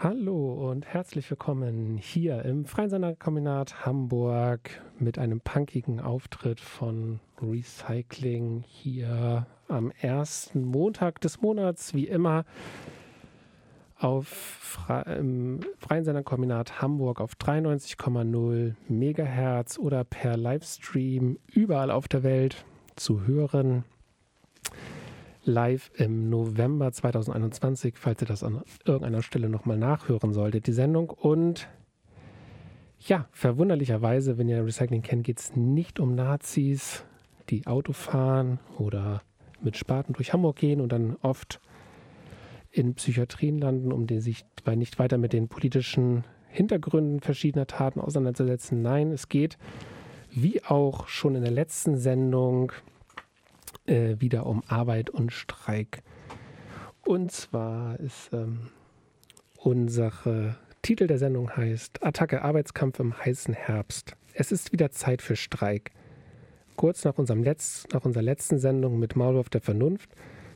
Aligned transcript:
Hallo 0.00 0.70
und 0.70 0.86
herzlich 0.86 1.28
willkommen 1.28 1.96
hier 1.96 2.44
im 2.44 2.66
Freien 2.66 2.88
Senderkombinat 2.88 3.84
Hamburg 3.84 4.80
mit 5.00 5.18
einem 5.18 5.40
punkigen 5.40 5.98
Auftritt 5.98 6.60
von 6.60 7.18
Recycling 7.42 8.62
hier 8.64 9.48
am 9.66 9.90
ersten 10.00 10.62
Montag 10.62 11.20
des 11.20 11.40
Monats, 11.40 11.94
wie 11.94 12.06
immer 12.06 12.44
auf 13.98 14.28
Fre 14.28 15.02
im 15.18 15.62
Freien 15.80 16.06
Hamburg 16.80 17.20
auf 17.20 17.32
93,0 17.32 18.76
Megahertz 18.86 19.80
oder 19.80 20.04
per 20.04 20.36
Livestream 20.36 21.40
überall 21.52 21.90
auf 21.90 22.06
der 22.06 22.22
Welt 22.22 22.64
zu 22.94 23.26
hören 23.26 23.82
live 25.48 25.90
im 25.96 26.30
November 26.30 26.92
2021, 26.92 27.94
falls 27.98 28.22
ihr 28.22 28.28
das 28.28 28.44
an 28.44 28.62
irgendeiner 28.84 29.22
Stelle 29.22 29.48
nochmal 29.48 29.78
nachhören 29.78 30.32
solltet, 30.32 30.66
die 30.66 30.72
Sendung. 30.72 31.10
Und 31.10 31.68
ja, 33.00 33.26
verwunderlicherweise, 33.32 34.38
wenn 34.38 34.48
ihr 34.48 34.64
Recycling 34.64 35.02
kennt, 35.02 35.24
geht 35.24 35.40
es 35.40 35.56
nicht 35.56 35.98
um 35.98 36.14
Nazis, 36.14 37.04
die 37.48 37.66
Auto 37.66 37.92
fahren 37.92 38.60
oder 38.78 39.22
mit 39.60 39.76
Spaten 39.76 40.12
durch 40.12 40.32
Hamburg 40.32 40.56
gehen 40.56 40.80
und 40.80 40.92
dann 40.92 41.16
oft 41.22 41.60
in 42.70 42.94
Psychiatrien 42.94 43.58
landen, 43.58 43.92
um 43.92 44.06
die 44.06 44.20
sich 44.20 44.44
nicht 44.76 44.98
weiter 44.98 45.18
mit 45.18 45.32
den 45.32 45.48
politischen 45.48 46.24
Hintergründen 46.48 47.20
verschiedener 47.20 47.66
Taten 47.66 48.00
auseinanderzusetzen. 48.00 48.82
Nein, 48.82 49.10
es 49.10 49.28
geht, 49.28 49.58
wie 50.30 50.62
auch 50.62 51.08
schon 51.08 51.34
in 51.34 51.42
der 51.42 51.50
letzten 51.50 51.96
Sendung, 51.96 52.72
äh, 53.88 54.16
wieder 54.20 54.46
um 54.46 54.62
Arbeit 54.68 55.10
und 55.10 55.32
Streik. 55.32 56.02
Und 57.04 57.32
zwar 57.32 57.98
ist 58.00 58.30
ähm, 58.32 58.68
unsere 59.56 60.56
Titel 60.82 61.06
der 61.06 61.18
Sendung 61.18 61.56
heißt 61.56 62.04
Attacke 62.04 62.42
Arbeitskampf 62.42 63.00
im 63.00 63.18
heißen 63.18 63.54
Herbst. 63.54 64.14
Es 64.34 64.52
ist 64.52 64.72
wieder 64.72 64.90
Zeit 64.90 65.22
für 65.22 65.36
Streik. 65.36 65.90
Kurz 66.76 67.04
nach, 67.04 67.18
unserem 67.18 67.42
Letz-, 67.42 67.86
nach 67.92 68.04
unserer 68.04 68.22
letzten 68.22 68.58
Sendung 68.58 68.98
mit 68.98 69.16
Maulwurf 69.16 69.48
der 69.48 69.60
Vernunft 69.60 70.10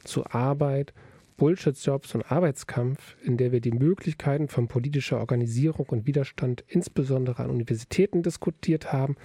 zu 0.04 0.24
Arbeit, 0.26 0.92
Bullshit-Jobs 1.36 2.14
und 2.14 2.30
Arbeitskampf, 2.30 3.16
in 3.22 3.36
der 3.36 3.50
wir 3.50 3.60
die 3.60 3.72
Möglichkeiten 3.72 4.48
von 4.48 4.68
politischer 4.68 5.18
Organisierung 5.18 5.86
und 5.86 6.06
Widerstand 6.06 6.64
insbesondere 6.68 7.42
an 7.42 7.50
Universitäten 7.50 8.22
diskutiert 8.22 8.92
haben 8.92 9.16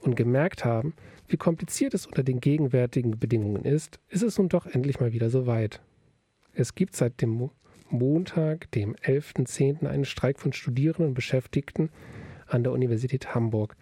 und 0.00 0.16
gemerkt 0.16 0.64
haben, 0.64 0.92
wie 1.28 1.36
kompliziert 1.36 1.94
es 1.94 2.06
unter 2.06 2.22
den 2.22 2.40
gegenwärtigen 2.40 3.18
Bedingungen 3.18 3.64
ist, 3.64 4.00
ist 4.08 4.22
es 4.22 4.38
nun 4.38 4.48
doch 4.48 4.66
endlich 4.66 4.98
mal 4.98 5.12
wieder 5.12 5.30
soweit. 5.30 5.82
Es 6.54 6.74
gibt 6.74 6.96
seit 6.96 7.20
dem 7.20 7.50
Montag, 7.90 8.70
dem 8.72 8.96
11.10., 8.96 9.86
einen 9.86 10.06
Streik 10.06 10.40
von 10.40 10.52
Studierenden 10.52 11.08
und 11.08 11.14
Beschäftigten 11.14 11.90
an 12.46 12.64
der 12.64 12.72
Universität 12.72 13.34
Hamburg. 13.34 13.76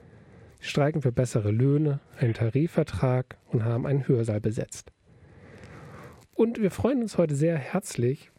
Sie 0.61 0.67
streiken 0.67 1.03
für 1.03 1.13
bessere 1.13 1.53
Löhne, 1.53 2.01
einen 2.19 2.35
Tarifvertrag 2.35 3.39
und 3.53 3.65
haben 3.65 3.87
einen 3.87 4.09
Hörsaal 4.09 4.41
besetzt. 4.41 4.91
Und 6.35 6.61
wir 6.61 6.71
freuen 6.71 7.03
uns 7.03 7.17
heute 7.17 7.35
sehr 7.35 7.57
herzlich, 7.57 8.31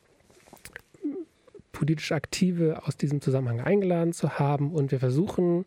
politisch 1.71 2.11
Aktive 2.11 2.85
aus 2.85 2.97
diesem 2.97 3.21
Zusammenhang 3.21 3.61
eingeladen 3.61 4.13
zu 4.13 4.39
haben 4.39 4.71
und 4.71 4.91
wir 4.91 4.99
versuchen, 4.99 5.65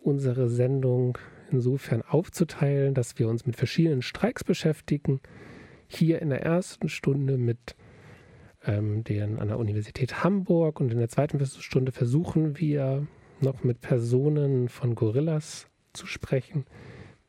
unsere 0.00 0.48
Sendung 0.48 1.18
insofern 1.52 2.02
aufzuteilen, 2.02 2.94
dass 2.94 3.18
wir 3.18 3.28
uns 3.28 3.46
mit 3.46 3.56
verschiedenen 3.56 4.02
Streiks 4.02 4.44
beschäftigen. 4.44 5.20
Hier 5.88 6.22
in 6.22 6.30
der 6.30 6.42
ersten 6.42 6.88
Stunde 6.88 7.38
mit 7.38 7.76
ähm, 8.64 9.04
den 9.04 9.38
an 9.38 9.48
der 9.48 9.58
Universität 9.58 10.24
Hamburg 10.24 10.80
und 10.80 10.92
in 10.92 10.98
der 10.98 11.08
zweiten 11.08 11.44
Stunde 11.44 11.92
versuchen 11.92 12.58
wir 12.58 13.06
noch 13.40 13.64
mit 13.64 13.80
Personen 13.80 14.68
von 14.68 14.94
Gorillas 14.94 15.68
zu 15.92 16.06
sprechen, 16.06 16.64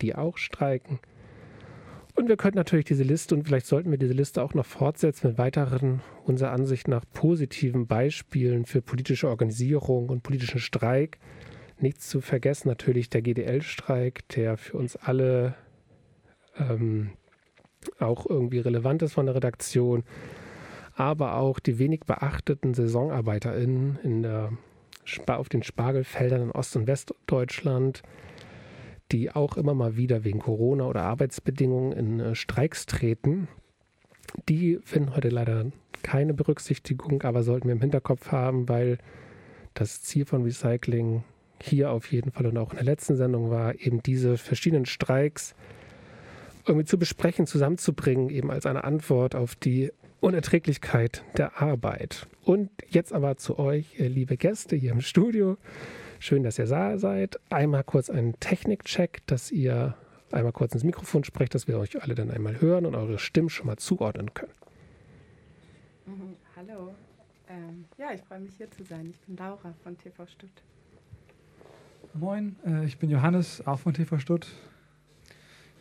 die 0.01 0.15
auch 0.15 0.37
streiken. 0.37 0.99
Und 2.15 2.29
wir 2.29 2.37
könnten 2.37 2.59
natürlich 2.59 2.85
diese 2.85 3.03
Liste 3.03 3.33
und 3.33 3.43
vielleicht 3.43 3.65
sollten 3.65 3.89
wir 3.89 3.97
diese 3.97 4.13
Liste 4.13 4.43
auch 4.43 4.53
noch 4.53 4.67
fortsetzen 4.67 5.29
mit 5.29 5.37
weiteren, 5.39 6.01
unserer 6.25 6.51
Ansicht 6.51 6.87
nach, 6.87 7.03
positiven 7.11 7.87
Beispielen 7.87 8.65
für 8.65 8.83
politische 8.83 9.27
Organisierung 9.27 10.09
und 10.09 10.21
politischen 10.21 10.59
Streik 10.59 11.17
Nichts 11.79 12.09
zu 12.09 12.21
vergessen 12.21 12.69
natürlich 12.69 13.09
der 13.09 13.21
GDL-Streik, 13.21 14.27
der 14.29 14.57
für 14.57 14.77
uns 14.77 14.95
alle 14.95 15.55
ähm, 16.57 17.11
auch 17.99 18.25
irgendwie 18.25 18.59
relevant 18.59 19.01
ist 19.01 19.13
von 19.13 19.25
der 19.25 19.35
Redaktion, 19.35 20.03
aber 20.95 21.35
auch 21.37 21.59
die 21.59 21.79
wenig 21.79 22.01
beachteten 22.01 22.73
SaisonarbeiterInnen 22.73 23.99
in 24.03 24.21
der, 24.23 24.51
auf 25.27 25.49
den 25.49 25.63
Spargelfeldern 25.63 26.43
in 26.43 26.51
Ost- 26.51 26.75
und 26.75 26.87
Westdeutschland, 26.87 28.03
die 29.11 29.31
auch 29.31 29.57
immer 29.57 29.73
mal 29.73 29.97
wieder 29.97 30.23
wegen 30.23 30.39
Corona 30.39 30.85
oder 30.85 31.03
Arbeitsbedingungen 31.03 31.91
in 31.91 32.19
äh, 32.19 32.35
Streiks 32.35 32.85
treten. 32.85 33.47
Die 34.49 34.79
finden 34.83 35.15
heute 35.15 35.29
leider 35.29 35.65
keine 36.01 36.33
Berücksichtigung, 36.33 37.21
aber 37.23 37.43
sollten 37.43 37.67
wir 37.67 37.73
im 37.73 37.81
Hinterkopf 37.81 38.31
haben, 38.31 38.69
weil 38.69 38.97
das 39.73 40.01
Ziel 40.01 40.25
von 40.25 40.43
Recycling 40.43 41.23
hier 41.63 41.91
auf 41.91 42.11
jeden 42.11 42.31
Fall 42.31 42.45
und 42.45 42.57
auch 42.57 42.71
in 42.71 42.77
der 42.77 42.85
letzten 42.85 43.15
Sendung 43.15 43.49
war, 43.49 43.75
eben 43.79 44.03
diese 44.03 44.37
verschiedenen 44.37 44.85
Streiks 44.85 45.55
irgendwie 46.65 46.85
zu 46.85 46.97
besprechen, 46.97 47.47
zusammenzubringen, 47.47 48.29
eben 48.29 48.51
als 48.51 48.65
eine 48.65 48.83
Antwort 48.83 49.35
auf 49.35 49.55
die 49.55 49.91
Unerträglichkeit 50.19 51.23
der 51.37 51.61
Arbeit. 51.61 52.27
Und 52.43 52.69
jetzt 52.89 53.13
aber 53.13 53.37
zu 53.37 53.59
euch, 53.59 53.97
liebe 53.97 54.37
Gäste 54.37 54.75
hier 54.75 54.91
im 54.91 55.01
Studio. 55.01 55.57
Schön, 56.19 56.43
dass 56.43 56.57
ihr 56.57 56.65
da 56.65 56.97
seid. 56.97 57.39
Einmal 57.49 57.83
kurz 57.83 58.09
einen 58.09 58.39
Technikcheck, 58.39 59.21
dass 59.27 59.51
ihr 59.51 59.95
einmal 60.31 60.53
kurz 60.53 60.73
ins 60.73 60.83
Mikrofon 60.83 61.23
sprecht, 61.23 61.53
dass 61.55 61.67
wir 61.67 61.77
euch 61.77 62.01
alle 62.01 62.15
dann 62.15 62.31
einmal 62.31 62.59
hören 62.61 62.85
und 62.85 62.95
eure 62.95 63.19
Stimmen 63.19 63.49
schon 63.49 63.67
mal 63.67 63.77
zuordnen 63.77 64.33
können. 64.33 64.53
Mhm, 66.05 66.35
hallo. 66.55 66.93
Ähm, 67.49 67.85
ja, 67.97 68.13
ich 68.13 68.21
freue 68.21 68.39
mich 68.39 68.55
hier 68.57 68.71
zu 68.71 68.83
sein. 68.83 69.09
Ich 69.09 69.19
bin 69.19 69.35
Laura 69.37 69.73
von 69.83 69.97
TV 69.97 70.25
Stutt. 70.25 70.49
Moin, 72.15 72.57
äh, 72.63 72.85
ich 72.85 72.99
bin 72.99 73.09
Johannes, 73.09 73.65
auch 73.65 73.79
von 73.79 73.95
TV 73.95 74.19
Stutt. 74.19 74.47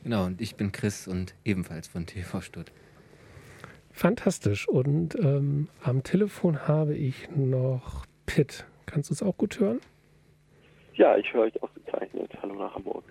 Genau, 0.03 0.25
und 0.25 0.41
ich 0.41 0.57
bin 0.57 0.73
Chris 0.73 1.07
und 1.07 1.35
ebenfalls 1.45 1.89
von 1.89 2.07
TV 2.07 2.41
Stutt. 2.41 2.73
Fantastisch. 3.91 4.67
Und 4.67 5.15
ähm, 5.17 5.69
am 5.83 6.03
Telefon 6.03 6.67
habe 6.67 6.95
ich 6.95 7.29
noch 7.37 8.07
Pitt. 8.25 8.65
Kannst 8.87 9.11
du 9.11 9.15
es 9.15 9.23
auch 9.23 9.37
gut 9.37 9.61
hören? 9.61 9.81
Ja, 10.95 11.19
ich 11.19 11.31
höre 11.35 11.43
euch 11.43 11.63
ausgezeichnet. 11.63 12.31
Hallo 12.41 12.55
nach 12.55 12.75
Hamburg. 12.75 13.05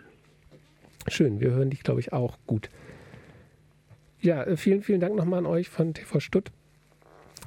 Schön, 1.08 1.40
wir 1.40 1.52
hören 1.52 1.70
dich, 1.70 1.84
glaube 1.84 2.00
ich, 2.00 2.14
auch 2.14 2.40
gut. 2.48 2.72
Ja, 4.20 4.44
äh, 4.44 4.58
vielen, 4.58 4.82
vielen 4.82 5.00
Dank 5.00 5.16
nochmal 5.16 5.40
an 5.40 5.46
euch 5.46 5.70
von 5.70 5.94
TV 5.94 6.20
Stutt 6.20 6.52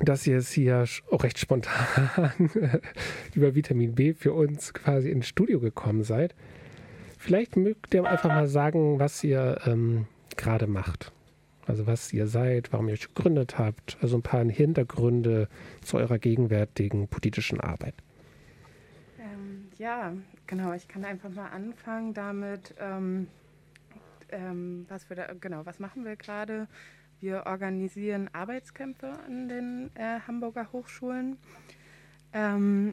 dass 0.00 0.26
ihr 0.26 0.38
es 0.38 0.50
hier 0.50 0.84
auch 1.10 1.22
recht 1.22 1.38
spontan 1.38 2.50
über 3.34 3.54
Vitamin 3.54 3.94
B 3.94 4.12
für 4.12 4.32
uns 4.32 4.74
quasi 4.74 5.10
ins 5.10 5.28
Studio 5.28 5.60
gekommen 5.60 6.02
seid. 6.02 6.34
Vielleicht 7.18 7.56
mögt 7.56 7.94
ihr 7.94 8.04
einfach 8.04 8.28
mal 8.28 8.48
sagen, 8.48 8.98
was 8.98 9.22
ihr 9.24 9.60
ähm, 9.66 10.06
gerade 10.36 10.66
macht. 10.66 11.12
Also 11.66 11.86
was 11.86 12.12
ihr 12.12 12.26
seid, 12.26 12.72
warum 12.72 12.88
ihr 12.88 12.94
euch 12.94 13.14
gegründet 13.14 13.58
habt. 13.58 13.96
Also 14.02 14.18
ein 14.18 14.22
paar 14.22 14.44
Hintergründe 14.44 15.48
zu 15.82 15.96
eurer 15.96 16.18
gegenwärtigen 16.18 17.08
politischen 17.08 17.60
Arbeit. 17.60 17.94
Ähm, 19.18 19.68
ja, 19.78 20.12
genau. 20.46 20.72
Ich 20.74 20.88
kann 20.88 21.04
einfach 21.04 21.30
mal 21.30 21.48
anfangen 21.48 22.12
damit, 22.12 22.74
ähm, 22.78 23.28
ähm 24.30 24.84
was 24.88 25.08
wir 25.08 25.16
da, 25.16 25.32
genau, 25.40 25.64
was 25.64 25.78
machen 25.78 26.04
wir 26.04 26.16
gerade? 26.16 26.68
Wir 27.24 27.46
organisieren 27.46 28.28
Arbeitskämpfe 28.34 29.10
an 29.26 29.48
den 29.48 29.90
äh, 29.94 30.20
Hamburger 30.26 30.70
Hochschulen. 30.72 31.38
Ähm, 32.34 32.92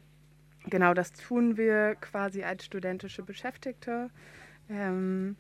genau, 0.70 0.94
das 0.94 1.12
tun 1.12 1.58
wir 1.58 1.96
quasi 1.96 2.42
als 2.42 2.64
studentische 2.64 3.24
Beschäftigte. 3.24 4.10
Ähm, 4.70 5.36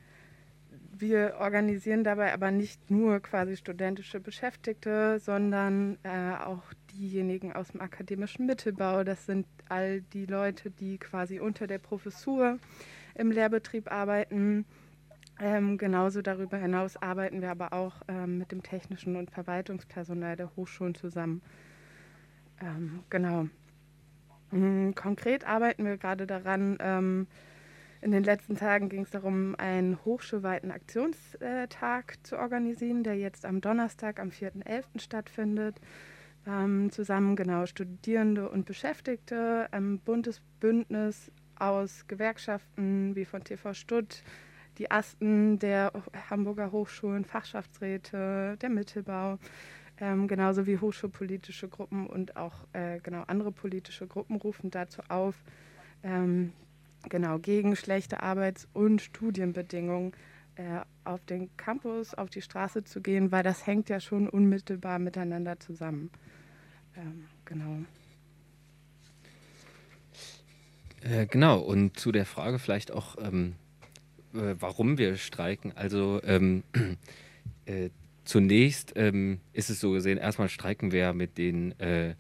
wir 0.91 1.37
organisieren 1.39 2.03
dabei 2.03 2.33
aber 2.33 2.51
nicht 2.51 2.91
nur 2.91 3.21
quasi 3.21 3.55
studentische 3.55 4.19
Beschäftigte, 4.19 5.19
sondern 5.19 5.97
äh, 6.03 6.43
auch 6.43 6.73
diejenigen 6.91 7.53
aus 7.53 7.69
dem 7.69 7.79
akademischen 7.79 8.45
Mittelbau. 8.45 9.05
Das 9.05 9.25
sind 9.25 9.47
all 9.69 10.01
die 10.01 10.25
Leute, 10.25 10.69
die 10.69 10.97
quasi 10.97 11.39
unter 11.39 11.65
der 11.65 11.79
Professur 11.79 12.59
im 13.15 13.31
Lehrbetrieb 13.31 13.89
arbeiten 13.89 14.65
ähm, 15.39 15.77
genauso 15.77 16.21
darüber 16.21 16.57
hinaus 16.57 16.97
arbeiten 16.97 17.41
wir 17.41 17.51
aber 17.51 17.73
auch 17.73 17.95
ähm, 18.07 18.37
mit 18.37 18.51
dem 18.51 18.63
technischen 18.63 19.15
und 19.15 19.31
Verwaltungspersonal 19.31 20.35
der 20.35 20.55
Hochschulen 20.55 20.95
zusammen. 20.95 21.41
Ähm, 22.61 23.03
genau. 23.09 23.47
Mhm, 24.51 24.93
konkret 24.95 25.47
arbeiten 25.47 25.85
wir 25.85 25.97
gerade 25.97 26.27
daran, 26.27 26.77
ähm, 26.79 27.27
in 28.01 28.11
den 28.11 28.23
letzten 28.23 28.55
Tagen 28.55 28.89
ging 28.89 29.03
es 29.03 29.11
darum, 29.11 29.55
einen 29.55 30.03
hochschulweiten 30.03 30.71
Aktionstag 30.71 32.15
zu 32.23 32.37
organisieren, 32.37 33.03
der 33.03 33.15
jetzt 33.15 33.45
am 33.45 33.61
Donnerstag, 33.61 34.19
am 34.19 34.29
4.11. 34.29 34.99
stattfindet. 34.99 35.79
ähm, 36.47 36.91
zusammen, 36.91 37.35
genau, 37.35 37.67
Studierende 37.67 38.49
und 38.49 38.65
Beschäftigte, 38.65 39.67
ein 39.71 39.99
buntes 39.99 40.41
Bündnis 40.59 41.31
aus 41.55 42.07
Gewerkschaften 42.07 43.15
wie 43.15 43.25
von 43.25 43.43
TV 43.43 43.75
Stutt, 43.75 44.23
die 44.81 44.89
Asten 44.89 45.59
der 45.59 45.93
Hamburger 46.31 46.71
Hochschulen, 46.71 47.23
Fachschaftsräte, 47.23 48.57
der 48.59 48.69
Mittelbau, 48.69 49.37
ähm, 49.99 50.27
genauso 50.27 50.65
wie 50.65 50.79
hochschulpolitische 50.79 51.69
Gruppen 51.69 52.07
und 52.07 52.35
auch 52.35 52.65
äh, 52.73 52.99
genau 52.99 53.21
andere 53.27 53.51
politische 53.51 54.07
Gruppen 54.07 54.37
rufen 54.37 54.71
dazu 54.71 55.03
auf, 55.07 55.35
ähm, 56.01 56.51
genau 57.09 57.37
gegen 57.37 57.75
schlechte 57.75 58.23
Arbeits- 58.23 58.67
und 58.73 59.03
Studienbedingungen 59.03 60.13
äh, 60.55 60.79
auf 61.03 61.23
den 61.25 61.55
Campus, 61.57 62.15
auf 62.15 62.31
die 62.31 62.41
Straße 62.41 62.83
zu 62.83 63.01
gehen, 63.01 63.31
weil 63.31 63.43
das 63.43 63.67
hängt 63.67 63.87
ja 63.87 63.99
schon 63.99 64.27
unmittelbar 64.27 64.97
miteinander 64.97 65.59
zusammen. 65.59 66.09
Ähm, 66.97 67.25
genau. 67.45 67.77
Äh, 71.01 71.27
genau, 71.27 71.59
und 71.59 71.99
zu 71.99 72.11
der 72.11 72.25
Frage 72.25 72.57
vielleicht 72.57 72.89
auch, 72.89 73.15
ähm, 73.19 73.57
äh, 74.33 74.55
warum 74.59 74.97
wir 74.97 75.17
streiken. 75.17 75.71
Also 75.75 76.21
ähm, 76.23 76.63
äh, 77.65 77.89
zunächst 78.25 78.93
ähm, 78.95 79.39
ist 79.53 79.69
es 79.69 79.79
so 79.79 79.91
gesehen, 79.91 80.17
erstmal 80.17 80.49
streiken 80.49 80.91
wir 80.91 81.13
mit 81.13 81.37
den 81.37 81.79
äh, 81.79 82.11
äh, 82.11 82.15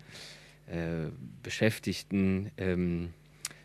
Beschäftigten 1.43 2.51
ähm, 2.57 3.13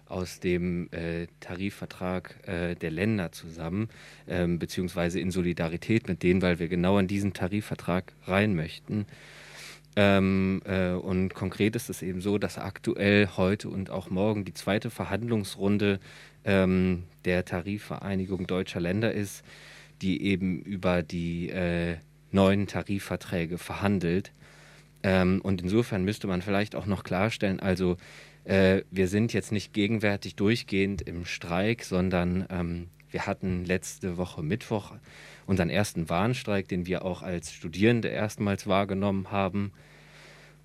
aus 0.09 0.39
dem 0.39 0.89
äh, 0.93 1.27
Tarifvertrag 1.41 2.37
der 2.47 2.91
Länder 2.93 3.33
zusammen, 3.33 3.89
ähm, 4.29 4.61
beziehungsweise 4.61 5.19
in 5.19 5.33
Solidarität 5.33 6.07
mit 6.07 6.23
denen, 6.23 6.43
weil 6.43 6.61
wir 6.61 6.69
genau 6.69 6.97
in 7.01 7.09
diesen 7.09 7.33
Tarifvertrag 7.33 8.13
rein 8.25 8.55
möchten. 8.55 9.07
Ähm, 9.99 10.61
äh, 10.67 10.91
und 10.91 11.33
konkret 11.33 11.75
ist 11.75 11.89
es 11.89 12.03
eben 12.03 12.21
so, 12.21 12.37
dass 12.37 12.59
aktuell 12.59 13.31
heute 13.39 13.71
und 13.71 13.89
auch 13.89 14.11
morgen 14.11 14.45
die 14.45 14.53
zweite 14.53 14.91
Verhandlungsrunde 14.91 16.01
ähm, 16.47 17.03
der 17.27 17.45
Tarifvereinigung 17.45 18.47
deutscher 18.47 18.81
Länder 18.81 19.13
ist, 19.13 19.45
die 20.01 20.23
eben 20.23 20.63
über 20.63 21.03
die 21.03 21.51
äh, 21.51 21.97
neuen 22.31 22.67
Tarifverträge 22.67 23.59
verhandelt. 23.59 24.33
Ähm, 25.03 25.41
und 25.43 25.61
insofern 25.61 26.05
müsste 26.05 26.27
man 26.27 26.41
vielleicht 26.41 26.75
auch 26.75 26.87
noch 26.87 27.05
klarstellen, 27.05 27.61
also 27.61 27.97
äh, 28.45 28.83
wir 28.91 29.09
sind 29.09 29.33
jetzt 29.33 29.53
nicht 29.53 29.73
gegenwärtig 29.73 30.37
durchgehend 30.37 31.03
im 31.03 31.25
Streik, 31.27 31.85
sondern 31.85 32.47
ähm, 32.49 32.89
wir 33.11 33.27
hatten 33.27 33.65
letzte 33.65 34.17
Woche 34.17 34.43
Mittwoch 34.43 34.93
unseren 35.47 35.71
ersten 35.71 36.09
Warnstreik, 36.09 36.69
den 36.69 36.87
wir 36.87 37.05
auch 37.05 37.23
als 37.23 37.53
Studierende 37.53 38.09
erstmals 38.09 38.67
wahrgenommen 38.67 39.31
haben 39.31 39.73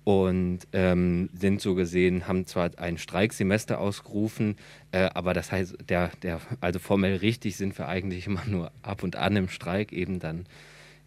und 0.04 0.60
ähm, 0.72 1.30
sind 1.32 1.60
so 1.60 1.74
gesehen, 1.74 2.26
haben 2.26 2.46
zwar 2.46 2.70
ein 2.78 2.98
Streiksemester 2.98 3.78
ausgerufen, 3.78 4.56
äh, 4.90 5.08
aber 5.14 5.32
das 5.32 5.52
heißt, 5.52 5.76
der, 5.88 6.10
der, 6.22 6.40
also 6.60 6.78
formell 6.78 7.16
richtig 7.16 7.56
sind 7.56 7.78
wir 7.78 7.88
eigentlich 7.88 8.26
immer 8.26 8.44
nur 8.46 8.72
ab 8.82 9.02
und 9.02 9.16
an 9.16 9.36
im 9.36 9.48
Streik, 9.48 9.92
eben 9.92 10.18
dann, 10.18 10.46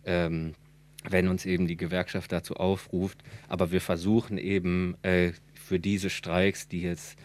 ähm, 0.05 0.53
wenn 1.07 1.27
uns 1.27 1.45
eben 1.45 1.67
die 1.67 1.77
Gewerkschaft 1.77 2.31
dazu 2.31 2.55
aufruft. 2.55 3.19
Aber 3.47 3.71
wir 3.71 3.81
versuchen 3.81 4.37
eben 4.37 4.95
äh, 5.03 5.33
für 5.53 5.79
diese 5.79 6.09
Streiks, 6.09 6.67
die 6.67 6.81
jetzt 6.81 7.17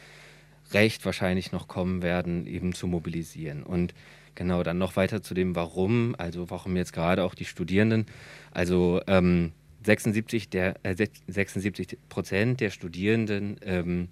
recht 0.73 1.05
wahrscheinlich 1.05 1.53
noch 1.53 1.69
kommen 1.69 2.03
werden, 2.03 2.47
eben 2.47 2.75
zu 2.75 2.87
mobilisieren. 2.87 3.63
Und 3.63 3.95
genau 4.35 4.63
dann 4.63 4.79
noch 4.79 4.97
weiter 4.97 5.23
zu 5.23 5.35
dem 5.35 5.55
Warum, 5.57 6.15
also 6.19 6.51
warum 6.51 6.77
jetzt 6.77 6.93
gerade 6.93 7.25
auch 7.25 7.35
die 7.35 7.45
Studierenden. 7.45 8.07
Also 8.53 9.01
ähm, 9.07 9.53
76, 9.85 10.49
der, 10.49 10.75
äh, 10.85 10.95
76 11.27 11.99
Prozent 12.09 12.61
der 12.61 12.71
Studierenden 12.71 13.57
ähm, 13.63 14.09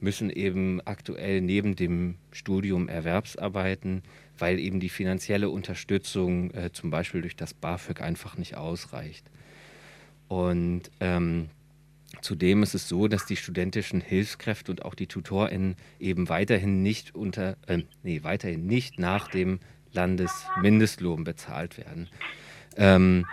müssen 0.00 0.30
eben 0.30 0.80
aktuell 0.86 1.40
neben 1.40 1.76
dem 1.76 2.16
Studium 2.32 2.88
Erwerbsarbeiten, 2.88 4.02
weil 4.38 4.58
eben 4.58 4.80
die 4.80 4.88
finanzielle 4.88 5.50
Unterstützung 5.50 6.50
äh, 6.52 6.72
zum 6.72 6.90
Beispiel 6.90 7.20
durch 7.20 7.36
das 7.36 7.52
BAföG 7.52 8.00
einfach 8.00 8.36
nicht 8.38 8.56
ausreicht. 8.56 9.26
Und 10.28 10.90
ähm, 11.00 11.50
zudem 12.22 12.62
ist 12.62 12.74
es 12.74 12.88
so, 12.88 13.08
dass 13.08 13.26
die 13.26 13.36
studentischen 13.36 14.00
Hilfskräfte 14.00 14.72
und 14.72 14.84
auch 14.84 14.94
die 14.94 15.06
TutorInnen 15.06 15.76
eben 15.98 16.28
weiterhin 16.28 16.82
nicht 16.82 17.14
unter, 17.14 17.56
äh, 17.66 17.82
nee, 18.02 18.22
weiterhin 18.22 18.66
nicht 18.66 18.98
nach 18.98 19.28
dem 19.28 19.60
Landesmindestlohn 19.92 21.24
bezahlt 21.24 21.76
werden. 21.76 22.08
Ähm, 22.76 23.26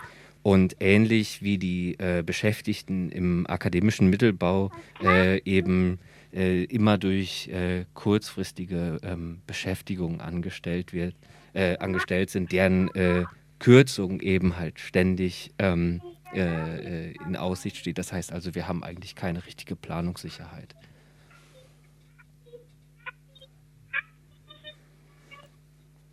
und 0.48 0.78
ähnlich 0.80 1.42
wie 1.42 1.58
die 1.58 2.00
äh, 2.00 2.24
Beschäftigten 2.26 3.10
im 3.10 3.46
akademischen 3.48 4.10
Mittelbau 4.10 4.72
äh, 5.04 5.42
eben 5.44 6.00
äh, 6.34 6.64
immer 6.64 6.98
durch 6.98 7.50
äh, 7.50 7.84
kurzfristige 7.94 8.98
ähm, 9.04 9.42
Beschäftigung 9.46 10.22
angestellt, 10.22 10.94
wird, 10.94 11.16
äh, 11.52 11.78
angestellt 11.80 12.30
sind, 12.30 12.54
deren 12.54 12.88
äh, 12.96 13.26
Kürzung 13.60 14.22
eben 14.22 14.56
halt 14.56 14.80
ständig 14.80 15.52
ähm, 15.60 16.02
in 16.34 17.36
Aussicht 17.36 17.76
steht. 17.76 17.98
Das 17.98 18.14
heißt 18.14 18.32
also, 18.32 18.56
wir 18.56 18.70
haben 18.70 18.84
eigentlich 18.84 19.16
keine 19.16 19.46
richtige 19.46 19.76
Planungssicherheit. 19.76 20.76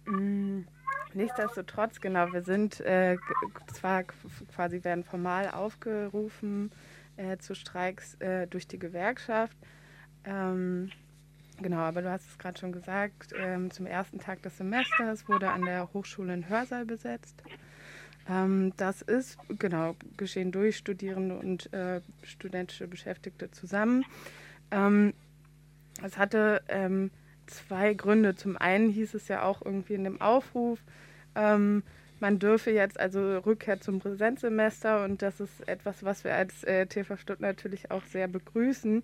Mm. 0.07 0.63
Nichtsdestotrotz, 1.15 2.01
genau, 2.01 2.33
wir 2.33 2.43
sind 2.43 2.81
äh, 2.81 3.17
zwar 3.73 4.03
quasi 4.03 4.83
werden 4.83 5.05
formal 5.05 5.51
aufgerufen 5.51 6.73
äh, 7.17 7.39
zu 7.39 7.55
Streiks 7.55 8.15
äh, 8.17 8.47
durch 8.49 8.67
die 8.67 8.79
Gewerkschaft. 8.79 9.57
Ähm, 10.25 10.91
genau, 11.63 11.79
aber 11.79 12.03
du 12.03 12.11
hast 12.11 12.29
es 12.29 12.39
gerade 12.39 12.59
schon 12.59 12.73
gesagt, 12.73 13.33
ähm, 13.39 13.71
zum 13.71 13.87
ersten 13.87 14.19
Tag 14.19 14.43
des 14.43 14.59
Semesters 14.59 15.29
wurde 15.29 15.51
an 15.51 15.65
der 15.65 15.93
Hochschule 15.93 16.33
ein 16.33 16.49
Hörsaal 16.49 16.85
besetzt. 16.85 17.43
Ähm, 18.29 18.73
das 18.77 19.03
ist, 19.03 19.39
genau, 19.59 19.97
geschehen 20.17 20.51
durch 20.51 20.77
Studierende 20.77 21.37
und 21.37 21.73
äh, 21.73 22.01
studentische 22.23 22.89
Beschäftigte 22.89 23.51
zusammen. 23.51 24.05
Ähm, 24.71 25.15
es 26.03 26.19
hatte 26.19 26.63
ähm, 26.69 27.11
zwei 27.47 27.95
Gründe. 27.95 28.35
Zum 28.35 28.57
einen 28.57 28.91
hieß 28.91 29.15
es 29.15 29.29
ja 29.29 29.43
auch 29.43 29.63
irgendwie 29.65 29.95
in 29.95 30.05
dem 30.05 30.21
Aufruf, 30.21 30.81
ähm, 31.35 31.83
man 32.21 32.39
dürfe 32.39 32.71
jetzt 32.71 32.99
also 32.99 33.39
Rückkehr 33.39 33.81
zum 33.81 33.99
Präsenzsemester 33.99 35.05
und 35.05 35.21
das 35.21 35.41
ist 35.41 35.69
etwas, 35.69 36.05
was 36.05 36.25
wir 36.25 36.35
als 36.35 36.65
äh, 36.65 36.87
TV 36.87 37.17
Stutt 37.17 37.41
natürlich 37.41 37.91
auch 37.91 38.05
sehr 38.05 38.29
begrüßen. 38.29 39.03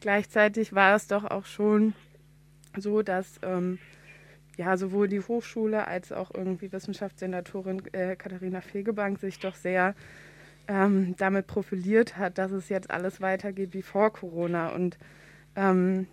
Gleichzeitig 0.00 0.72
war 0.72 0.94
es 0.94 1.08
doch 1.08 1.24
auch 1.24 1.46
schon 1.46 1.94
so, 2.78 3.02
dass 3.02 3.40
ähm, 3.42 3.78
ja 4.56 4.76
sowohl 4.76 5.08
die 5.08 5.20
Hochschule 5.20 5.88
als 5.88 6.12
auch 6.12 6.30
irgendwie 6.32 6.70
Wissenschaftssenatorin 6.70 7.82
äh, 7.92 8.14
Katharina 8.14 8.60
Fegebank 8.60 9.18
sich 9.18 9.38
doch 9.40 9.54
sehr 9.54 9.94
ähm, 10.68 11.16
damit 11.16 11.46
profiliert 11.46 12.18
hat, 12.18 12.38
dass 12.38 12.52
es 12.52 12.68
jetzt 12.68 12.90
alles 12.90 13.20
weitergeht 13.20 13.74
wie 13.74 13.82
vor 13.82 14.12
Corona 14.12 14.68
und 14.68 14.98
ähm, 15.56 16.06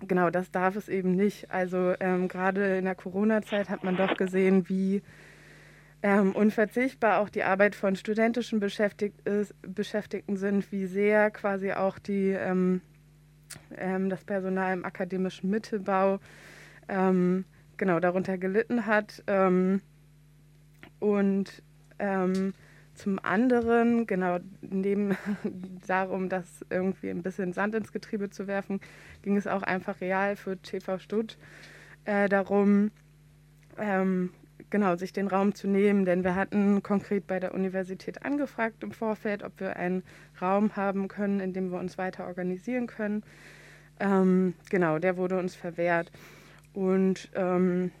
genau, 0.00 0.30
das 0.30 0.50
darf 0.50 0.76
es 0.76 0.88
eben 0.88 1.14
nicht. 1.14 1.50
Also 1.50 1.94
ähm, 2.00 2.28
gerade 2.28 2.78
in 2.78 2.84
der 2.84 2.94
Corona-Zeit 2.94 3.68
hat 3.68 3.84
man 3.84 3.96
doch 3.96 4.16
gesehen, 4.16 4.68
wie 4.68 5.02
ähm, 6.02 6.32
unverzichtbar 6.32 7.20
auch 7.20 7.28
die 7.28 7.44
Arbeit 7.44 7.74
von 7.74 7.96
studentischen 7.96 8.60
Beschäftigt 8.60 9.26
ist, 9.26 9.54
Beschäftigten 9.62 10.36
sind, 10.36 10.70
wie 10.70 10.86
sehr 10.86 11.30
quasi 11.30 11.72
auch 11.72 11.98
die, 11.98 12.28
ähm, 12.28 12.82
ähm 13.76 14.10
das 14.10 14.24
Personal 14.24 14.74
im 14.74 14.84
akademischen 14.84 15.48
Mittelbau 15.48 16.20
ähm, 16.88 17.44
genau 17.76 18.00
darunter 18.00 18.36
gelitten 18.36 18.86
hat. 18.86 19.22
Ähm, 19.26 19.80
und 20.98 21.62
zum 22.94 23.18
anderen, 23.22 24.06
genau, 24.06 24.38
neben 24.60 25.16
darum, 25.86 26.28
das 26.28 26.64
irgendwie 26.70 27.10
ein 27.10 27.22
bisschen 27.22 27.52
Sand 27.52 27.74
ins 27.74 27.92
Getriebe 27.92 28.30
zu 28.30 28.46
werfen, 28.46 28.80
ging 29.22 29.36
es 29.36 29.46
auch 29.46 29.62
einfach 29.62 30.00
real 30.00 30.36
für 30.36 30.56
TV 30.56 30.98
Stutt 30.98 31.38
äh, 32.04 32.28
darum, 32.28 32.90
ähm, 33.78 34.30
genau, 34.70 34.96
sich 34.96 35.12
den 35.12 35.26
Raum 35.26 35.54
zu 35.54 35.68
nehmen. 35.68 36.04
Denn 36.04 36.24
wir 36.24 36.34
hatten 36.34 36.82
konkret 36.82 37.26
bei 37.26 37.40
der 37.40 37.54
Universität 37.54 38.24
angefragt 38.24 38.82
im 38.82 38.92
Vorfeld, 38.92 39.42
ob 39.42 39.58
wir 39.60 39.76
einen 39.76 40.02
Raum 40.40 40.76
haben 40.76 41.08
können, 41.08 41.40
in 41.40 41.52
dem 41.52 41.70
wir 41.70 41.78
uns 41.78 41.98
weiter 41.98 42.26
organisieren 42.26 42.86
können. 42.86 43.22
Ähm, 44.00 44.54
genau, 44.70 44.98
der 44.98 45.16
wurde 45.16 45.38
uns 45.38 45.54
verwehrt. 45.54 46.10
Und 46.72 47.30
ähm, 47.34 47.92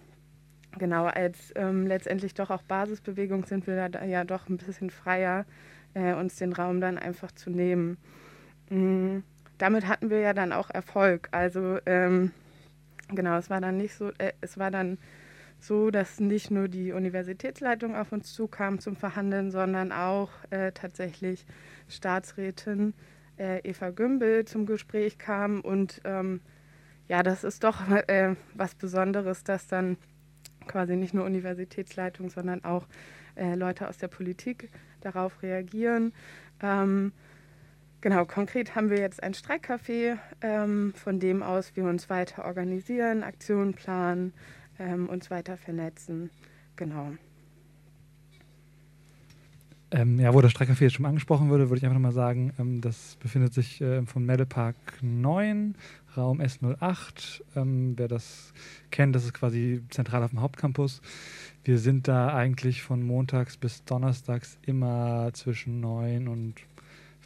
genau, 0.78 1.06
als 1.06 1.52
ähm, 1.56 1.86
letztendlich 1.86 2.34
doch 2.34 2.50
auch 2.50 2.62
Basisbewegung 2.62 3.44
sind 3.44 3.66
wir 3.66 3.88
da 3.88 4.04
ja 4.04 4.24
doch 4.24 4.48
ein 4.48 4.56
bisschen 4.56 4.90
freier, 4.90 5.46
äh, 5.94 6.14
uns 6.14 6.36
den 6.36 6.52
Raum 6.52 6.80
dann 6.80 6.98
einfach 6.98 7.32
zu 7.32 7.50
nehmen. 7.50 7.98
Mhm. 8.70 9.22
Damit 9.58 9.86
hatten 9.86 10.10
wir 10.10 10.18
ja 10.18 10.32
dann 10.34 10.52
auch 10.52 10.70
Erfolg. 10.70 11.28
Also 11.30 11.78
ähm, 11.86 12.32
genau, 13.08 13.36
es 13.36 13.50
war 13.50 13.60
dann 13.60 13.76
nicht 13.76 13.94
so, 13.94 14.10
äh, 14.18 14.32
es 14.40 14.58
war 14.58 14.70
dann 14.70 14.98
so, 15.60 15.90
dass 15.90 16.20
nicht 16.20 16.50
nur 16.50 16.68
die 16.68 16.92
Universitätsleitung 16.92 17.96
auf 17.96 18.12
uns 18.12 18.34
zukam 18.34 18.80
zum 18.80 18.96
Verhandeln, 18.96 19.50
sondern 19.50 19.92
auch 19.92 20.30
äh, 20.50 20.72
tatsächlich 20.72 21.46
Staatsrätin 21.88 22.94
äh, 23.38 23.60
Eva 23.60 23.90
Gümbel 23.90 24.44
zum 24.44 24.66
Gespräch 24.66 25.18
kam. 25.18 25.60
Und 25.60 26.00
ähm, 26.04 26.40
ja, 27.08 27.22
das 27.22 27.44
ist 27.44 27.64
doch 27.64 27.88
äh, 28.08 28.34
was 28.54 28.74
Besonderes, 28.74 29.44
dass 29.44 29.66
dann 29.66 29.96
quasi 30.66 30.96
nicht 30.96 31.14
nur 31.14 31.24
Universitätsleitung, 31.24 32.30
sondern 32.30 32.64
auch 32.64 32.86
äh, 33.36 33.54
Leute 33.54 33.88
aus 33.88 33.98
der 33.98 34.08
Politik 34.08 34.70
darauf 35.00 35.42
reagieren. 35.42 36.12
Ähm, 36.62 37.12
genau, 38.00 38.24
konkret 38.24 38.74
haben 38.74 38.90
wir 38.90 38.98
jetzt 38.98 39.22
ein 39.22 39.34
Streikcafé, 39.34 40.18
ähm, 40.40 40.92
von 40.94 41.20
dem 41.20 41.42
aus 41.42 41.76
wir 41.76 41.84
uns 41.84 42.10
weiter 42.10 42.44
organisieren, 42.44 43.22
Aktionen 43.22 43.74
planen, 43.74 44.32
ähm, 44.78 45.08
uns 45.08 45.30
weiter 45.30 45.56
vernetzen. 45.56 46.30
Genau. 46.76 47.12
Ähm, 49.90 50.18
ja, 50.18 50.34
wo 50.34 50.40
das 50.40 50.52
Streikcafé 50.52 50.82
jetzt 50.82 50.94
schon 50.94 51.06
angesprochen 51.06 51.50
wurde, 51.50 51.70
würde 51.70 51.78
ich 51.78 51.84
einfach 51.84 51.94
nochmal 51.94 52.12
sagen, 52.12 52.52
ähm, 52.58 52.80
das 52.80 53.16
befindet 53.20 53.54
sich 53.54 53.80
äh, 53.80 54.04
vom 54.04 54.26
Meldepark 54.26 54.74
9, 55.02 55.76
Raum 56.16 56.40
S08. 56.40 57.42
Ähm, 57.56 57.94
wer 57.96 58.08
das 58.08 58.52
kennt, 58.90 59.14
das 59.14 59.24
ist 59.24 59.34
quasi 59.34 59.82
zentral 59.90 60.22
auf 60.22 60.30
dem 60.30 60.40
Hauptcampus. 60.40 61.00
Wir 61.64 61.78
sind 61.78 62.08
da 62.08 62.34
eigentlich 62.34 62.82
von 62.82 63.02
montags 63.02 63.56
bis 63.56 63.84
donnerstags 63.84 64.58
immer 64.62 65.30
zwischen 65.32 65.80
9 65.80 66.28
und 66.28 66.54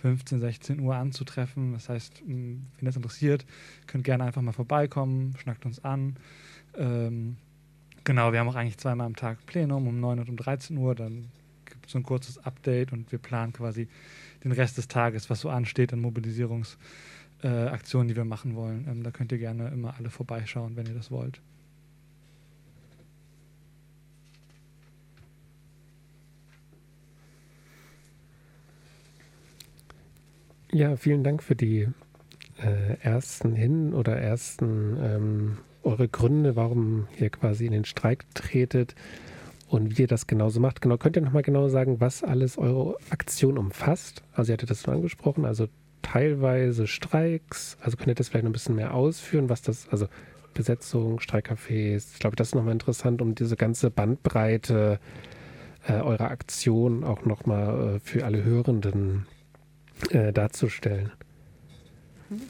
15, 0.02 0.40
16 0.40 0.80
Uhr 0.80 0.94
anzutreffen. 0.94 1.72
Das 1.72 1.88
heißt, 1.88 2.22
wenn 2.26 2.68
das 2.80 2.96
interessiert, 2.96 3.44
könnt 3.86 4.04
gerne 4.04 4.24
einfach 4.24 4.42
mal 4.42 4.52
vorbeikommen, 4.52 5.34
schnackt 5.38 5.66
uns 5.66 5.84
an. 5.84 6.16
Ähm, 6.76 7.36
genau, 8.04 8.32
wir 8.32 8.40
haben 8.40 8.48
auch 8.48 8.54
eigentlich 8.54 8.78
zweimal 8.78 9.06
am 9.06 9.16
Tag 9.16 9.44
Plenum, 9.46 9.86
um 9.86 10.00
9 10.00 10.20
und 10.20 10.28
um 10.28 10.36
13 10.36 10.76
Uhr. 10.76 10.94
Dann 10.94 11.28
so 11.86 11.98
ein 11.98 12.02
kurzes 12.02 12.38
Update 12.38 12.92
und 12.92 13.10
wir 13.10 13.18
planen 13.18 13.52
quasi 13.52 13.88
den 14.44 14.52
Rest 14.52 14.78
des 14.78 14.88
Tages, 14.88 15.30
was 15.30 15.40
so 15.40 15.48
ansteht 15.50 15.92
an 15.92 16.00
Mobilisierungsaktionen, 16.00 16.86
äh, 17.42 17.76
die 18.06 18.16
wir 18.16 18.24
machen 18.24 18.54
wollen. 18.54 18.86
Ähm, 18.88 19.02
da 19.02 19.10
könnt 19.10 19.32
ihr 19.32 19.38
gerne 19.38 19.68
immer 19.68 19.94
alle 19.96 20.10
vorbeischauen, 20.10 20.76
wenn 20.76 20.86
ihr 20.86 20.94
das 20.94 21.10
wollt. 21.10 21.40
Ja, 30.70 30.96
vielen 30.96 31.24
Dank 31.24 31.42
für 31.42 31.56
die 31.56 31.88
äh, 32.62 32.98
ersten 33.00 33.54
Hin- 33.54 33.94
oder 33.94 34.16
ersten 34.18 34.98
ähm, 35.00 35.58
eure 35.82 36.08
Gründe, 36.08 36.56
warum 36.56 37.08
ihr 37.18 37.30
quasi 37.30 37.64
in 37.66 37.72
den 37.72 37.84
Streik 37.86 38.26
tretet 38.34 38.94
und 39.68 39.96
wie 39.96 40.02
ihr 40.02 40.08
das 40.08 40.26
genauso 40.26 40.60
macht. 40.60 40.82
Genau, 40.82 40.98
könnt 40.98 41.16
ihr 41.16 41.22
nochmal 41.22 41.42
genau 41.42 41.68
sagen, 41.68 42.00
was 42.00 42.22
alles 42.22 42.58
eure 42.58 42.96
Aktion 43.10 43.56
umfasst? 43.56 44.22
Also 44.34 44.52
ihr 44.52 44.54
hattet 44.54 44.70
das 44.70 44.82
schon 44.82 44.94
angesprochen, 44.94 45.46
also 45.46 45.68
teilweise 46.12 46.86
Streiks, 46.86 47.76
also 47.80 47.96
könnt 47.96 48.08
ihr 48.08 48.14
das 48.14 48.28
vielleicht 48.28 48.44
noch 48.44 48.50
ein 48.50 48.54
bisschen 48.54 48.76
mehr 48.76 48.94
ausführen, 48.94 49.48
was 49.48 49.60
das, 49.62 49.88
also 49.90 50.08
Besetzung, 50.54 51.20
Streikcafés, 51.20 52.12
ich 52.14 52.18
glaube, 52.18 52.36
das 52.36 52.48
ist 52.48 52.54
nochmal 52.54 52.72
interessant, 52.72 53.20
um 53.20 53.34
diese 53.34 53.56
ganze 53.56 53.90
Bandbreite 53.90 54.98
äh, 55.86 55.92
eurer 55.92 56.30
Aktion 56.30 57.04
auch 57.04 57.24
nochmal 57.24 57.96
äh, 57.96 58.00
für 58.00 58.24
alle 58.24 58.42
Hörenden 58.42 59.26
äh, 60.10 60.32
darzustellen. 60.32 61.12
Mhm. 62.30 62.42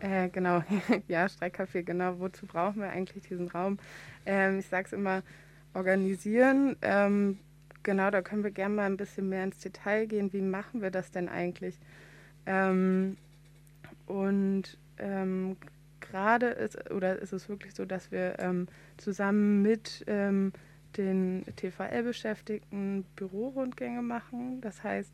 Äh, 0.00 0.28
genau, 0.30 0.64
ja, 1.08 1.26
Streikcafé, 1.26 1.82
genau. 1.82 2.18
Wozu 2.18 2.46
brauchen 2.46 2.80
wir 2.80 2.90
eigentlich 2.90 3.22
diesen 3.28 3.48
Raum? 3.48 3.78
Ähm, 4.26 4.58
ich 4.58 4.66
sage 4.66 4.86
es 4.86 4.92
immer, 4.92 5.22
organisieren. 5.74 6.74
Ähm, 6.82 7.38
genau, 7.82 8.10
da 8.10 8.22
können 8.22 8.42
wir 8.42 8.50
gerne 8.50 8.74
mal 8.74 8.86
ein 8.86 8.96
bisschen 8.96 9.28
mehr 9.28 9.44
ins 9.44 9.58
Detail 9.58 10.06
gehen. 10.06 10.32
Wie 10.32 10.40
machen 10.40 10.82
wir 10.82 10.90
das 10.90 11.10
denn 11.10 11.28
eigentlich? 11.28 11.78
Ähm, 12.50 13.16
und 14.06 14.76
ähm, 14.98 15.56
gerade 16.00 16.46
ist, 16.46 16.90
oder 16.90 17.18
ist 17.18 17.32
es 17.32 17.48
wirklich 17.48 17.74
so, 17.74 17.84
dass 17.84 18.10
wir 18.10 18.38
ähm, 18.40 18.66
zusammen 18.96 19.62
mit 19.62 20.04
ähm, 20.08 20.52
den 20.96 21.44
TVL-Beschäftigten 21.56 23.04
Bürorundgänge 23.14 24.02
machen. 24.02 24.60
Das 24.60 24.82
heißt, 24.82 25.12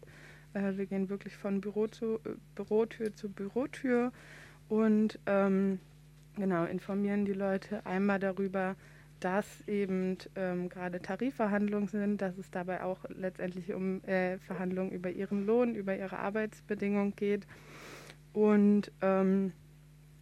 äh, 0.55 0.77
wir 0.77 0.87
gehen 0.87 1.11
wirklich 1.11 1.37
von 1.37 1.61
Büro 1.61 1.87
zu, 1.89 2.15
äh, 2.25 2.31
Bürotür 2.55 3.15
zu 3.15 3.29
Bürotür 3.29 4.13
und 4.69 5.19
ähm, 5.27 5.79
genau 6.37 6.65
informieren 6.65 7.27
die 7.27 7.35
Leute 7.35 7.85
einmal 7.85 8.19
darüber, 8.19 8.77
dass 9.21 9.67
eben 9.67 10.19
ähm, 10.35 10.69
gerade 10.69 11.01
Tarifverhandlungen 11.01 11.89
sind, 11.89 12.21
dass 12.21 12.37
es 12.39 12.51
dabei 12.51 12.83
auch 12.83 13.05
letztendlich 13.09 13.73
um 13.73 14.03
äh, 14.05 14.39
Verhandlungen 14.39 14.93
über 14.93 15.11
ihren 15.11 15.47
Lohn, 15.47 15.75
über 15.75 15.97
ihre 15.97 16.19
Arbeitsbedingungen 16.19 17.17
geht. 17.17 17.47
Und 18.33 18.93
ähm, 19.01 19.53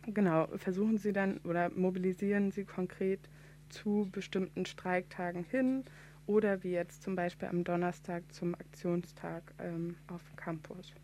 genau, 0.06 0.46
versuchen 0.56 0.98
sie 0.98 1.12
dann 1.12 1.38
oder 1.38 1.70
mobilisieren 1.70 2.50
sie 2.50 2.64
konkret 2.64 3.28
zu 3.68 4.08
bestimmten 4.12 4.66
Streiktagen 4.66 5.44
hin 5.44 5.84
oder 6.26 6.62
wie 6.62 6.72
jetzt 6.72 7.02
zum 7.02 7.16
Beispiel 7.16 7.48
am 7.48 7.64
Donnerstag 7.64 8.22
zum 8.32 8.54
Aktionstag 8.54 9.42
ähm, 9.58 9.96
auf 10.06 10.22
dem 10.22 10.36
Campus. 10.36 10.94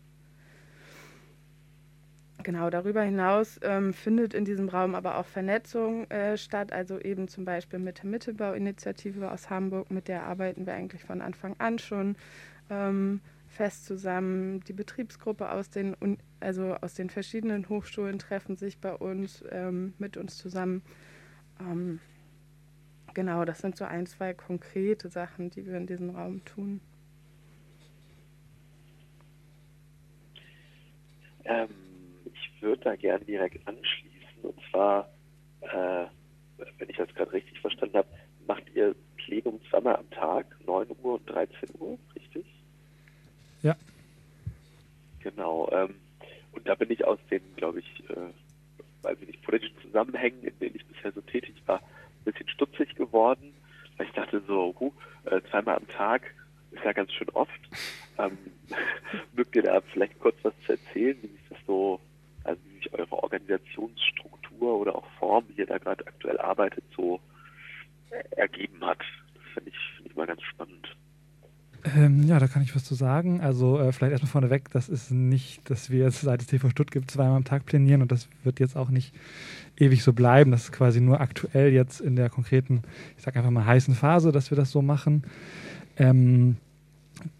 Genau, 2.43 2.69
darüber 2.69 3.01
hinaus 3.03 3.59
ähm, 3.61 3.93
findet 3.93 4.33
in 4.33 4.45
diesem 4.45 4.69
Raum 4.69 4.95
aber 4.95 5.17
auch 5.17 5.25
Vernetzung 5.25 6.09
äh, 6.09 6.37
statt, 6.37 6.71
also 6.71 6.99
eben 6.99 7.27
zum 7.27 7.45
Beispiel 7.45 7.77
mit 7.77 7.99
der 7.99 8.09
Mittelbauinitiative 8.09 9.31
aus 9.31 9.49
Hamburg, 9.49 9.91
mit 9.91 10.07
der 10.07 10.23
arbeiten 10.23 10.65
wir 10.65 10.73
eigentlich 10.73 11.03
von 11.03 11.21
Anfang 11.21 11.55
an 11.59 11.77
schon 11.77 12.15
ähm, 12.69 13.21
fest 13.47 13.85
zusammen. 13.85 14.61
Die 14.61 14.73
Betriebsgruppe 14.73 15.51
aus 15.51 15.69
den, 15.69 15.95
also 16.39 16.75
aus 16.81 16.95
den 16.95 17.09
verschiedenen 17.09 17.69
Hochschulen 17.69 18.17
treffen 18.17 18.55
sich 18.55 18.79
bei 18.79 18.93
uns, 18.93 19.43
ähm, 19.51 19.93
mit 19.99 20.17
uns 20.17 20.37
zusammen. 20.37 20.81
Ähm, 21.59 21.99
genau, 23.13 23.45
das 23.45 23.59
sind 23.59 23.75
so 23.75 23.85
ein, 23.85 24.07
zwei 24.07 24.33
konkrete 24.33 25.09
Sachen, 25.09 25.51
die 25.51 25.65
wir 25.65 25.75
in 25.75 25.85
diesem 25.85 26.11
Raum 26.11 26.43
tun. 26.45 26.79
Ähm 31.43 31.90
würde 32.61 32.81
da 32.83 32.95
gerne 32.95 33.23
direkt 33.25 33.67
anschließen. 33.67 34.41
Und 34.43 34.59
zwar, 34.69 35.09
äh, 35.61 36.05
wenn 36.77 36.89
ich 36.89 36.97
das 36.97 37.13
gerade 37.15 37.33
richtig 37.33 37.59
verstanden 37.59 37.97
habe, 37.97 38.07
macht 38.47 38.63
ihr 38.73 38.95
Plenum 39.17 39.59
zweimal 39.69 39.97
am 39.97 40.09
Tag, 40.11 40.45
9 40.65 40.87
Uhr 41.03 41.15
und 41.15 41.29
13 41.29 41.69
Uhr, 41.79 41.97
richtig? 42.15 42.45
Ja. 43.61 43.75
Genau. 45.19 45.69
Ähm, 45.71 45.95
und 46.51 46.67
da 46.67 46.75
bin 46.75 46.91
ich 46.91 47.05
aus 47.05 47.19
den, 47.29 47.41
glaube 47.55 47.79
ich, 47.79 48.09
äh, 48.09 48.33
weiß 49.03 49.17
ich 49.21 49.27
nicht, 49.27 49.43
politischen 49.43 49.79
Zusammenhängen, 49.81 50.43
in 50.43 50.59
denen 50.59 50.75
ich 50.75 50.85
bisher 50.85 51.11
so 51.11 51.21
tätig 51.21 51.55
war, 51.65 51.79
ein 51.79 52.31
bisschen 52.31 52.49
stutzig 52.49 52.95
geworden, 52.95 53.53
weil 53.97 54.07
ich 54.07 54.13
dachte 54.13 54.41
so, 54.47 54.75
huh, 54.79 54.91
äh, 55.25 55.41
zweimal 55.49 55.77
am 55.77 55.87
Tag 55.87 56.23
ist 56.71 56.83
ja 56.83 56.93
ganz 56.93 57.11
schön 57.13 57.29
oft. 57.29 57.59
Ähm, 58.17 58.37
mögt 59.33 59.55
ihr 59.55 59.63
da 59.63 59.81
vielleicht 59.81 60.19
kurz 60.19 60.35
was 60.43 60.53
zu 60.65 60.73
erzählen, 60.73 61.17
wie 61.21 61.27
sich 61.27 61.41
das 61.49 61.57
so 61.65 61.99
also 62.43 62.61
wie 62.65 62.77
sich 62.77 62.93
eure 62.93 63.23
Organisationsstruktur 63.23 64.79
oder 64.79 64.95
auch 64.95 65.05
Form, 65.19 65.45
wie 65.49 65.61
ihr 65.61 65.67
da 65.67 65.77
gerade 65.77 66.05
aktuell 66.07 66.37
arbeitet, 66.39 66.83
so 66.95 67.19
ergeben 68.31 68.83
hat. 68.85 68.99
Das 69.33 69.43
finde 69.53 69.69
ich, 69.69 69.77
find 69.97 70.09
ich 70.09 70.15
mal 70.15 70.27
ganz 70.27 70.41
spannend. 70.43 70.95
Ähm, 71.83 72.23
ja, 72.27 72.37
da 72.37 72.47
kann 72.47 72.61
ich 72.61 72.75
was 72.75 72.83
zu 72.83 72.93
sagen. 72.93 73.41
Also 73.41 73.79
äh, 73.79 73.91
vielleicht 73.91 74.11
erstmal 74.11 74.31
vorneweg, 74.31 74.69
das 74.71 74.87
ist 74.87 75.11
nicht, 75.11 75.67
dass 75.69 75.89
wir 75.89 76.05
jetzt 76.05 76.21
seit 76.21 76.41
es 76.41 76.47
TV 76.47 76.69
Stuttgart 76.69 77.09
zweimal 77.09 77.37
am 77.37 77.43
Tag 77.43 77.65
planieren 77.65 78.03
und 78.03 78.11
das 78.11 78.29
wird 78.43 78.59
jetzt 78.59 78.77
auch 78.77 78.89
nicht 78.89 79.15
ewig 79.77 80.03
so 80.03 80.13
bleiben. 80.13 80.51
Das 80.51 80.65
ist 80.65 80.71
quasi 80.71 81.01
nur 81.01 81.21
aktuell 81.21 81.71
jetzt 81.73 81.99
in 81.99 82.15
der 82.15 82.29
konkreten, 82.29 82.83
ich 83.17 83.23
sage 83.23 83.39
einfach 83.39 83.51
mal 83.51 83.65
heißen 83.65 83.95
Phase, 83.95 84.31
dass 84.31 84.51
wir 84.51 84.55
das 84.55 84.69
so 84.71 84.81
machen. 84.81 85.23
Ähm, 85.97 86.57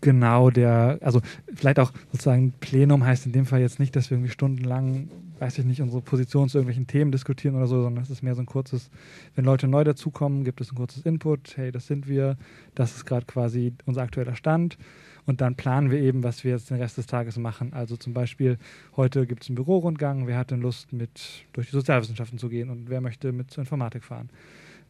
genau 0.02 0.50
der, 0.50 1.00
also 1.02 1.22
vielleicht 1.54 1.80
auch 1.80 1.92
sozusagen 2.12 2.52
Plenum 2.60 3.06
heißt 3.06 3.26
in 3.26 3.32
dem 3.32 3.46
Fall 3.46 3.62
jetzt 3.62 3.80
nicht, 3.80 3.96
dass 3.96 4.10
wir 4.10 4.18
irgendwie 4.18 4.32
stundenlang, 4.32 5.10
weiß 5.40 5.58
ich 5.58 5.66
nicht, 5.66 5.82
unsere 5.82 6.02
Position 6.02 6.50
zu 6.50 6.58
irgendwelchen 6.58 6.88
Themen 6.88 7.12
diskutieren 7.12 7.56
oder 7.56 7.68
so, 7.68 7.82
sondern 7.82 8.04
es 8.04 8.10
ist 8.10 8.24
mehr 8.24 8.36
so 8.36 8.42
ein 8.42 8.46
kurzes, 8.46 8.90
wenn 9.36 9.46
Leute 9.46 9.68
neu 9.68 9.84
dazukommen, 9.84 10.44
gibt 10.44 10.62
es 10.62 10.72
ein 10.72 10.76
kurzes 10.76 11.06
Input, 11.06 11.56
hey, 11.58 11.72
das 11.72 11.88
sind 11.88 12.08
wir, 12.08 12.38
das 12.76 12.96
ist 12.96 13.06
gerade 13.06 13.26
quasi 13.26 13.74
unser 13.86 14.02
aktueller 14.02 14.36
Stand 14.36 14.78
und 15.26 15.42
dann 15.42 15.56
planen 15.56 15.92
wir 15.92 16.00
eben, 16.00 16.24
was 16.24 16.44
wir 16.44 16.52
jetzt 16.52 16.70
den 16.70 16.78
Rest 16.78 16.98
des 16.98 17.06
Tages 17.06 17.38
machen. 17.38 17.74
Also 17.74 17.96
zum 17.96 18.14
Beispiel, 18.14 18.58
heute 18.96 19.28
gibt 19.28 19.44
es 19.44 19.50
einen 19.50 19.56
Bürorundgang, 19.56 20.28
wer 20.28 20.38
hat 20.38 20.52
denn 20.52 20.62
Lust, 20.62 20.94
mit 20.94 21.46
durch 21.54 21.68
die 21.70 21.76
Sozialwissenschaften 21.76 22.40
zu 22.40 22.50
gehen 22.50 22.70
und 22.70 22.90
wer 22.90 23.02
möchte 23.02 23.32
mit 23.32 23.52
zur 23.52 23.62
Informatik 23.62 24.04
fahren. 24.04 24.30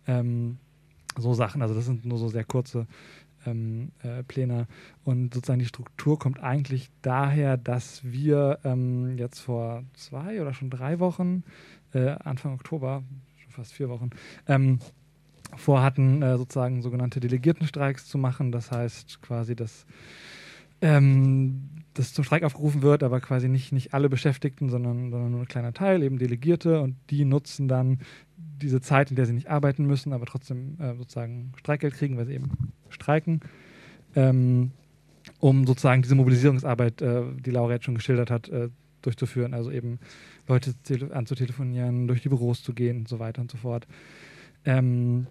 Ähm, 0.07 0.57
so 1.17 1.33
Sachen, 1.33 1.61
also 1.61 1.73
das 1.73 1.85
sind 1.85 2.05
nur 2.05 2.17
so 2.17 2.29
sehr 2.29 2.45
kurze 2.45 2.87
ähm, 3.45 3.91
äh, 4.03 4.23
Pläne. 4.23 4.67
Und 5.03 5.33
sozusagen 5.33 5.59
die 5.59 5.65
Struktur 5.65 6.19
kommt 6.19 6.41
eigentlich 6.41 6.89
daher, 7.01 7.57
dass 7.57 8.03
wir 8.03 8.59
ähm, 8.63 9.17
jetzt 9.17 9.39
vor 9.39 9.83
zwei 9.93 10.41
oder 10.41 10.53
schon 10.53 10.69
drei 10.69 10.99
Wochen, 10.99 11.43
äh, 11.93 12.09
Anfang 12.23 12.53
Oktober, 12.53 13.03
schon 13.37 13.51
fast 13.51 13.73
vier 13.73 13.89
Wochen, 13.89 14.11
ähm, 14.47 14.79
vorhatten, 15.55 16.21
äh, 16.21 16.37
sozusagen 16.37 16.81
sogenannte 16.81 17.19
Delegiertenstreiks 17.19 18.07
zu 18.07 18.17
machen. 18.17 18.51
Das 18.51 18.71
heißt 18.71 19.21
quasi, 19.21 19.55
dass 19.55 19.85
ähm, 20.81 21.80
dass 21.93 22.13
zum 22.13 22.23
Streik 22.23 22.43
aufgerufen 22.43 22.81
wird, 22.81 23.03
aber 23.03 23.19
quasi 23.19 23.49
nicht, 23.49 23.71
nicht 23.71 23.93
alle 23.93 24.09
Beschäftigten, 24.09 24.69
sondern, 24.69 25.11
sondern 25.11 25.31
nur 25.31 25.41
ein 25.41 25.47
kleiner 25.47 25.73
Teil, 25.73 26.03
eben 26.03 26.17
Delegierte 26.17 26.81
und 26.81 26.95
die 27.09 27.25
nutzen 27.25 27.67
dann 27.67 27.99
diese 28.37 28.81
Zeit, 28.81 29.09
in 29.09 29.15
der 29.15 29.25
sie 29.25 29.33
nicht 29.33 29.49
arbeiten 29.49 29.85
müssen, 29.85 30.13
aber 30.13 30.25
trotzdem 30.25 30.77
äh, 30.79 30.95
sozusagen 30.95 31.51
Streikgeld 31.57 31.93
kriegen, 31.95 32.17
weil 32.17 32.25
sie 32.25 32.35
eben 32.35 32.51
streiken, 32.89 33.41
ähm, 34.15 34.71
um 35.39 35.65
sozusagen 35.67 36.01
diese 36.01 36.15
Mobilisierungsarbeit, 36.15 37.01
äh, 37.01 37.23
die 37.39 37.51
Laura 37.51 37.73
jetzt 37.73 37.85
schon 37.85 37.95
geschildert 37.95 38.31
hat, 38.31 38.49
äh, 38.49 38.69
durchzuführen. 39.01 39.53
Also 39.53 39.71
eben 39.71 39.99
Leute 40.47 40.73
anzutelefonieren, 41.11 42.07
durch 42.07 42.21
die 42.21 42.29
Büros 42.29 42.63
zu 42.63 42.73
gehen 42.73 42.99
und 42.99 43.07
so 43.07 43.19
weiter 43.19 43.41
und 43.41 43.51
so 43.51 43.57
fort. 43.57 43.87
Ähm, 44.65 45.27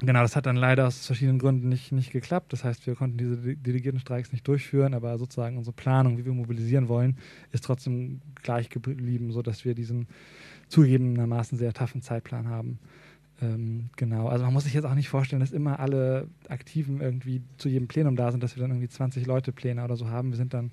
Genau, 0.00 0.20
das 0.20 0.36
hat 0.36 0.44
dann 0.44 0.56
leider 0.56 0.86
aus 0.86 1.06
verschiedenen 1.06 1.38
Gründen 1.38 1.68
nicht, 1.70 1.90
nicht 1.90 2.10
geklappt. 2.10 2.52
Das 2.52 2.64
heißt, 2.64 2.86
wir 2.86 2.94
konnten 2.94 3.16
diese 3.16 3.56
Delegiertenstreiks 3.56 4.30
nicht 4.30 4.46
durchführen, 4.46 4.92
aber 4.92 5.16
sozusagen 5.16 5.56
unsere 5.56 5.74
Planung, 5.74 6.18
wie 6.18 6.26
wir 6.26 6.32
mobilisieren 6.32 6.88
wollen, 6.88 7.16
ist 7.52 7.64
trotzdem 7.64 8.20
gleich 8.42 8.68
geblieben, 8.68 9.32
sodass 9.32 9.64
wir 9.64 9.74
diesen 9.74 10.06
zugegebenermaßen 10.68 11.56
sehr 11.56 11.72
taffen 11.72 12.02
Zeitplan 12.02 12.48
haben. 12.48 12.78
Ähm, 13.40 13.90
genau, 13.96 14.28
also 14.28 14.44
man 14.44 14.52
muss 14.52 14.64
sich 14.64 14.74
jetzt 14.74 14.84
auch 14.84 14.94
nicht 14.94 15.08
vorstellen, 15.08 15.40
dass 15.40 15.52
immer 15.52 15.80
alle 15.80 16.28
Aktiven 16.48 17.00
irgendwie 17.00 17.42
zu 17.56 17.68
jedem 17.68 17.88
Plenum 17.88 18.16
da 18.16 18.30
sind, 18.30 18.42
dass 18.42 18.56
wir 18.56 18.62
dann 18.62 18.70
irgendwie 18.70 18.88
20 18.88 19.26
Leute 19.26 19.52
Pläne 19.52 19.84
oder 19.84 19.96
so 19.96 20.08
haben. 20.08 20.30
Wir 20.30 20.36
sind 20.36 20.52
dann, 20.52 20.72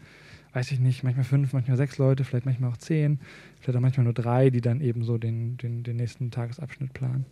weiß 0.53 0.71
ich 0.71 0.79
nicht, 0.79 1.03
manchmal 1.03 1.25
fünf, 1.25 1.53
manchmal 1.53 1.77
sechs 1.77 1.97
Leute, 1.97 2.23
vielleicht 2.23 2.45
manchmal 2.45 2.71
auch 2.71 2.77
zehn, 2.77 3.19
vielleicht 3.59 3.77
auch 3.77 3.81
manchmal 3.81 4.05
nur 4.05 4.13
drei, 4.13 4.49
die 4.49 4.61
dann 4.61 4.81
eben 4.81 5.03
so 5.03 5.17
den, 5.17 5.57
den, 5.57 5.83
den 5.83 5.95
nächsten 5.97 6.31
Tagesabschnitt 6.31 6.93
planen. 6.93 7.25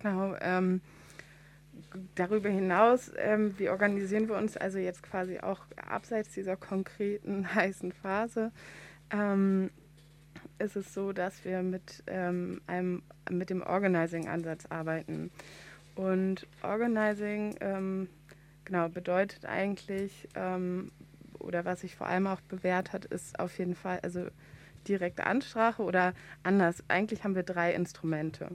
Genau. 0.00 0.34
Ähm, 0.40 0.80
darüber 2.14 2.48
hinaus, 2.48 3.10
ähm, 3.16 3.54
wie 3.58 3.68
organisieren 3.68 4.28
wir 4.28 4.36
uns 4.36 4.56
also 4.56 4.78
jetzt 4.78 5.02
quasi 5.02 5.38
auch 5.40 5.60
abseits 5.76 6.32
dieser 6.34 6.56
konkreten 6.56 7.54
heißen 7.54 7.92
Phase? 7.92 8.52
Ähm, 9.10 9.70
ist 10.58 10.76
es 10.76 10.92
so, 10.94 11.12
dass 11.12 11.44
wir 11.44 11.62
mit, 11.62 12.02
ähm, 12.06 12.60
einem, 12.66 13.02
mit 13.30 13.50
dem 13.50 13.62
Organizing-Ansatz 13.62 14.66
arbeiten. 14.66 15.30
Und 15.94 16.46
Organizing 16.62 17.56
ähm, 17.60 18.08
genau, 18.64 18.88
bedeutet 18.88 19.46
eigentlich, 19.46 20.28
ähm, 20.34 20.92
oder 21.38 21.64
was 21.64 21.80
sich 21.80 21.96
vor 21.96 22.06
allem 22.06 22.26
auch 22.26 22.40
bewährt 22.42 22.92
hat, 22.92 23.06
ist 23.06 23.38
auf 23.40 23.58
jeden 23.58 23.74
Fall 23.74 24.00
also 24.02 24.26
direkte 24.86 25.26
Ansprache 25.26 25.82
oder 25.82 26.14
anders. 26.42 26.84
Eigentlich 26.88 27.24
haben 27.24 27.34
wir 27.34 27.42
drei 27.42 27.72
Instrumente. 27.74 28.48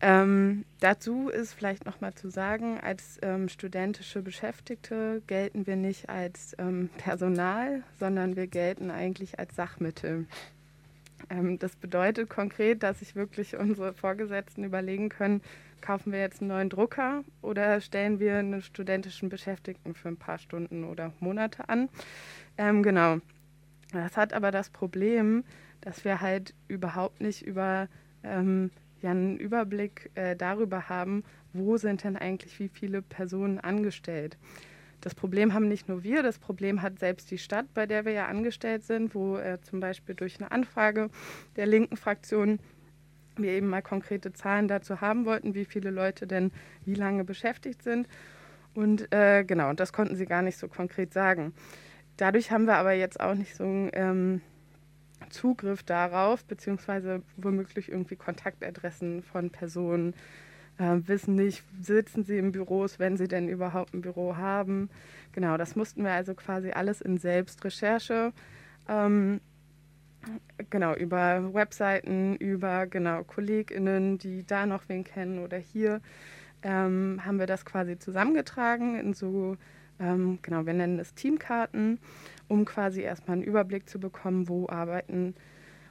Ähm, 0.00 0.66
dazu 0.80 1.30
ist 1.30 1.54
vielleicht 1.54 1.86
nochmal 1.86 2.14
zu 2.14 2.28
sagen, 2.28 2.78
als 2.80 3.18
ähm, 3.22 3.48
studentische 3.48 4.20
Beschäftigte 4.20 5.22
gelten 5.26 5.66
wir 5.66 5.76
nicht 5.76 6.10
als 6.10 6.54
ähm, 6.58 6.90
Personal, 6.98 7.82
sondern 7.98 8.36
wir 8.36 8.46
gelten 8.46 8.90
eigentlich 8.90 9.38
als 9.38 9.56
Sachmittel. 9.56 10.26
Ähm, 11.30 11.58
das 11.58 11.76
bedeutet 11.76 12.28
konkret, 12.28 12.82
dass 12.82 12.98
sich 12.98 13.16
wirklich 13.16 13.56
unsere 13.56 13.94
Vorgesetzten 13.94 14.64
überlegen 14.64 15.08
können, 15.08 15.40
kaufen 15.80 16.12
wir 16.12 16.20
jetzt 16.20 16.40
einen 16.40 16.48
neuen 16.48 16.68
Drucker 16.68 17.24
oder 17.42 17.80
stellen 17.80 18.18
wir 18.18 18.36
einen 18.36 18.60
studentischen 18.60 19.28
Beschäftigten 19.28 19.94
für 19.94 20.08
ein 20.08 20.16
paar 20.16 20.38
Stunden 20.38 20.84
oder 20.84 21.12
Monate 21.20 21.68
an. 21.68 21.88
Ähm, 22.58 22.82
genau. 22.82 23.18
Das 23.92 24.16
hat 24.16 24.32
aber 24.32 24.50
das 24.50 24.68
Problem, 24.68 25.44
dass 25.80 26.04
wir 26.04 26.20
halt 26.20 26.54
überhaupt 26.68 27.20
nicht 27.20 27.42
über 27.42 27.88
ähm, 28.24 28.70
ja 29.02 29.10
einen 29.10 29.36
Überblick 29.36 30.10
äh, 30.14 30.36
darüber 30.36 30.88
haben, 30.88 31.24
wo 31.52 31.76
sind 31.76 32.04
denn 32.04 32.16
eigentlich 32.16 32.58
wie 32.58 32.68
viele 32.68 33.02
Personen 33.02 33.58
angestellt. 33.58 34.36
Das 35.00 35.14
Problem 35.14 35.54
haben 35.54 35.68
nicht 35.68 35.88
nur 35.88 36.02
wir, 36.02 36.22
das 36.22 36.38
Problem 36.38 36.82
hat 36.82 36.98
selbst 36.98 37.30
die 37.30 37.38
Stadt, 37.38 37.66
bei 37.74 37.86
der 37.86 38.04
wir 38.04 38.12
ja 38.12 38.26
angestellt 38.26 38.84
sind, 38.84 39.14
wo 39.14 39.36
äh, 39.36 39.60
zum 39.60 39.80
Beispiel 39.80 40.14
durch 40.14 40.40
eine 40.40 40.50
Anfrage 40.50 41.10
der 41.56 41.66
linken 41.66 41.96
Fraktion 41.96 42.58
wir 43.36 43.52
eben 43.52 43.68
mal 43.68 43.82
konkrete 43.82 44.32
Zahlen 44.32 44.66
dazu 44.66 45.00
haben 45.00 45.26
wollten, 45.26 45.54
wie 45.54 45.66
viele 45.66 45.90
Leute 45.90 46.26
denn 46.26 46.52
wie 46.84 46.94
lange 46.94 47.24
beschäftigt 47.24 47.82
sind. 47.82 48.08
Und 48.74 49.12
äh, 49.12 49.44
genau, 49.44 49.72
das 49.74 49.92
konnten 49.92 50.16
sie 50.16 50.26
gar 50.26 50.42
nicht 50.42 50.58
so 50.58 50.68
konkret 50.68 51.12
sagen. 51.12 51.54
Dadurch 52.16 52.50
haben 52.50 52.64
wir 52.64 52.76
aber 52.76 52.92
jetzt 52.92 53.20
auch 53.20 53.34
nicht 53.34 53.54
so 53.54 53.64
ein 53.64 53.90
ähm, 53.92 54.40
Zugriff 55.30 55.82
darauf, 55.82 56.44
beziehungsweise 56.44 57.22
womöglich 57.36 57.90
irgendwie 57.90 58.16
Kontaktadressen 58.16 59.22
von 59.22 59.50
Personen, 59.50 60.14
äh, 60.78 60.96
wissen 61.06 61.34
nicht, 61.34 61.64
sitzen 61.80 62.24
sie 62.24 62.38
in 62.38 62.52
Büros, 62.52 62.98
wenn 62.98 63.16
sie 63.16 63.28
denn 63.28 63.48
überhaupt 63.48 63.94
ein 63.94 64.02
Büro 64.02 64.36
haben. 64.36 64.90
Genau, 65.32 65.56
das 65.56 65.76
mussten 65.76 66.04
wir 66.04 66.12
also 66.12 66.34
quasi 66.34 66.70
alles 66.70 67.00
in 67.00 67.18
Selbstrecherche, 67.18 68.32
ähm, 68.88 69.40
genau, 70.70 70.94
über 70.94 71.54
Webseiten, 71.54 72.36
über 72.36 72.86
genau 72.86 73.24
KollegInnen, 73.24 74.18
die 74.18 74.46
da 74.46 74.66
noch 74.66 74.88
wen 74.88 75.04
kennen 75.04 75.38
oder 75.38 75.56
hier, 75.56 76.00
ähm, 76.62 77.20
haben 77.24 77.38
wir 77.38 77.46
das 77.46 77.64
quasi 77.64 77.98
zusammengetragen 77.98 78.98
in 78.98 79.14
so, 79.14 79.56
ähm, 79.98 80.38
genau, 80.42 80.66
wir 80.66 80.74
nennen 80.74 80.98
es 80.98 81.14
Teamkarten 81.14 81.98
um 82.48 82.64
quasi 82.64 83.00
erstmal 83.00 83.36
einen 83.36 83.46
Überblick 83.46 83.88
zu 83.88 83.98
bekommen, 83.98 84.48
wo 84.48 84.68
arbeiten, 84.68 85.34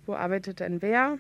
wo 0.06 0.14
arbeitet 0.14 0.60
denn 0.60 0.82
wer 0.82 1.18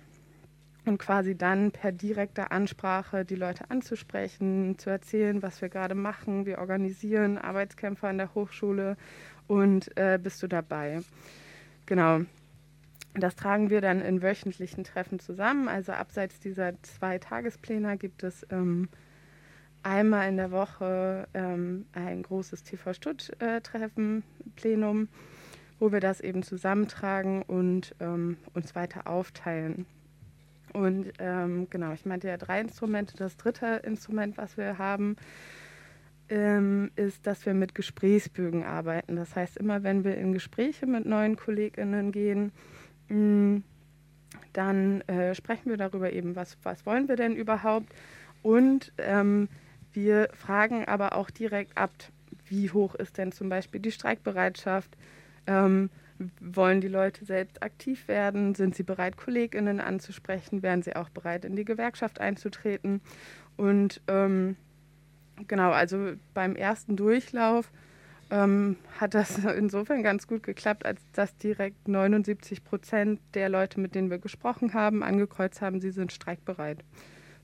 und 0.85 0.99
quasi 0.99 1.35
dann 1.35 1.71
per 1.71 1.91
direkter 1.91 2.51
Ansprache 2.51 3.25
die 3.25 3.35
Leute 3.35 3.69
anzusprechen, 3.69 4.77
zu 4.77 4.89
erzählen, 4.89 5.41
was 5.41 5.61
wir 5.61 5.69
gerade 5.69 5.95
machen. 5.95 6.45
Wir 6.45 6.59
organisieren 6.59 7.37
Arbeitskämpfe 7.37 8.07
an 8.07 8.19
der 8.19 8.35
Hochschule 8.35 8.95
und 9.47 9.95
äh, 9.97 10.19
bist 10.21 10.41
du 10.43 10.47
dabei? 10.47 11.01
Genau. 11.85 12.21
Das 13.13 13.35
tragen 13.35 13.69
wir 13.69 13.79
dann 13.79 14.01
in 14.01 14.21
wöchentlichen 14.21 14.83
Treffen 14.83 15.19
zusammen. 15.19 15.69
Also 15.69 15.93
abseits 15.93 16.39
dieser 16.39 16.73
zwei 16.83 17.17
Tagespläne 17.17 17.97
gibt 17.97 18.23
es 18.23 18.45
ähm, 18.51 18.89
einmal 19.85 20.27
in 20.27 20.37
der 20.37 20.51
Woche 20.51 21.27
ähm, 21.33 21.85
ein 21.93 22.23
großes 22.23 22.63
TV 22.63 22.93
Stutt-Treffen, 22.93 24.19
äh, 24.19 24.49
Plenum, 24.55 25.07
wo 25.79 25.91
wir 25.91 25.99
das 25.99 26.21
eben 26.21 26.43
zusammentragen 26.43 27.43
und 27.43 27.95
ähm, 27.99 28.37
uns 28.53 28.75
weiter 28.75 29.07
aufteilen. 29.07 29.85
Und 30.73 31.13
ähm, 31.19 31.67
genau, 31.69 31.93
ich 31.93 32.05
meinte 32.05 32.27
ja 32.27 32.37
drei 32.37 32.59
Instrumente. 32.59 33.15
Das 33.15 33.37
dritte 33.37 33.81
Instrument, 33.83 34.37
was 34.37 34.57
wir 34.57 34.77
haben, 34.77 35.15
ähm, 36.29 36.91
ist, 36.95 37.27
dass 37.27 37.45
wir 37.45 37.53
mit 37.53 37.75
Gesprächsbögen 37.75 38.63
arbeiten. 38.63 39.15
Das 39.15 39.35
heißt, 39.35 39.55
immer 39.57 39.83
wenn 39.83 40.03
wir 40.03 40.17
in 40.17 40.33
Gespräche 40.33 40.87
mit 40.87 41.05
neuen 41.05 41.35
KollegInnen 41.35 42.11
gehen, 42.11 42.51
mh, 43.09 43.17
mm, 43.17 43.63
dann 44.51 45.01
äh, 45.01 45.35
sprechen 45.35 45.69
wir 45.69 45.77
darüber 45.77 46.11
eben, 46.11 46.35
was, 46.35 46.57
was 46.63 46.85
wollen 46.85 47.07
wir 47.07 47.17
denn 47.17 47.35
überhaupt 47.35 47.93
und 48.41 48.91
ähm, 48.97 49.49
wir 49.95 50.29
fragen 50.33 50.85
aber 50.85 51.15
auch 51.15 51.29
direkt 51.29 51.77
ab, 51.77 51.91
wie 52.45 52.71
hoch 52.71 52.95
ist 52.95 53.17
denn 53.17 53.31
zum 53.31 53.49
Beispiel 53.49 53.81
die 53.81 53.91
Streikbereitschaft? 53.91 54.95
Ähm, 55.47 55.89
wollen 56.39 56.81
die 56.81 56.87
Leute 56.87 57.25
selbst 57.25 57.61
aktiv 57.61 58.07
werden? 58.07 58.55
Sind 58.55 58.75
sie 58.75 58.83
bereit, 58.83 59.17
KollegInnen 59.17 59.79
anzusprechen? 59.79 60.63
Wären 60.63 60.81
sie 60.81 60.95
auch 60.95 61.09
bereit, 61.09 61.45
in 61.45 61.55
die 61.55 61.65
Gewerkschaft 61.65 62.21
einzutreten? 62.21 63.01
Und 63.57 64.01
ähm, 64.07 64.55
genau, 65.47 65.71
also 65.71 66.13
beim 66.33 66.55
ersten 66.55 66.95
Durchlauf 66.95 67.71
ähm, 68.31 68.77
hat 68.99 69.13
das 69.13 69.37
insofern 69.57 70.03
ganz 70.03 70.27
gut 70.27 70.43
geklappt, 70.43 70.85
als 70.85 71.01
dass 71.13 71.35
direkt 71.37 71.87
79 71.87 72.63
Prozent 72.63 73.19
der 73.33 73.49
Leute, 73.49 73.79
mit 73.79 73.95
denen 73.95 74.09
wir 74.09 74.19
gesprochen 74.19 74.73
haben, 74.73 75.03
angekreuzt 75.03 75.61
haben, 75.61 75.81
sie 75.81 75.91
sind 75.91 76.13
streikbereit. 76.13 76.83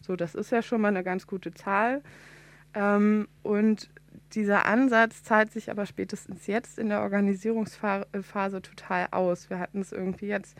So, 0.01 0.15
das 0.15 0.33
ist 0.33 0.51
ja 0.51 0.61
schon 0.61 0.81
mal 0.81 0.87
eine 0.87 1.03
ganz 1.03 1.27
gute 1.27 1.53
Zahl. 1.53 2.01
Ähm, 2.73 3.27
und 3.43 3.89
dieser 4.33 4.65
Ansatz 4.65 5.23
zahlt 5.23 5.51
sich 5.51 5.69
aber 5.69 5.85
spätestens 5.85 6.47
jetzt 6.47 6.79
in 6.79 6.89
der 6.89 7.01
Organisierungsphase 7.01 8.61
total 8.61 9.07
aus. 9.11 9.49
Wir 9.49 9.59
hatten 9.59 9.81
es 9.81 9.91
irgendwie 9.91 10.27
jetzt 10.27 10.57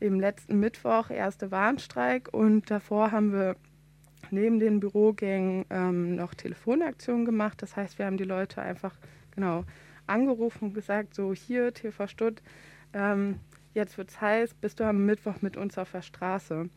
im 0.00 0.20
letzten 0.20 0.58
Mittwoch 0.60 1.10
erste 1.10 1.50
Warnstreik 1.50 2.28
und 2.32 2.70
davor 2.70 3.12
haben 3.12 3.32
wir 3.32 3.56
neben 4.30 4.58
den 4.58 4.80
Bürogängen 4.80 5.64
ähm, 5.70 6.16
noch 6.16 6.34
Telefonaktionen 6.34 7.24
gemacht. 7.24 7.62
Das 7.62 7.76
heißt, 7.76 7.98
wir 7.98 8.06
haben 8.06 8.16
die 8.16 8.24
Leute 8.24 8.62
einfach 8.62 8.96
genau 9.34 9.64
angerufen 10.06 10.66
und 10.66 10.74
gesagt, 10.74 11.14
so 11.14 11.32
hier 11.34 11.72
TV 11.72 12.06
Stutt, 12.06 12.42
ähm, 12.92 13.40
jetzt 13.74 13.98
es 13.98 14.20
heiß, 14.20 14.54
bist 14.54 14.80
du 14.80 14.84
am 14.84 15.04
Mittwoch 15.04 15.40
mit 15.40 15.56
uns 15.56 15.78
auf 15.78 15.92
der 15.92 16.02
Straße. 16.02 16.68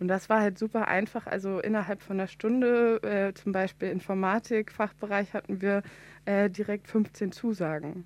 Und 0.00 0.08
das 0.08 0.28
war 0.28 0.40
halt 0.40 0.58
super 0.58 0.88
einfach. 0.88 1.26
Also 1.26 1.58
innerhalb 1.60 2.02
von 2.02 2.18
einer 2.18 2.28
Stunde, 2.28 3.00
äh, 3.02 3.34
zum 3.34 3.52
Beispiel 3.52 3.88
Informatik, 3.88 4.70
Fachbereich, 4.70 5.34
hatten 5.34 5.60
wir 5.60 5.82
äh, 6.24 6.48
direkt 6.48 6.88
15 6.88 7.32
Zusagen. 7.32 8.04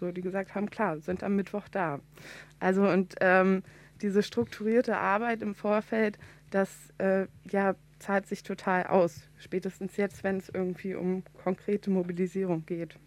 So, 0.00 0.10
die 0.10 0.22
gesagt 0.22 0.54
haben, 0.54 0.70
klar, 0.70 0.98
sind 0.98 1.22
am 1.22 1.36
Mittwoch 1.36 1.68
da. 1.68 2.00
Also 2.60 2.88
und 2.88 3.14
ähm, 3.20 3.62
diese 4.00 4.22
strukturierte 4.22 4.96
Arbeit 4.96 5.42
im 5.42 5.54
Vorfeld, 5.54 6.18
das 6.50 6.70
äh, 6.98 7.26
ja, 7.50 7.74
zahlt 7.98 8.26
sich 8.26 8.42
total 8.42 8.84
aus. 8.84 9.28
Spätestens 9.38 9.96
jetzt, 9.96 10.24
wenn 10.24 10.38
es 10.38 10.48
irgendwie 10.48 10.94
um 10.94 11.22
konkrete 11.42 11.90
Mobilisierung 11.90 12.64
geht. 12.66 12.98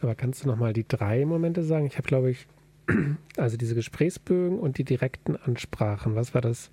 Aber 0.00 0.14
kannst 0.16 0.44
du 0.44 0.48
nochmal 0.48 0.72
die 0.72 0.86
drei 0.86 1.24
Momente 1.24 1.62
sagen? 1.62 1.86
Ich 1.86 1.96
habe, 1.96 2.08
glaube 2.08 2.30
ich, 2.30 2.46
also 3.36 3.56
diese 3.56 3.74
Gesprächsbögen 3.74 4.58
und 4.58 4.78
die 4.78 4.84
direkten 4.84 5.36
Ansprachen. 5.36 6.14
Was 6.14 6.34
war 6.34 6.40
das 6.40 6.70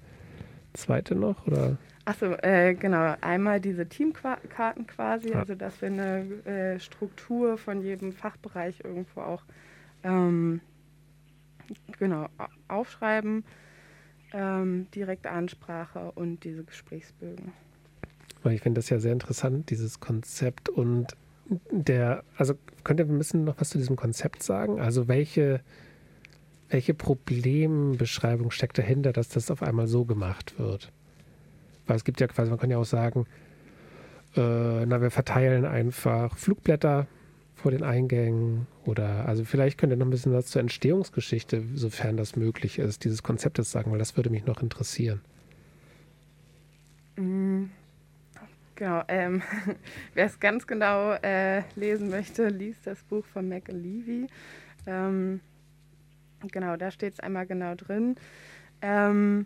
zweite 0.74 1.16
noch? 1.16 1.46
Oder? 1.48 1.78
Achso, 2.06 2.34
äh, 2.42 2.74
genau. 2.74 3.16
Einmal 3.22 3.60
diese 3.62 3.88
Teamkarten 3.88 4.88
quasi, 4.88 5.30
Ja. 5.32 5.40
also 5.40 5.56
dass 5.56 5.82
wir 5.82 5.90
eine 5.90 6.20
äh, 6.46 6.80
Struktur 6.80 7.58
von 7.58 7.82
jedem 7.82 8.12
Fachbereich 8.14 8.82
irgendwo 8.84 9.22
auch 9.22 9.44
ähm, 10.04 10.62
genau 11.98 12.28
au- 12.38 12.48
aufschreiben. 12.80 13.44
Ähm, 14.32 14.86
direkte 14.94 15.32
Ansprache 15.32 16.12
und 16.14 16.44
diese 16.44 16.64
Gesprächsbögen. 16.64 17.52
Weil 18.44 18.54
ich 18.54 18.62
finde 18.62 18.78
das 18.78 18.90
ja 18.92 19.00
sehr 19.00 19.12
interessant, 19.12 19.72
dieses 19.72 20.00
Konzept 20.00 20.70
und 20.70 21.16
der, 21.72 22.24
also 22.38 22.54
könnt 22.84 23.00
ihr 23.00 23.08
ein 23.08 23.18
bisschen 23.18 23.44
noch 23.44 23.60
was 23.60 23.72
zu 23.72 23.80
diesem 23.80 23.96
Konzept 23.96 24.44
sagen? 24.44 24.80
Also 24.80 25.08
welche, 25.08 25.62
welche 26.70 26.94
Problembeschreibung 26.94 28.52
steckt 28.52 28.78
dahinter, 28.78 29.12
dass 29.12 29.30
das 29.30 29.52
auf 29.52 29.64
einmal 29.64 29.88
so 29.88 30.06
gemacht 30.06 30.58
wird? 30.60 30.92
Weil 31.88 31.98
es 31.98 32.04
gibt 32.04 32.20
ja 32.22 32.28
quasi, 32.28 32.50
man 32.50 32.60
kann 32.60 32.70
ja 32.70 32.78
auch 32.78 32.86
sagen, 32.86 33.26
äh, 34.36 34.86
na, 34.86 35.02
wir 35.02 35.12
verteilen 35.12 35.66
einfach 35.66 36.38
Flugblätter 36.38 37.08
vor 37.56 37.72
den 37.72 37.84
Eingängen 37.84 38.68
oder, 38.86 39.28
also 39.28 39.44
vielleicht 39.44 39.78
könnt 39.78 39.92
ihr 39.92 39.98
noch 39.98 40.06
ein 40.06 40.12
bisschen 40.12 40.32
was 40.34 40.46
zur 40.46 40.62
Entstehungsgeschichte, 40.62 41.64
sofern 41.74 42.16
das 42.16 42.36
möglich 42.36 42.80
ist, 42.80 43.04
dieses 43.04 43.24
Konzeptes 43.24 43.72
sagen, 43.72 43.92
weil 43.92 44.00
das 44.00 44.16
würde 44.16 44.30
mich 44.30 44.46
noch 44.46 44.62
interessieren. 44.62 45.22
Mm, 47.18 47.66
Genau, 48.80 49.04
ähm, 49.10 49.42
wer 50.14 50.26
es 50.26 50.40
ganz 50.40 50.66
genau 50.66 51.12
äh, 51.16 51.64
lesen 51.76 52.10
möchte, 52.10 52.48
liest 52.48 52.88
das 52.88 53.04
Buch 53.04 53.26
von 53.26 53.50
McAlevey. 53.50 54.28
Ähm, 54.88 55.42
genau, 56.52 56.76
da 56.78 56.92
steht 56.92 57.14
es 57.14 57.20
einmal 57.20 57.46
genau 57.46 57.76
drin. 57.76 58.16
Ähm, 58.82 59.46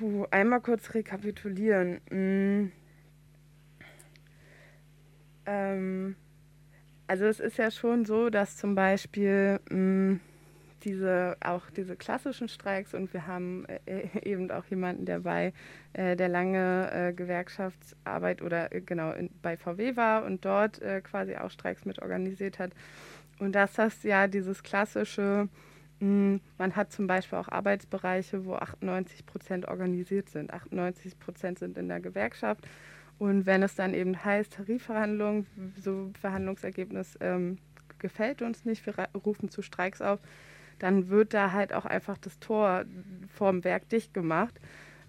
uh, 0.00 0.26
einmal 0.30 0.60
kurz 0.60 0.94
rekapitulieren. 0.94 2.00
Mm, 2.10 2.72
ähm, 5.46 6.16
also 7.06 7.26
es 7.26 7.40
ist 7.40 7.58
ja 7.58 7.70
schon 7.70 8.04
so, 8.04 8.30
dass 8.30 8.56
zum 8.56 8.74
Beispiel 8.74 9.60
mm, 9.70 10.20
diese 10.84 11.36
auch 11.40 11.70
diese 11.70 11.96
klassischen 11.96 12.48
Streiks 12.48 12.94
und 12.94 13.12
wir 13.12 13.26
haben 13.26 13.64
äh, 13.86 14.08
eben 14.24 14.50
auch 14.50 14.64
jemanden 14.66 15.04
dabei, 15.04 15.52
äh, 15.92 16.16
der 16.16 16.28
lange 16.28 16.90
äh, 16.92 17.12
Gewerkschaftsarbeit 17.12 18.42
oder 18.42 18.72
äh, 18.72 18.80
genau 18.80 19.12
in, 19.12 19.30
bei 19.42 19.56
VW 19.56 19.96
war 19.96 20.24
und 20.24 20.44
dort 20.44 20.80
äh, 20.82 21.00
quasi 21.00 21.36
auch 21.36 21.50
Streiks 21.50 21.84
mit 21.84 22.00
organisiert 22.00 22.58
hat. 22.58 22.72
Und 23.38 23.52
das 23.52 23.78
ja 24.04 24.26
dieses 24.26 24.62
klassische, 24.62 25.48
mh, 26.00 26.40
man 26.58 26.76
hat 26.76 26.92
zum 26.92 27.06
Beispiel 27.06 27.38
auch 27.38 27.48
Arbeitsbereiche, 27.48 28.44
wo 28.44 28.54
98 28.54 29.26
Prozent 29.26 29.68
organisiert 29.68 30.28
sind. 30.30 30.52
98 30.52 31.18
Prozent 31.18 31.58
sind 31.58 31.76
in 31.78 31.88
der 31.88 32.00
Gewerkschaft. 32.00 32.66
Und 33.18 33.46
wenn 33.46 33.62
es 33.62 33.74
dann 33.74 33.94
eben 33.94 34.24
heißt, 34.24 34.54
Tarifverhandlungen, 34.54 35.46
so 35.76 36.10
Verhandlungsergebnis 36.20 37.16
ähm, 37.20 37.58
gefällt 37.98 38.42
uns 38.42 38.64
nicht, 38.64 38.84
wir 38.84 38.94
rufen 39.24 39.48
zu 39.48 39.62
Streiks 39.62 40.00
auf, 40.00 40.20
dann 40.78 41.08
wird 41.08 41.32
da 41.32 41.52
halt 41.52 41.72
auch 41.72 41.84
einfach 41.84 42.18
das 42.18 42.40
Tor 42.40 42.84
vorm 43.32 43.62
Werk 43.62 43.88
dicht 43.88 44.12
gemacht. 44.12 44.58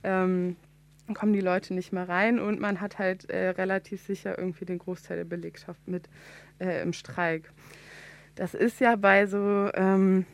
Ähm, 0.03 0.55
kommen 1.13 1.33
die 1.33 1.41
Leute 1.41 1.73
nicht 1.73 1.91
mehr 1.91 2.07
rein 2.07 2.39
und 2.39 2.59
man 2.59 2.79
hat 2.79 2.99
halt 2.99 3.29
äh, 3.29 3.49
relativ 3.49 4.01
sicher 4.03 4.37
irgendwie 4.37 4.65
den 4.65 4.77
Großteil 4.77 5.17
der 5.17 5.25
Belegschaft 5.25 5.85
mit 5.87 6.07
äh, 6.59 6.81
im 6.81 6.93
Streik. 6.93 7.51
Das 8.35 8.53
ist 8.53 8.79
ja 8.79 8.95
bei 8.95 9.25
so, 9.25 9.69
ähm, 9.73 10.25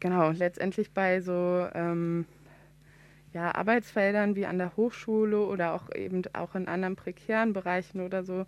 genau, 0.00 0.30
letztendlich 0.30 0.92
bei 0.92 1.20
so 1.20 1.66
ähm, 1.74 2.26
ja, 3.32 3.54
Arbeitsfeldern 3.54 4.36
wie 4.36 4.46
an 4.46 4.58
der 4.58 4.76
Hochschule 4.76 5.40
oder 5.40 5.74
auch 5.74 5.92
eben 5.94 6.22
auch 6.32 6.54
in 6.54 6.68
anderen 6.68 6.96
prekären 6.96 7.52
Bereichen 7.52 8.00
oder 8.00 8.24
so 8.24 8.46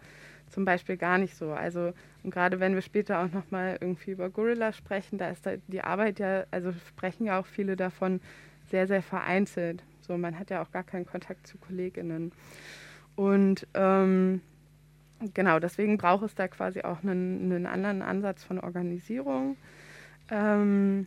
zum 0.49 0.65
Beispiel 0.65 0.97
gar 0.97 1.19
nicht 1.19 1.37
so. 1.37 1.53
Also 1.53 1.93
und 2.23 2.31
gerade 2.31 2.61
wenn 2.61 2.75
wir 2.75 2.83
später 2.83 3.21
auch 3.21 3.31
nochmal 3.33 3.79
irgendwie 3.81 4.13
über 4.13 4.31
Gorilla 4.31 4.73
sprechen, 4.73 5.19
da 5.19 5.31
ist 5.31 5.45
da 5.45 5.53
die 5.67 5.83
Arbeit 5.83 6.19
ja, 6.19 6.45
also 6.51 6.73
sprechen 6.89 7.27
ja 7.27 7.39
auch 7.39 7.47
viele 7.47 7.77
davon 7.77 8.21
sehr, 8.71 8.87
sehr 8.87 9.03
vereinzelt. 9.03 9.83
So, 10.01 10.17
man 10.17 10.39
hat 10.39 10.51
ja 10.51 10.63
auch 10.63 10.71
gar 10.71 10.83
keinen 10.83 11.07
Kontakt 11.07 11.47
zu 11.47 11.59
KollegInnen. 11.59 12.33
Und 13.17 13.67
ähm, 13.75 14.41
genau, 15.35 15.59
deswegen 15.59 15.99
braucht 15.99 16.25
es 16.25 16.35
da 16.35 16.49
quasi 16.49 16.83
auch 16.83 17.03
einen, 17.03 17.53
einen 17.53 17.67
anderen 17.67 18.03
Ansatz 18.03 18.45
von 18.45 18.59
Organisierung. 18.59 19.57
Ähm, 20.31 21.07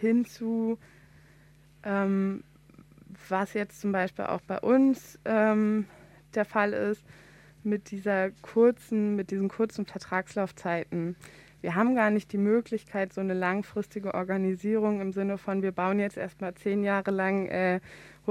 hinzu, 0.00 0.78
ähm, 1.84 2.42
was 3.28 3.54
jetzt 3.54 3.80
zum 3.80 3.92
Beispiel 3.92 4.26
auch 4.26 4.40
bei 4.42 4.58
uns 4.58 5.18
ähm, 5.24 5.86
der 6.34 6.44
Fall 6.44 6.72
ist, 6.72 7.04
mit 7.64 7.90
dieser 7.90 8.30
kurzen, 8.42 9.14
mit 9.14 9.30
diesen 9.30 9.48
kurzen 9.48 9.86
Vertragslaufzeiten. 9.86 11.16
Wir 11.60 11.76
haben 11.76 11.94
gar 11.94 12.10
nicht 12.10 12.32
die 12.32 12.38
Möglichkeit, 12.38 13.12
so 13.12 13.20
eine 13.20 13.34
langfristige 13.34 14.14
Organisierung 14.14 15.00
im 15.00 15.12
Sinne 15.12 15.38
von, 15.38 15.62
wir 15.62 15.70
bauen 15.70 16.00
jetzt 16.00 16.16
erstmal 16.16 16.54
zehn 16.54 16.82
Jahre 16.82 17.12
lang, 17.12 17.46
äh, 17.46 17.80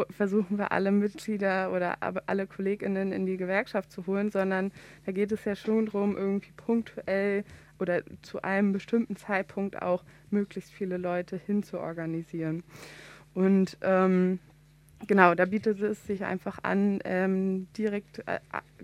versuchen 0.10 0.58
wir 0.58 0.72
alle 0.72 0.92
Mitglieder 0.92 1.72
oder 1.72 1.98
alle 2.26 2.48
KollegInnen 2.48 3.12
in 3.12 3.26
die 3.26 3.38
Gewerkschaft 3.38 3.92
zu 3.92 4.08
holen, 4.08 4.32
sondern 4.32 4.72
da 5.06 5.12
geht 5.12 5.32
es 5.32 5.44
ja 5.46 5.56
schon 5.56 5.88
darum, 5.88 6.16
irgendwie 6.16 6.52
punktuell 6.56 7.44
oder 7.80 8.04
zu 8.22 8.42
einem 8.42 8.72
bestimmten 8.72 9.16
Zeitpunkt 9.16 9.82
auch 9.82 10.04
möglichst 10.30 10.72
viele 10.72 10.98
Leute 10.98 11.38
hinzuorganisieren. 11.38 12.64
Und 13.34 13.78
ähm, 13.82 14.40
Genau, 15.08 15.34
da 15.34 15.46
bietet 15.46 15.82
es 15.82 16.06
sich 16.06 16.24
einfach 16.24 16.60
an, 16.62 17.00
ähm, 17.06 17.68
direkt, 17.76 18.20
äh, 18.28 18.40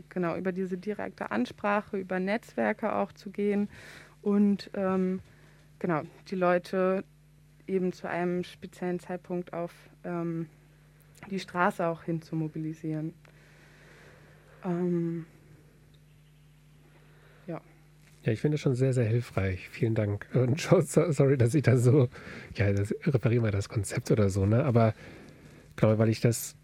genau, 0.10 0.36
über 0.36 0.52
diese 0.52 0.78
direkte 0.78 1.30
Ansprache, 1.32 1.98
über 1.98 2.20
Netzwerke 2.20 2.94
auch 2.94 3.12
zu 3.14 3.30
gehen 3.30 3.70
und 4.22 4.72
ähm, 4.74 5.20
genau, 5.80 6.02
die 6.30 6.36
Leute 6.36 7.04
eben 7.68 7.94
zu 7.94 8.10
einem 8.10 8.44
speziellen 8.44 9.00
Zeitpunkt 9.00 9.54
auf 9.54 9.74
ähm, 10.04 10.48
die 11.30 11.40
Straße 11.40 11.86
auch 11.86 12.04
hin 12.04 12.22
zu 12.22 12.36
mobilisieren. 12.36 13.14
Ähm, 14.64 15.26
Ja, 18.24 18.34
ich 18.34 18.42
finde 18.42 18.56
das 18.56 18.62
schon 18.62 18.76
sehr, 18.76 18.92
sehr 18.92 19.06
hilfreich. 19.06 19.70
Vielen 19.70 19.96
Dank. 19.96 20.28
Und 20.34 20.60
so- 20.60 20.82
sorry, 20.82 21.38
dass 21.38 21.56
ich 21.56 21.64
da 21.64 21.78
so, 21.78 22.10
ja, 22.56 22.74
das 22.74 22.94
reparieren 23.06 23.46
wir 23.46 23.52
das 23.52 23.70
Konzept 23.70 24.12
oder 24.12 24.30
so, 24.30 24.46
ne? 24.46 24.66
Aber 24.66 24.94
glaube, 25.78 25.98
weil 25.98 26.10
ich 26.10 26.20
das 26.20 26.56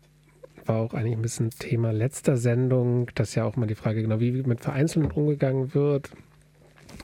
war 0.65 0.75
auch 0.77 0.93
eigentlich 0.93 1.15
ein 1.15 1.21
bisschen 1.21 1.51
Thema 1.51 1.91
letzter 1.93 2.35
Sendung, 2.35 3.09
dass 3.15 3.33
ja 3.35 3.45
auch 3.45 3.55
mal 3.55 3.65
die 3.65 3.75
Frage, 3.75 4.01
genau, 4.01 4.19
wie 4.19 4.31
mit 4.43 4.59
Vereinzelten 4.59 5.09
umgegangen 5.11 5.73
wird 5.73 6.11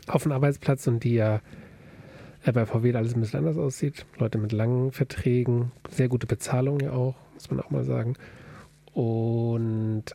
auf 0.08 0.24
dem 0.24 0.34
Arbeitsplatz 0.34 0.88
und 0.88 1.06
die 1.06 1.14
ja 1.16 1.40
bei 2.54 2.66
VW 2.66 2.94
alles 2.96 3.16
ein 3.16 3.22
bisschen 3.22 3.40
anders 3.40 3.58
aussieht. 3.58 4.06
Leute 4.18 4.40
mit 4.40 4.52
langen 4.52 4.92
Verträgen, 4.92 5.72
sehr 5.90 6.10
gute 6.10 6.28
Bezahlung 6.28 6.82
ja 6.82 6.92
auch, 6.92 7.16
muss 7.40 7.52
man 7.52 7.60
auch 7.60 7.72
mal 7.72 7.84
sagen. 7.84 8.16
Und 8.94 10.06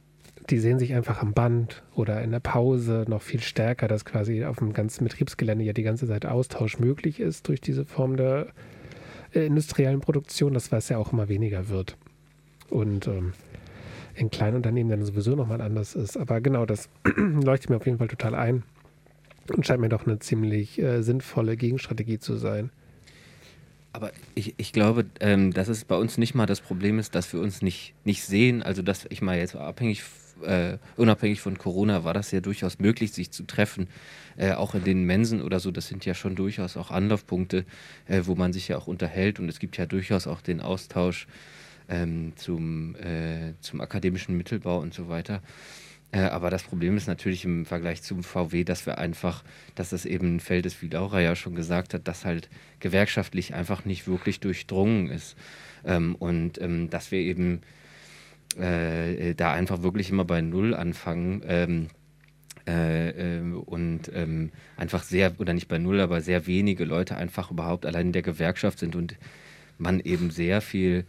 die 0.51 0.59
sehen 0.59 0.79
sich 0.79 0.95
einfach 0.95 1.23
am 1.23 1.33
Band 1.33 1.83
oder 1.95 2.23
in 2.23 2.31
der 2.31 2.41
Pause 2.41 3.05
noch 3.09 3.23
viel 3.23 3.41
stärker, 3.41 3.89
dass 3.89 4.05
quasi 4.05 4.45
auf 4.45 4.59
dem 4.59 4.73
ganzen 4.73 5.05
Betriebsgelände 5.05 5.65
ja 5.65 5.73
die 5.73 5.83
ganze 5.83 6.07
Zeit 6.07 6.27
Austausch 6.27 6.79
möglich 6.79 7.21
ist 7.21 7.49
durch 7.49 7.61
diese 7.61 7.85
Form 7.87 8.17
der 8.17 8.49
äh, 9.35 9.47
industriellen 9.47 10.01
Produktion, 10.01 10.53
das 10.53 10.71
was 10.71 10.89
ja 10.89 10.99
auch 10.99 11.13
immer 11.13 11.29
weniger 11.29 11.69
wird. 11.69 11.97
Und 12.69 13.07
ähm, 13.07 13.33
in 14.15 14.31
kleinen 14.31 14.57
Unternehmen 14.57 14.91
dann 14.91 15.05
sowieso 15.05 15.35
nochmal 15.35 15.61
anders 15.61 15.95
ist. 15.95 16.17
Aber 16.17 16.41
genau, 16.41 16.67
das 16.67 16.89
leuchtet 17.17 17.71
mir 17.71 17.77
auf 17.77 17.87
jeden 17.87 17.99
Fall 17.99 18.09
total 18.09 18.35
ein 18.35 18.63
und 19.55 19.67
scheint 19.67 19.81
mir 19.81 19.89
doch 19.89 20.07
eine 20.07 20.19
ziemlich 20.19 20.81
äh, 20.81 21.03
sinnvolle 21.03 21.57
Gegenstrategie 21.57 22.19
zu 22.19 22.37
sein. 22.37 22.71
Aber 23.95 24.11
ich, 24.35 24.55
ich 24.57 24.73
glaube, 24.73 25.07
ähm, 25.21 25.53
dass 25.53 25.69
es 25.69 25.85
bei 25.85 25.95
uns 25.95 26.19
nicht 26.19 26.35
mal 26.35 26.47
das 26.47 26.61
Problem 26.61 26.99
ist, 26.99 27.15
dass 27.15 27.33
wir 27.33 27.41
uns 27.41 27.63
nicht, 27.63 27.95
nicht 28.03 28.25
sehen. 28.25 28.61
Also, 28.61 28.83
dass 28.83 29.07
ich 29.09 29.23
mal 29.23 29.39
jetzt 29.39 29.55
abhängig, 29.55 30.03
äh, 30.43 30.79
unabhängig 30.97 31.41
von 31.41 31.57
Corona 31.59 32.03
war 32.03 32.13
das 32.13 32.33
ja 32.33 32.41
durchaus 32.41 32.81
möglich, 32.81 33.13
sich 33.13 33.31
zu 33.31 33.45
treffen. 33.45 33.87
Äh, 34.37 34.55
auch 34.55 34.75
in 34.75 34.83
den 34.83 35.05
Mensen 35.05 35.41
oder 35.41 35.61
so. 35.61 35.71
Das 35.71 35.87
sind 35.87 36.05
ja 36.05 36.15
schon 36.15 36.35
durchaus 36.35 36.77
auch 36.77 36.91
Anlaufpunkte, 36.91 37.65
äh, 38.09 38.23
wo 38.25 38.35
man 38.35 38.53
sich 38.53 38.67
ja 38.67 38.79
auch 38.79 38.89
unterhält. 38.89 39.39
Und 39.39 39.49
es 39.49 39.61
gibt 39.61 39.77
ja 39.77 39.87
durchaus 39.87 40.27
auch 40.27 40.41
den 40.41 40.61
Austausch 40.61 41.29
ähm, 41.89 42.33
zum, 42.35 42.97
äh, 42.97 43.55
zum 43.61 43.81
akademischen 43.81 44.37
Mittelbau 44.37 44.81
und 44.81 44.93
so 44.93 45.09
weiter. 45.09 45.41
Äh, 46.15 46.29
aber 46.29 46.49
das 46.49 46.63
Problem 46.63 46.97
ist 46.97 47.09
natürlich 47.09 47.45
im 47.45 47.67
Vergleich 47.67 48.03
zum 48.03 48.23
VW, 48.23 48.63
dass 48.63 48.87
wir 48.87 48.99
einfach, 48.99 49.43
dass 49.75 49.91
das 49.91 50.07
eben 50.07 50.37
ein 50.37 50.41
Feld 50.41 50.65
ist, 50.65 50.81
wie 50.81 50.89
Laura 50.89 51.21
ja 51.21 51.35
schon 51.35 51.57
gesagt 51.57 51.93
hat, 51.93 52.07
dass 52.07 52.25
halt 52.25 52.49
gewerkschaftlich 52.79 53.53
einfach 53.53 53.85
nicht 53.85 54.07
wirklich 54.07 54.39
durchdrungen 54.39 55.11
ist. 55.11 55.37
Ähm, 55.85 56.15
und 56.15 56.61
ähm, 56.61 56.89
dass 56.89 57.11
wir 57.11 57.19
eben 57.19 57.63
äh, 58.57 59.35
da 59.35 59.53
einfach 59.53 59.83
wirklich 59.83 60.11
immer 60.11 60.25
bei 60.25 60.41
Null 60.41 60.75
anfangen. 60.75 61.43
Ähm, 61.47 61.89
äh, 62.67 63.39
äh, 63.39 63.53
und 63.53 64.11
ähm, 64.15 64.51
einfach 64.77 65.03
sehr, 65.03 65.35
oder 65.39 65.53
nicht 65.53 65.69
bei 65.69 65.79
Null, 65.79 66.01
aber 66.01 66.21
sehr 66.21 66.47
wenige 66.47 66.85
Leute 66.85 67.17
einfach 67.17 67.51
überhaupt 67.51 67.85
allein 67.87 68.07
in 68.07 68.13
der 68.13 68.23
Gewerkschaft 68.23 68.79
sind 68.79 68.95
und 68.95 69.17
man 69.79 70.01
eben 70.01 70.31
sehr 70.31 70.61
viel 70.61 71.05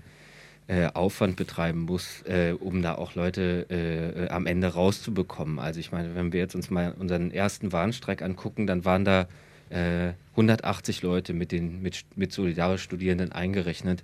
äh, 0.68 0.88
Aufwand 0.94 1.36
betreiben 1.36 1.82
muss, 1.82 2.24
äh, 2.24 2.54
um 2.60 2.82
da 2.82 2.96
auch 2.96 3.14
Leute 3.16 3.68
äh, 3.70 4.30
am 4.30 4.48
Ende 4.48 4.68
rauszubekommen. 4.68 5.60
Also 5.60 5.80
ich 5.80 5.92
meine, 5.92 6.16
wenn 6.16 6.34
wir 6.34 6.40
jetzt 6.40 6.56
uns 6.56 6.70
mal 6.70 6.94
unseren 6.98 7.32
ersten 7.32 7.72
Warnstreik 7.72 8.22
angucken, 8.22 8.66
dann 8.66 8.86
waren 8.86 9.06
da 9.06 9.28
180 9.70 11.04
äh, 11.04 11.06
Leute 11.06 11.34
mit 11.34 11.52
den 11.52 11.82
mit, 11.82 12.06
mit 12.16 12.32
solidarisch 12.32 12.84
Studierenden 12.84 13.32
eingerechnet. 13.32 14.04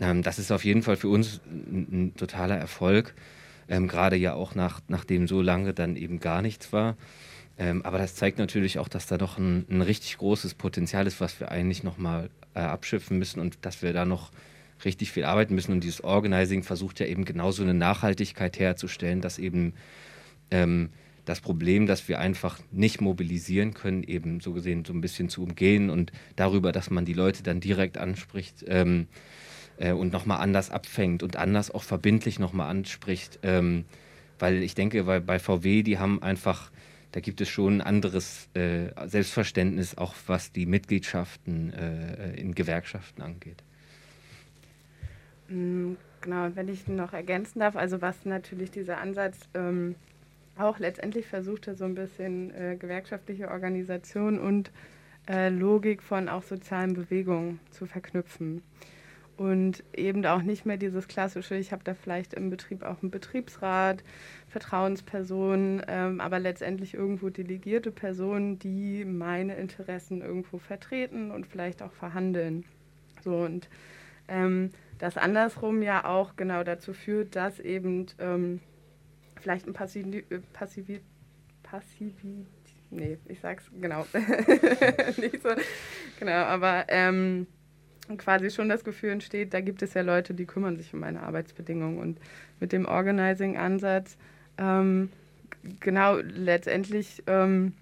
Ähm, 0.00 0.22
das 0.22 0.38
ist 0.38 0.50
auf 0.50 0.64
jeden 0.64 0.82
Fall 0.82 0.96
für 0.96 1.08
uns 1.08 1.40
ein, 1.46 1.86
ein 1.90 2.16
totaler 2.16 2.56
Erfolg, 2.56 3.14
ähm, 3.68 3.88
gerade 3.88 4.16
ja 4.16 4.34
auch 4.34 4.54
nach, 4.54 4.80
nachdem 4.88 5.26
so 5.28 5.40
lange 5.40 5.72
dann 5.72 5.96
eben 5.96 6.20
gar 6.20 6.42
nichts 6.42 6.72
war. 6.72 6.96
Ähm, 7.58 7.82
aber 7.84 7.98
das 7.98 8.14
zeigt 8.14 8.38
natürlich 8.38 8.78
auch, 8.78 8.88
dass 8.88 9.06
da 9.06 9.18
doch 9.18 9.38
ein, 9.38 9.66
ein 9.70 9.82
richtig 9.82 10.18
großes 10.18 10.54
Potenzial 10.54 11.06
ist, 11.06 11.20
was 11.20 11.38
wir 11.38 11.50
eigentlich 11.50 11.82
nochmal 11.82 12.30
äh, 12.54 12.60
abschiffen 12.60 13.18
müssen 13.18 13.40
und 13.40 13.58
dass 13.62 13.82
wir 13.82 13.92
da 13.92 14.04
noch 14.04 14.30
richtig 14.84 15.12
viel 15.12 15.24
arbeiten 15.24 15.54
müssen. 15.54 15.72
Und 15.72 15.84
dieses 15.84 16.02
Organizing 16.02 16.62
versucht 16.62 17.00
ja 17.00 17.06
eben 17.06 17.24
genauso 17.24 17.62
eine 17.62 17.74
Nachhaltigkeit 17.74 18.58
herzustellen, 18.58 19.20
dass 19.20 19.38
eben 19.38 19.74
ähm, 20.50 20.90
das 21.24 21.40
Problem, 21.40 21.86
dass 21.86 22.08
wir 22.08 22.18
einfach 22.18 22.58
nicht 22.72 23.00
mobilisieren 23.00 23.74
können, 23.74 24.02
eben 24.02 24.40
so 24.40 24.52
gesehen 24.52 24.84
so 24.84 24.92
ein 24.92 25.00
bisschen 25.00 25.28
zu 25.28 25.42
umgehen 25.42 25.90
und 25.90 26.12
darüber, 26.36 26.72
dass 26.72 26.90
man 26.90 27.04
die 27.04 27.12
Leute 27.12 27.42
dann 27.42 27.60
direkt 27.60 27.96
anspricht 27.96 28.64
ähm, 28.66 29.06
äh, 29.76 29.92
und 29.92 30.12
nochmal 30.12 30.40
anders 30.40 30.70
abfängt 30.70 31.22
und 31.22 31.36
anders 31.36 31.70
auch 31.70 31.84
verbindlich 31.84 32.38
nochmal 32.38 32.68
anspricht. 32.70 33.38
Ähm, 33.42 33.84
weil 34.38 34.62
ich 34.62 34.74
denke, 34.74 35.06
weil 35.06 35.20
bei 35.20 35.38
VW, 35.38 35.84
die 35.84 35.98
haben 35.98 36.20
einfach, 36.20 36.72
da 37.12 37.20
gibt 37.20 37.40
es 37.40 37.48
schon 37.48 37.74
ein 37.74 37.80
anderes 37.80 38.48
äh, 38.54 38.88
Selbstverständnis, 39.06 39.96
auch 39.96 40.14
was 40.26 40.50
die 40.50 40.66
Mitgliedschaften 40.66 41.72
äh, 41.72 42.32
in 42.34 42.54
Gewerkschaften 42.54 43.22
angeht. 43.22 43.62
Mm, 45.52 45.96
genau, 46.22 46.46
und 46.46 46.56
wenn 46.56 46.68
ich 46.68 46.88
noch 46.88 47.12
ergänzen 47.12 47.60
darf, 47.60 47.76
also 47.76 48.00
was 48.00 48.24
natürlich 48.24 48.70
dieser 48.70 48.98
Ansatz 48.98 49.38
ähm, 49.54 49.94
auch 50.56 50.78
letztendlich 50.78 51.26
versuchte, 51.26 51.74
so 51.74 51.84
ein 51.84 51.94
bisschen 51.94 52.54
äh, 52.54 52.76
gewerkschaftliche 52.76 53.50
Organisation 53.50 54.38
und 54.38 54.70
äh, 55.28 55.50
Logik 55.50 56.02
von 56.02 56.28
auch 56.28 56.42
sozialen 56.42 56.94
Bewegungen 56.94 57.60
zu 57.70 57.86
verknüpfen. 57.86 58.62
Und 59.36 59.82
eben 59.94 60.24
auch 60.26 60.42
nicht 60.42 60.66
mehr 60.66 60.76
dieses 60.76 61.08
klassische, 61.08 61.56
ich 61.56 61.72
habe 61.72 61.82
da 61.84 61.94
vielleicht 61.94 62.34
im 62.34 62.50
Betrieb 62.50 62.82
auch 62.82 63.02
einen 63.02 63.10
Betriebsrat, 63.10 64.04
Vertrauenspersonen, 64.48 65.82
ähm, 65.88 66.20
aber 66.20 66.38
letztendlich 66.38 66.94
irgendwo 66.94 67.30
delegierte 67.30 67.90
Personen, 67.90 68.58
die 68.58 69.04
meine 69.04 69.56
Interessen 69.56 70.20
irgendwo 70.20 70.58
vertreten 70.58 71.30
und 71.30 71.46
vielleicht 71.46 71.82
auch 71.82 71.92
verhandeln. 71.92 72.64
So 73.22 73.36
und 73.36 73.68
ähm, 74.28 74.70
das 75.02 75.16
andersrum 75.16 75.82
ja 75.82 76.04
auch 76.04 76.36
genau 76.36 76.62
dazu 76.62 76.92
führt, 76.94 77.34
dass 77.34 77.58
eben 77.58 78.06
ähm, 78.20 78.60
vielleicht 79.40 79.66
ein 79.66 79.72
Passiv, 79.72 80.06
äh, 80.06 80.38
Passiv, 80.52 80.86
Passiv, 81.64 82.14
nee, 82.90 83.18
ich 83.26 83.40
sag's 83.40 83.68
genau, 83.80 84.06
nicht 85.16 85.42
so, 85.42 85.48
genau, 86.20 86.44
aber 86.44 86.84
ähm, 86.86 87.48
quasi 88.16 88.48
schon 88.52 88.68
das 88.68 88.84
Gefühl 88.84 89.10
entsteht, 89.10 89.54
da 89.54 89.60
gibt 89.60 89.82
es 89.82 89.92
ja 89.94 90.02
Leute, 90.02 90.34
die 90.34 90.46
kümmern 90.46 90.76
sich 90.76 90.94
um 90.94 91.00
meine 91.00 91.24
Arbeitsbedingungen. 91.24 91.98
Und 91.98 92.20
mit 92.60 92.70
dem 92.70 92.86
Organizing-Ansatz, 92.86 94.16
ähm, 94.56 95.10
genau, 95.80 96.18
letztendlich 96.18 97.24
ähm, 97.26 97.72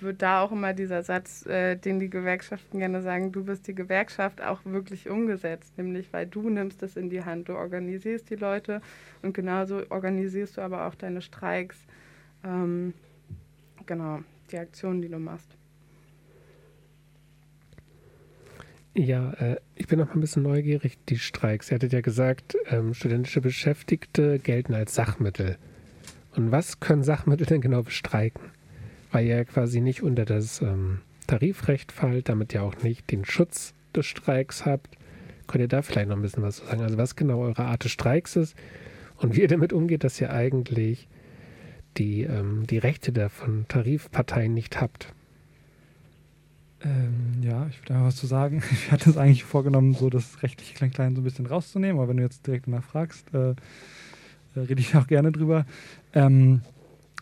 wird 0.00 0.22
da 0.22 0.42
auch 0.42 0.52
immer 0.52 0.72
dieser 0.72 1.02
Satz, 1.02 1.46
äh, 1.46 1.76
den 1.76 1.98
die 2.00 2.10
Gewerkschaften 2.10 2.78
gerne 2.78 3.02
sagen, 3.02 3.32
du 3.32 3.44
bist 3.44 3.66
die 3.66 3.74
Gewerkschaft, 3.74 4.42
auch 4.42 4.60
wirklich 4.64 5.08
umgesetzt. 5.08 5.76
Nämlich, 5.76 6.12
weil 6.12 6.26
du 6.26 6.48
nimmst 6.48 6.82
es 6.82 6.96
in 6.96 7.10
die 7.10 7.24
Hand, 7.24 7.48
du 7.48 7.54
organisierst 7.54 8.30
die 8.30 8.36
Leute 8.36 8.80
und 9.22 9.34
genauso 9.34 9.82
organisierst 9.90 10.56
du 10.56 10.60
aber 10.60 10.86
auch 10.86 10.94
deine 10.94 11.22
Streiks. 11.22 11.78
Ähm, 12.44 12.94
genau, 13.86 14.20
die 14.50 14.58
Aktionen, 14.58 15.02
die 15.02 15.08
du 15.08 15.18
machst. 15.18 15.56
Ja, 18.94 19.32
äh, 19.34 19.56
ich 19.74 19.88
bin 19.88 19.98
noch 19.98 20.06
mal 20.06 20.14
ein 20.14 20.20
bisschen 20.20 20.42
neugierig. 20.42 20.98
Die 21.10 21.18
Streiks, 21.18 21.70
ihr 21.70 21.74
hattet 21.74 21.92
ja 21.92 22.00
gesagt, 22.00 22.56
ähm, 22.70 22.94
studentische 22.94 23.42
Beschäftigte 23.42 24.38
gelten 24.38 24.72
als 24.72 24.94
Sachmittel. 24.94 25.58
Und 26.34 26.50
was 26.50 26.80
können 26.80 27.02
Sachmittel 27.02 27.46
denn 27.46 27.60
genau 27.60 27.82
bestreiken? 27.82 28.50
Weil 29.12 29.26
ihr 29.26 29.44
quasi 29.44 29.80
nicht 29.80 30.02
unter 30.02 30.24
das 30.24 30.62
ähm, 30.62 31.00
Tarifrecht 31.26 31.92
fallt, 31.92 32.28
damit 32.28 32.54
ihr 32.54 32.62
auch 32.62 32.82
nicht 32.82 33.10
den 33.10 33.24
Schutz 33.24 33.74
des 33.94 34.06
Streiks 34.06 34.64
habt. 34.64 34.96
Könnt 35.46 35.62
ihr 35.62 35.68
da 35.68 35.82
vielleicht 35.82 36.08
noch 36.08 36.16
ein 36.16 36.22
bisschen 36.22 36.42
was 36.42 36.56
zu 36.56 36.66
sagen? 36.66 36.82
Also 36.82 36.98
was 36.98 37.16
genau 37.16 37.40
eure 37.40 37.64
Art 37.64 37.84
des 37.84 37.92
Streiks 37.92 38.36
ist 38.36 38.56
und 39.18 39.36
wie 39.36 39.40
ihr 39.42 39.48
damit 39.48 39.72
umgeht, 39.72 40.04
dass 40.04 40.20
ihr 40.20 40.32
eigentlich 40.32 41.08
die, 41.96 42.22
ähm, 42.22 42.66
die 42.66 42.78
Rechte 42.78 43.12
der 43.12 43.30
von 43.30 43.66
Tarifparteien 43.68 44.52
nicht 44.52 44.80
habt? 44.80 45.12
Ähm, 46.84 47.42
ja, 47.42 47.66
ich 47.68 47.80
würde 47.80 47.94
einfach 47.94 48.08
was 48.08 48.16
zu 48.16 48.26
sagen. 48.26 48.62
Ich 48.72 48.92
hatte 48.92 49.08
es 49.10 49.16
eigentlich 49.16 49.44
vorgenommen, 49.44 49.94
so 49.94 50.10
das 50.10 50.42
rechtliche 50.42 50.74
Klein-Klein 50.74 51.14
so 51.14 51.22
ein 51.22 51.24
bisschen 51.24 51.46
rauszunehmen, 51.46 51.98
aber 51.98 52.08
wenn 52.08 52.18
du 52.18 52.22
jetzt 52.22 52.46
direkt 52.46 52.66
mal 52.66 52.82
fragst, 52.82 53.32
äh, 53.32 53.50
äh, 53.50 53.54
rede 54.60 54.80
ich 54.80 54.94
auch 54.96 55.06
gerne 55.06 55.32
drüber. 55.32 55.64
Ähm, 56.12 56.62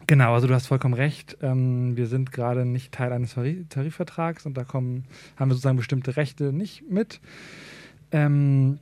Genau, 0.06 0.34
also 0.34 0.46
du 0.46 0.54
hast 0.54 0.66
vollkommen 0.66 0.94
recht. 0.94 1.38
Ähm, 1.40 1.96
wir 1.96 2.06
sind 2.06 2.30
gerade 2.30 2.66
nicht 2.66 2.92
Teil 2.92 3.12
eines 3.12 3.34
Tarifvertrags 3.70 4.44
und 4.44 4.54
da 4.56 4.64
kommen, 4.64 5.04
haben 5.36 5.48
wir 5.50 5.54
sozusagen 5.54 5.78
bestimmte 5.78 6.16
Rechte 6.16 6.52
nicht 6.52 6.90
mit. 6.90 7.20
Ähm, 8.12 8.78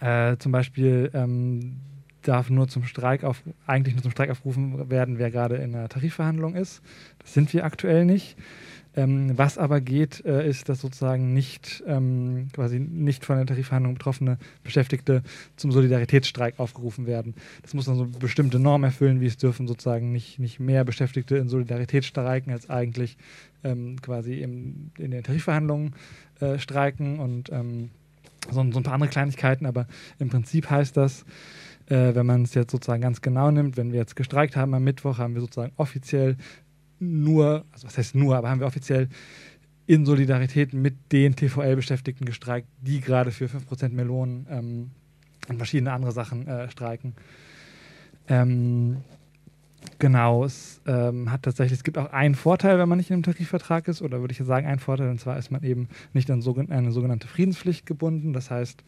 äh, 0.00 0.36
zum 0.36 0.52
Beispiel 0.52 1.10
ähm, 1.14 1.76
darf 2.22 2.50
nur 2.50 2.68
zum 2.68 2.84
Streik 2.84 3.24
auf, 3.24 3.42
eigentlich 3.66 3.94
nur 3.94 4.02
zum 4.02 4.12
Streik 4.12 4.30
aufgerufen 4.30 4.90
werden, 4.90 5.18
wer 5.18 5.30
gerade 5.30 5.56
in 5.56 5.74
einer 5.74 5.88
Tarifverhandlung 5.88 6.54
ist. 6.54 6.82
Das 7.18 7.32
sind 7.32 7.52
wir 7.54 7.64
aktuell 7.64 8.04
nicht. 8.04 8.36
Ähm, 8.94 9.38
was 9.38 9.56
aber 9.56 9.80
geht, 9.80 10.24
äh, 10.26 10.46
ist, 10.46 10.68
dass 10.68 10.80
sozusagen 10.80 11.32
nicht 11.32 11.82
ähm, 11.86 12.48
quasi 12.52 12.78
nicht 12.78 13.24
von 13.24 13.36
der 13.36 13.46
Tarifverhandlung 13.46 13.94
betroffene 13.94 14.38
Beschäftigte 14.64 15.22
zum 15.56 15.72
Solidaritätsstreik 15.72 16.58
aufgerufen 16.58 17.06
werden. 17.06 17.34
Das 17.62 17.72
muss 17.72 17.86
dann 17.86 17.96
so 17.96 18.06
bestimmte 18.06 18.58
Norm 18.58 18.84
erfüllen, 18.84 19.20
wie 19.20 19.26
es 19.26 19.38
dürfen 19.38 19.66
sozusagen 19.66 20.12
nicht, 20.12 20.38
nicht 20.38 20.60
mehr 20.60 20.84
Beschäftigte 20.84 21.36
in 21.36 21.48
Solidarität 21.48 22.04
streiken, 22.04 22.52
als 22.52 22.68
eigentlich 22.68 23.16
ähm, 23.64 23.96
quasi 24.02 24.34
im, 24.42 24.90
in 24.98 25.10
den 25.10 25.22
Tarifverhandlungen 25.22 25.94
äh, 26.40 26.58
streiken 26.58 27.18
und 27.18 27.50
ähm, 27.50 27.90
so, 28.50 28.62
so, 28.72 28.80
ein 28.80 28.82
paar 28.82 28.94
andere 28.94 29.08
Kleinigkeiten, 29.08 29.66
aber 29.66 29.86
im 30.18 30.28
Prinzip 30.28 30.68
heißt 30.68 30.96
das, 30.96 31.24
äh, 31.86 32.14
wenn 32.14 32.26
man 32.26 32.42
es 32.42 32.54
jetzt 32.54 32.72
sozusagen 32.72 33.02
ganz 33.02 33.20
genau 33.20 33.50
nimmt, 33.50 33.76
wenn 33.76 33.92
wir 33.92 34.00
jetzt 34.00 34.16
gestreikt 34.16 34.56
haben 34.56 34.74
am 34.74 34.84
Mittwoch, 34.84 35.18
haben 35.18 35.34
wir 35.34 35.40
sozusagen 35.40 35.72
offiziell 35.76 36.36
nur, 37.02 37.64
also 37.72 37.86
was 37.86 37.98
heißt 37.98 38.14
nur, 38.14 38.36
aber 38.36 38.48
haben 38.48 38.60
wir 38.60 38.66
offiziell 38.66 39.08
in 39.86 40.06
Solidarität 40.06 40.72
mit 40.72 41.12
den 41.12 41.34
TVL-Beschäftigten 41.34 42.24
gestreikt, 42.24 42.68
die 42.80 43.00
gerade 43.00 43.32
für 43.32 43.46
5% 43.46 43.90
Melonen 43.90 44.46
ähm, 44.48 44.90
und 45.48 45.56
verschiedene 45.56 45.92
andere 45.92 46.12
Sachen 46.12 46.46
äh, 46.46 46.70
streiken. 46.70 47.14
Ähm, 48.28 48.98
genau, 49.98 50.44
es 50.44 50.80
ähm, 50.86 51.32
hat 51.32 51.42
tatsächlich, 51.42 51.78
es 51.78 51.84
gibt 51.84 51.98
auch 51.98 52.12
einen 52.12 52.36
Vorteil, 52.36 52.78
wenn 52.78 52.88
man 52.88 52.98
nicht 52.98 53.10
in 53.10 53.14
einem 53.14 53.22
Tarifvertrag 53.24 53.88
ist, 53.88 54.02
oder 54.02 54.20
würde 54.20 54.32
ich 54.32 54.38
sagen, 54.38 54.66
einen 54.66 54.78
Vorteil, 54.78 55.10
und 55.10 55.18
zwar 55.20 55.36
ist 55.36 55.50
man 55.50 55.64
eben 55.64 55.88
nicht 56.12 56.30
an 56.30 56.42
eine 56.70 56.92
sogenannte 56.92 57.26
Friedenspflicht 57.26 57.84
gebunden. 57.84 58.32
Das 58.32 58.50
heißt, 58.50 58.84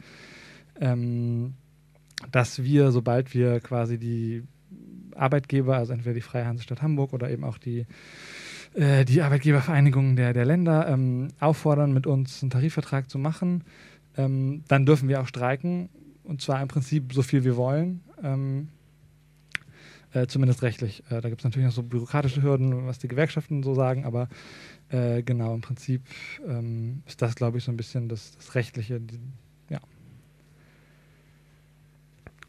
ähm, 0.81 1.55
dass 2.31 2.63
wir, 2.63 2.93
sobald 2.93 3.35
wir 3.35 3.61
quasi 3.61 3.99
die 3.99 4.45
Arbeitgeber, 5.17 5.77
also 5.77 5.93
entweder 5.93 6.15
die 6.15 6.21
Freie 6.21 6.47
Hansestadt 6.47 6.83
Hamburg 6.83 7.13
oder 7.13 7.31
eben 7.31 7.45
auch 7.45 7.59
die, 7.59 7.87
äh, 8.75 9.05
die 9.05 9.23
Arbeitgebervereinigung 9.23 10.17
der, 10.17 10.33
der 10.33 10.45
Länder, 10.45 10.89
ähm, 10.89 11.29
auffordern, 11.41 11.93
mit 11.93 12.07
uns 12.07 12.43
einen 12.43 12.51
Tarifvertrag 12.51 13.11
zu 13.11 13.19
machen. 13.19 13.65
Ähm, 14.17 14.65
dann 14.69 14.87
dürfen 14.87 15.09
wir 15.09 15.21
auch 15.21 15.29
streiken 15.29 15.89
und 16.23 16.41
zwar 16.41 16.63
im 16.63 16.69
Prinzip 16.69 17.13
so 17.13 17.23
viel 17.23 17.45
wir 17.45 17.57
wollen. 17.57 18.01
Ähm, 18.23 18.69
äh, 20.15 20.29
zumindest 20.29 20.63
rechtlich. 20.63 21.03
Äh, 21.11 21.21
da 21.21 21.29
gibt 21.29 21.41
es 21.41 21.45
natürlich 21.45 21.67
noch 21.67 21.75
so 21.75 21.83
bürokratische 21.83 22.43
Hürden, 22.43 22.87
was 22.87 22.99
die 22.99 23.09
Gewerkschaften 23.09 23.63
so 23.63 23.75
sagen, 23.75 24.05
aber 24.05 24.29
äh, 24.91 25.23
genau, 25.23 25.55
im 25.55 25.61
Prinzip 25.61 26.03
ähm, 26.47 27.03
ist 27.07 27.21
das, 27.21 27.35
glaube 27.35 27.59
ich, 27.59 27.65
so 27.65 27.73
ein 27.73 27.77
bisschen 27.77 28.09
das, 28.09 28.33
das 28.37 28.55
Rechtliche, 28.55 29.01
die, 29.01 29.19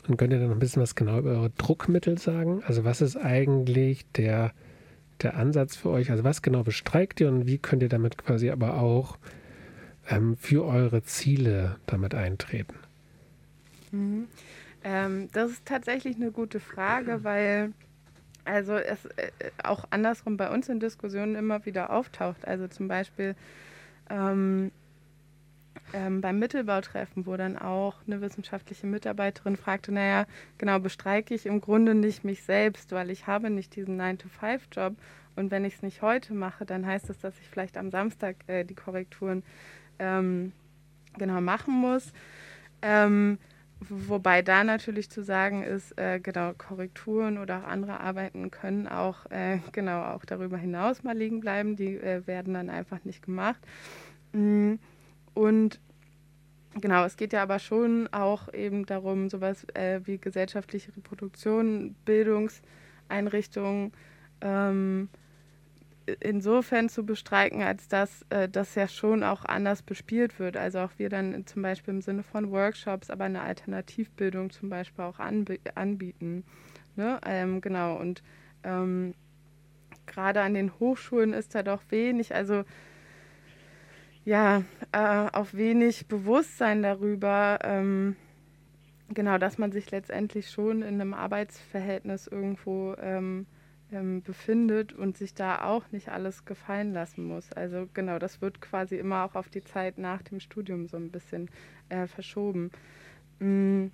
Und 0.07 0.17
könnt 0.17 0.33
ihr 0.33 0.39
dann 0.39 0.49
noch 0.49 0.55
ein 0.55 0.59
bisschen 0.59 0.81
was 0.81 0.95
genau 0.95 1.19
über 1.19 1.31
eure 1.31 1.49
Druckmittel 1.51 2.17
sagen? 2.17 2.63
Also 2.65 2.83
was 2.83 3.01
ist 3.01 3.17
eigentlich 3.17 4.05
der, 4.11 4.51
der 5.21 5.35
Ansatz 5.35 5.75
für 5.75 5.89
euch? 5.89 6.11
Also 6.11 6.23
was 6.23 6.41
genau 6.41 6.63
bestreikt 6.63 7.19
ihr 7.19 7.27
und 7.27 7.47
wie 7.47 7.57
könnt 7.57 7.81
ihr 7.81 7.89
damit 7.89 8.17
quasi 8.17 8.49
aber 8.51 8.79
auch 8.79 9.17
ähm, 10.09 10.37
für 10.37 10.65
eure 10.65 11.03
Ziele 11.03 11.77
damit 11.87 12.13
eintreten? 12.13 12.75
Mhm. 13.91 14.27
Ähm, 14.83 15.29
das 15.33 15.51
ist 15.51 15.65
tatsächlich 15.65 16.15
eine 16.17 16.31
gute 16.31 16.59
Frage, 16.59 17.19
weil 17.23 17.73
also 18.43 18.73
es 18.73 19.05
äh, 19.17 19.31
auch 19.63 19.85
andersrum 19.89 20.37
bei 20.37 20.51
uns 20.51 20.69
in 20.69 20.79
Diskussionen 20.79 21.35
immer 21.35 21.65
wieder 21.65 21.89
auftaucht. 21.89 22.47
Also 22.47 22.67
zum 22.67 22.87
Beispiel 22.87 23.35
ähm, 24.09 24.71
ähm, 25.93 26.21
beim 26.21 26.39
Mittelbautreffen, 26.39 27.25
wo 27.25 27.37
dann 27.37 27.57
auch 27.57 27.95
eine 28.07 28.21
wissenschaftliche 28.21 28.87
Mitarbeiterin 28.87 29.55
fragte, 29.55 29.91
naja, 29.91 30.25
genau, 30.57 30.79
bestreike 30.79 31.33
ich 31.33 31.45
im 31.45 31.61
Grunde 31.61 31.95
nicht 31.95 32.23
mich 32.23 32.43
selbst, 32.43 32.91
weil 32.91 33.09
ich 33.09 33.27
habe 33.27 33.49
nicht 33.49 33.75
diesen 33.75 33.99
9-to-5-Job 33.99 34.95
und 35.35 35.51
wenn 35.51 35.65
ich 35.65 35.75
es 35.75 35.81
nicht 35.81 36.01
heute 36.01 36.33
mache, 36.33 36.65
dann 36.65 36.85
heißt 36.85 37.09
das, 37.09 37.19
dass 37.19 37.37
ich 37.39 37.47
vielleicht 37.47 37.77
am 37.77 37.91
Samstag 37.91 38.37
äh, 38.47 38.63
die 38.63 38.75
Korrekturen 38.75 39.43
ähm, 39.99 40.53
genau 41.17 41.41
machen 41.41 41.73
muss. 41.73 42.11
Ähm, 42.81 43.37
wobei 43.79 44.41
da 44.41 44.63
natürlich 44.63 45.09
zu 45.09 45.23
sagen 45.23 45.63
ist, 45.63 45.97
äh, 45.97 46.19
genau, 46.19 46.53
Korrekturen 46.53 47.37
oder 47.37 47.59
auch 47.59 47.67
andere 47.67 47.99
Arbeiten 47.99 48.51
können 48.51 48.87
auch 48.87 49.29
äh, 49.29 49.59
genau 49.71 50.03
auch 50.03 50.25
darüber 50.25 50.57
hinaus 50.57 51.03
mal 51.03 51.17
liegen 51.17 51.41
bleiben. 51.41 51.75
Die 51.75 51.95
äh, 51.95 52.25
werden 52.27 52.53
dann 52.53 52.69
einfach 52.69 53.03
nicht 53.03 53.21
gemacht. 53.23 53.59
Mm, 54.33 54.75
und 55.35 55.79
genau, 56.81 57.05
es 57.05 57.17
geht 57.17 57.33
ja 57.33 57.43
aber 57.43 57.59
schon 57.59 58.07
auch 58.11 58.51
eben 58.53 58.85
darum, 58.85 59.29
sowas 59.29 59.65
äh, 59.75 60.01
wie 60.05 60.17
gesellschaftliche 60.17 60.95
Reproduktion, 60.95 61.95
Bildungseinrichtungen, 62.05 63.91
ähm, 64.41 65.09
insofern 66.19 66.89
zu 66.89 67.05
bestreiken, 67.05 67.61
als 67.63 67.87
dass 67.87 68.25
äh, 68.29 68.47
das 68.47 68.75
ja 68.75 68.87
schon 68.87 69.23
auch 69.23 69.43
anders 69.45 69.81
bespielt 69.81 70.39
wird. 70.39 70.55
Also 70.57 70.79
auch 70.79 70.91
wir 70.97 71.09
dann 71.09 71.45
zum 71.47 71.61
Beispiel 71.61 71.95
im 71.95 72.01
Sinne 72.01 72.23
von 72.23 72.51
Workshops, 72.51 73.09
aber 73.09 73.25
eine 73.25 73.41
Alternativbildung 73.41 74.51
zum 74.51 74.69
Beispiel 74.69 75.03
auch 75.03 75.19
anb 75.19 75.51
anbieten. 75.75 76.43
Ne? 76.95 77.19
Ähm, 77.25 77.59
genau, 77.61 77.95
und 77.97 78.23
ähm, 78.63 79.15
gerade 80.05 80.41
an 80.41 80.53
den 80.53 80.71
Hochschulen 80.79 81.33
ist 81.33 81.55
da 81.55 81.63
doch 81.63 81.81
wenig, 81.89 82.33
also 82.35 82.63
ja, 84.25 84.63
äh, 84.91 85.29
auch 85.31 85.53
wenig 85.53 86.07
Bewusstsein 86.07 86.81
darüber, 86.81 87.59
ähm, 87.63 88.15
genau, 89.13 89.37
dass 89.37 89.57
man 89.57 89.71
sich 89.71 89.91
letztendlich 89.91 90.49
schon 90.49 90.81
in 90.81 90.99
einem 90.99 91.13
Arbeitsverhältnis 91.13 92.27
irgendwo 92.27 92.95
ähm, 92.99 93.45
ähm, 93.91 94.23
befindet 94.23 94.93
und 94.93 95.15
sich 95.15 95.35
da 95.35 95.63
auch 95.63 95.91
nicht 95.91 96.09
alles 96.09 96.43
gefallen 96.43 96.91
lassen 96.91 97.23
muss. 97.25 97.51
Also 97.53 97.87
genau, 97.93 98.17
das 98.17 98.41
wird 98.41 98.61
quasi 98.61 98.97
immer 98.97 99.25
auch 99.25 99.35
auf 99.35 99.49
die 99.49 99.63
Zeit 99.63 99.99
nach 99.99 100.23
dem 100.23 100.39
Studium 100.39 100.87
so 100.87 100.97
ein 100.97 101.11
bisschen 101.11 101.49
äh, 101.89 102.07
verschoben. 102.07 102.71
Mhm. 103.39 103.91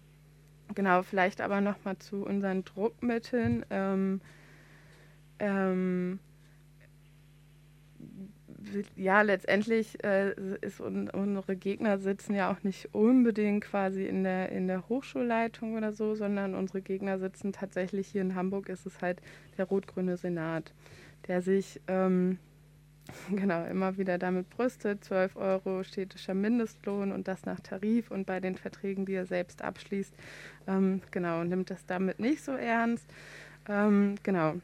Genau, 0.74 1.04
vielleicht 1.04 1.42
aber 1.42 1.60
nochmal 1.60 1.98
zu 1.98 2.24
unseren 2.24 2.64
Druckmitteln. 2.64 3.66
Ähm, 3.70 4.22
ähm, 5.40 6.20
ja, 8.96 9.22
letztendlich 9.22 10.04
äh, 10.04 10.34
ist 10.62 10.80
un 10.82 11.10
unsere 11.10 11.56
Gegner 11.56 11.98
sitzen 11.98 12.34
ja 12.34 12.52
auch 12.52 12.64
nicht 12.64 12.94
unbedingt 12.94 13.64
quasi 13.64 14.06
in 14.06 14.24
der, 14.24 14.52
in 14.52 14.68
der 14.68 14.88
Hochschulleitung 14.90 15.76
oder 15.76 15.94
so, 15.94 16.16
sondern 16.16 16.56
unsere 16.56 16.82
Gegner 16.82 17.20
sitzen 17.20 17.54
tatsächlich 17.54 18.08
hier 18.08 18.22
in 18.22 18.36
Hamburg, 18.36 18.70
ist 18.70 18.86
es 18.86 19.02
halt 19.02 19.22
der 19.58 19.66
rot-grüne 19.66 20.18
Senat, 20.18 20.74
der 21.28 21.42
sich 21.42 21.82
ähm, 21.88 22.38
genau 23.32 23.66
immer 23.66 23.98
wieder 23.98 24.18
damit 24.18 24.50
brüstet, 24.50 25.04
12 25.04 25.36
Euro 25.36 25.84
städtischer 25.84 26.34
Mindestlohn 26.34 27.12
und 27.12 27.28
das 27.28 27.46
nach 27.46 27.60
Tarif 27.60 28.12
und 28.12 28.26
bei 28.26 28.40
den 28.40 28.56
Verträgen, 28.56 29.06
die 29.06 29.14
er 29.14 29.26
selbst 29.26 29.62
abschließt, 29.64 30.14
ähm, 30.68 31.02
genau, 31.12 31.44
nimmt 31.44 31.70
das 31.70 31.86
damit 31.86 32.20
nicht 32.20 32.44
so 32.44 32.52
ernst. 32.52 33.06
Ähm, 33.68 34.16
genau, 34.24 34.56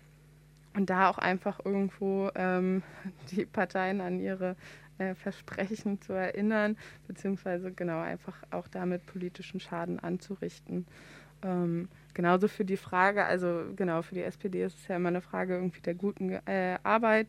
und 0.77 0.91
da 0.91 1.09
auch 1.09 1.17
einfach 1.17 1.59
irgendwo 1.65 2.29
ähm, 2.35 2.83
die 3.31 3.45
Parteien 3.45 3.99
an 3.99 4.19
ihre 4.19 4.55
äh, 4.99 5.15
Versprechen 5.15 5.99
zu 6.01 6.13
erinnern, 6.13 6.77
beziehungsweise 7.07 7.71
genau 7.71 7.99
einfach 7.99 8.43
auch 8.51 8.67
damit 8.67 9.05
politischen 9.07 9.59
Schaden 9.59 9.99
anzurichten. 9.99 10.85
Ähm, 11.43 11.89
genauso 12.13 12.47
für 12.47 12.63
die 12.63 12.77
Frage, 12.77 13.25
also 13.25 13.63
genau, 13.75 14.03
für 14.03 14.15
die 14.15 14.21
SPD 14.21 14.63
ist 14.63 14.77
es 14.77 14.87
ja 14.87 14.95
immer 14.95 15.09
eine 15.09 15.21
Frage 15.21 15.55
irgendwie 15.55 15.81
der 15.81 15.95
guten 15.95 16.31
äh, 16.45 16.77
Arbeit 16.83 17.27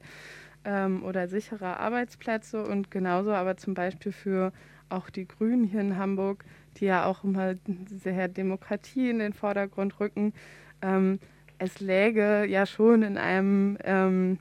ähm, 0.64 1.02
oder 1.02 1.26
sicherer 1.28 1.80
Arbeitsplätze 1.80 2.62
und 2.62 2.90
genauso 2.90 3.32
aber 3.32 3.56
zum 3.56 3.72
Beispiel 3.72 4.12
für 4.12 4.52
auch 4.90 5.08
die 5.08 5.26
Grünen 5.26 5.64
hier 5.64 5.80
in 5.80 5.96
Hamburg, 5.96 6.44
die 6.76 6.86
ja 6.86 7.06
auch 7.06 7.24
immer 7.24 7.54
sehr 7.86 8.28
Demokratie 8.28 9.10
in 9.10 9.18
den 9.18 9.32
Vordergrund 9.32 10.00
rücken. 10.00 10.32
Ähm, 10.80 11.18
es 11.58 11.80
läge 11.80 12.46
ja 12.46 12.66
schon 12.66 13.02
in 13.02 13.18
einem 13.18 13.78
ähm, 13.84 14.38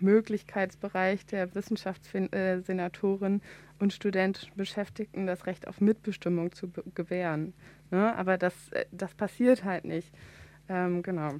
Möglichkeitsbereich 0.00 1.26
der 1.26 1.54
Wissenschaftssenatoren 1.54 3.42
und 3.78 3.92
studentischen 3.92 4.56
Beschäftigten 4.56 5.26
das 5.26 5.46
Recht 5.46 5.68
auf 5.68 5.80
Mitbestimmung 5.80 6.52
zu 6.52 6.70
gewähren. 6.94 7.52
Ne? 7.90 8.16
Aber 8.16 8.38
das, 8.38 8.54
äh, 8.70 8.86
das 8.90 9.14
passiert 9.14 9.64
halt 9.64 9.84
nicht. 9.84 10.10
Ähm, 10.68 11.02
genau. 11.02 11.34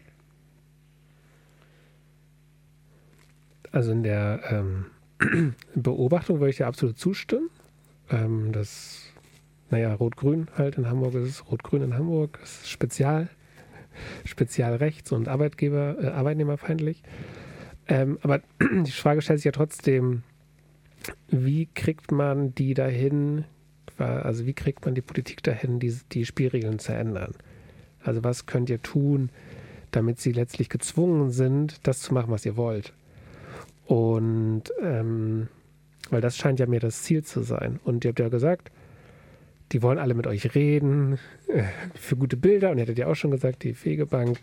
Also 3.72 3.92
in 3.92 4.02
der 4.02 4.40
ähm, 4.50 4.86
Beobachtung 5.74 6.40
würde 6.40 6.50
ich 6.50 6.56
dir 6.56 6.66
absolut 6.66 6.98
zustimmen. 6.98 7.50
Ähm, 8.10 8.52
das, 8.52 9.12
naja, 9.70 9.92
Rot-Grün 9.94 10.48
halt 10.56 10.78
in 10.78 10.88
Hamburg 10.88 11.14
ist 11.14 11.50
Rot-Grün 11.50 11.82
in 11.82 11.94
Hamburg 11.94 12.38
ist 12.42 12.68
spezial 12.68 13.28
spezialrechts- 14.24 15.12
und 15.12 15.28
Arbeitgeber, 15.28 15.96
äh, 16.00 16.06
arbeitnehmerfeindlich. 16.08 17.02
Ähm, 17.88 18.18
aber 18.22 18.40
die 18.60 18.90
Frage 18.90 19.22
stellt 19.22 19.40
sich 19.40 19.46
ja 19.46 19.52
trotzdem, 19.52 20.22
wie 21.28 21.66
kriegt 21.66 22.10
man 22.12 22.54
die 22.54 22.74
dahin, 22.74 23.44
also 23.98 24.46
wie 24.46 24.54
kriegt 24.54 24.84
man 24.84 24.94
die 24.94 25.02
Politik 25.02 25.42
dahin, 25.42 25.78
die, 25.78 25.96
die 26.12 26.26
Spielregeln 26.26 26.78
zu 26.78 26.92
ändern? 26.92 27.34
Also 28.02 28.24
was 28.24 28.46
könnt 28.46 28.70
ihr 28.70 28.82
tun, 28.82 29.30
damit 29.90 30.20
sie 30.20 30.32
letztlich 30.32 30.68
gezwungen 30.68 31.30
sind, 31.30 31.86
das 31.86 32.00
zu 32.00 32.12
machen, 32.12 32.30
was 32.30 32.44
ihr 32.44 32.56
wollt? 32.56 32.92
Und 33.86 34.64
ähm, 34.82 35.48
weil 36.10 36.20
das 36.20 36.36
scheint 36.36 36.60
ja 36.60 36.66
mir 36.66 36.80
das 36.80 37.02
Ziel 37.02 37.24
zu 37.24 37.42
sein. 37.42 37.80
Und 37.84 38.04
ihr 38.04 38.10
habt 38.10 38.20
ja 38.20 38.28
gesagt, 38.28 38.70
die 39.72 39.82
wollen 39.82 39.98
alle 39.98 40.14
mit 40.14 40.26
euch 40.26 40.54
reden 40.54 41.18
äh, 41.48 41.64
für 41.94 42.16
gute 42.16 42.36
Bilder. 42.36 42.70
Und 42.70 42.78
ihr 42.78 42.82
hattet 42.82 42.98
ja 42.98 43.06
auch 43.06 43.14
schon 43.14 43.30
gesagt, 43.30 43.64
die 43.64 43.74
Fegebank, 43.74 44.38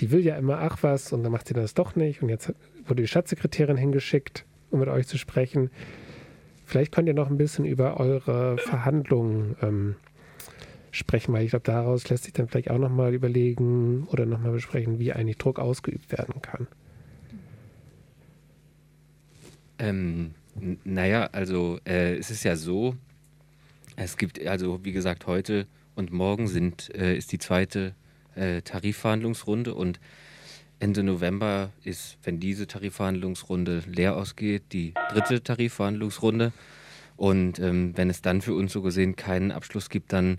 die 0.00 0.10
will 0.10 0.20
ja 0.20 0.36
immer, 0.36 0.58
ach 0.58 0.82
was, 0.82 1.12
und 1.12 1.22
dann 1.22 1.32
macht 1.32 1.48
sie 1.48 1.54
das 1.54 1.74
doch 1.74 1.96
nicht. 1.96 2.22
Und 2.22 2.28
jetzt 2.28 2.52
wurde 2.86 3.02
die 3.02 3.08
Staatssekretärin 3.08 3.76
hingeschickt, 3.76 4.44
um 4.70 4.80
mit 4.80 4.88
euch 4.88 5.06
zu 5.06 5.18
sprechen. 5.18 5.70
Vielleicht 6.66 6.92
könnt 6.92 7.08
ihr 7.08 7.14
noch 7.14 7.30
ein 7.30 7.36
bisschen 7.36 7.64
über 7.64 8.00
eure 8.00 8.56
Verhandlungen 8.58 9.56
ähm, 9.62 9.96
sprechen, 10.90 11.32
weil 11.32 11.44
ich 11.44 11.50
glaube, 11.50 11.64
daraus 11.64 12.08
lässt 12.08 12.24
sich 12.24 12.32
dann 12.32 12.48
vielleicht 12.48 12.70
auch 12.70 12.78
nochmal 12.78 13.14
überlegen 13.14 14.06
oder 14.10 14.26
nochmal 14.26 14.52
besprechen, 14.52 14.98
wie 14.98 15.12
eigentlich 15.12 15.38
Druck 15.38 15.58
ausgeübt 15.58 16.10
werden 16.10 16.40
kann. 16.40 16.66
Ähm, 19.78 20.34
naja, 20.84 21.28
also 21.32 21.78
äh, 21.84 22.16
es 22.16 22.30
ist 22.30 22.44
ja 22.44 22.56
so, 22.56 22.94
es 23.96 24.16
gibt 24.16 24.44
also, 24.46 24.84
wie 24.84 24.92
gesagt, 24.92 25.26
heute 25.26 25.66
und 25.94 26.12
morgen 26.12 26.48
sind, 26.48 26.94
äh, 26.94 27.16
ist 27.16 27.32
die 27.32 27.38
zweite 27.38 27.94
äh, 28.34 28.62
Tarifverhandlungsrunde 28.62 29.74
und 29.74 30.00
Ende 30.80 31.02
November 31.02 31.70
ist, 31.84 32.18
wenn 32.24 32.40
diese 32.40 32.66
Tarifverhandlungsrunde 32.66 33.84
leer 33.86 34.16
ausgeht, 34.16 34.64
die 34.72 34.92
dritte 35.10 35.42
Tarifverhandlungsrunde. 35.42 36.52
Und 37.16 37.60
ähm, 37.60 37.96
wenn 37.96 38.10
es 38.10 38.22
dann 38.22 38.42
für 38.42 38.54
uns 38.54 38.72
so 38.72 38.82
gesehen 38.82 39.14
keinen 39.14 39.52
Abschluss 39.52 39.88
gibt, 39.88 40.12
dann 40.12 40.38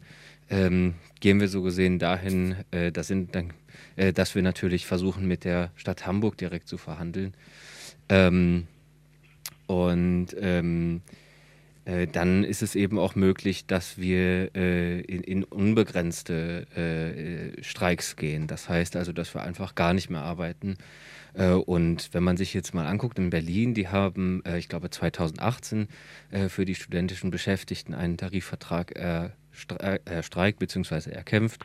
ähm, 0.50 0.96
gehen 1.22 1.40
wir 1.40 1.48
so 1.48 1.62
gesehen 1.62 2.00
dahin, 2.00 2.58
äh, 2.72 2.92
das 2.92 3.08
sind 3.08 3.34
dann, 3.34 3.54
äh, 3.96 4.12
dass 4.12 4.36
wir 4.36 4.42
natürlich 4.42 4.86
versuchen, 4.86 5.26
mit 5.26 5.46
der 5.46 5.72
Stadt 5.76 6.06
Hamburg 6.06 6.38
direkt 6.38 6.68
zu 6.68 6.78
verhandeln. 6.78 7.34
Ähm, 8.10 8.68
und 9.68 10.28
ähm, 10.40 11.02
äh, 11.86 12.08
dann 12.08 12.44
ist 12.44 12.62
es 12.62 12.76
eben 12.76 13.00
auch 13.00 13.16
möglich, 13.16 13.68
dass 13.68 13.98
wir 13.98 14.56
äh, 14.56 15.02
in, 15.02 15.22
in, 15.22 15.44
unbegrenzte 15.44 16.66
äh, 16.76 17.64
Streiks 17.64 18.16
gehen. 18.16 18.48
Das 18.48 18.68
heißt 18.68 18.96
also, 18.96 19.14
dass 19.14 19.34
wir 19.34 19.44
einfach 19.44 19.76
gar 19.76 19.94
nicht 19.94 20.10
mehr 20.10 20.24
arbeiten. 20.24 20.78
Äh, 21.36 21.52
und 21.52 22.14
wenn 22.14 22.24
man 22.24 22.38
sich 22.38 22.54
jetzt 22.54 22.74
mal 22.74 22.88
anguckt, 22.88 23.20
in 23.20 23.30
Berlin, 23.30 23.74
die 23.74 23.88
haben, 23.88 24.44
äh, 24.46 24.58
ich 24.58 24.68
glaube, 24.68 24.90
2018 24.90 25.88
äh, 26.32 26.50
für 26.50 26.66
die 26.66 26.76
studentischen 26.76 27.32
Beschäftigten 27.32 27.94
einen 27.94 28.18
Tarifvertrag 28.18 28.92
erstreikt 30.06 30.60
bzw. 30.60 31.12
erkämpft. 31.12 31.64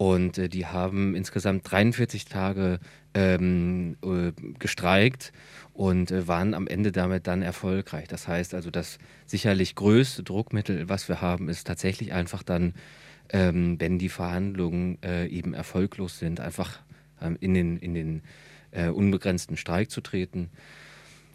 Und 0.00 0.38
äh, 0.38 0.48
die 0.48 0.64
haben 0.64 1.14
insgesamt 1.14 1.70
43 1.70 2.24
Tage 2.24 2.80
ähm, 3.12 3.98
äh, 4.02 4.32
gestreikt 4.58 5.30
und 5.74 6.10
äh, 6.10 6.26
waren 6.26 6.54
am 6.54 6.66
Ende 6.66 6.90
damit 6.90 7.26
dann 7.26 7.42
erfolgreich. 7.42 8.08
Das 8.08 8.26
heißt 8.26 8.54
also, 8.54 8.70
das 8.70 8.96
sicherlich 9.26 9.74
größte 9.74 10.22
Druckmittel, 10.22 10.88
was 10.88 11.10
wir 11.10 11.20
haben, 11.20 11.50
ist 11.50 11.66
tatsächlich 11.66 12.14
einfach 12.14 12.42
dann, 12.42 12.72
ähm, 13.28 13.78
wenn 13.78 13.98
die 13.98 14.08
Verhandlungen 14.08 14.96
äh, 15.02 15.26
eben 15.26 15.52
erfolglos 15.52 16.18
sind, 16.18 16.40
einfach 16.40 16.80
ähm, 17.20 17.36
in 17.38 17.52
den, 17.52 17.76
in 17.76 17.92
den 17.92 18.22
äh, 18.70 18.88
unbegrenzten 18.88 19.58
Streik 19.58 19.90
zu 19.90 20.00
treten 20.00 20.48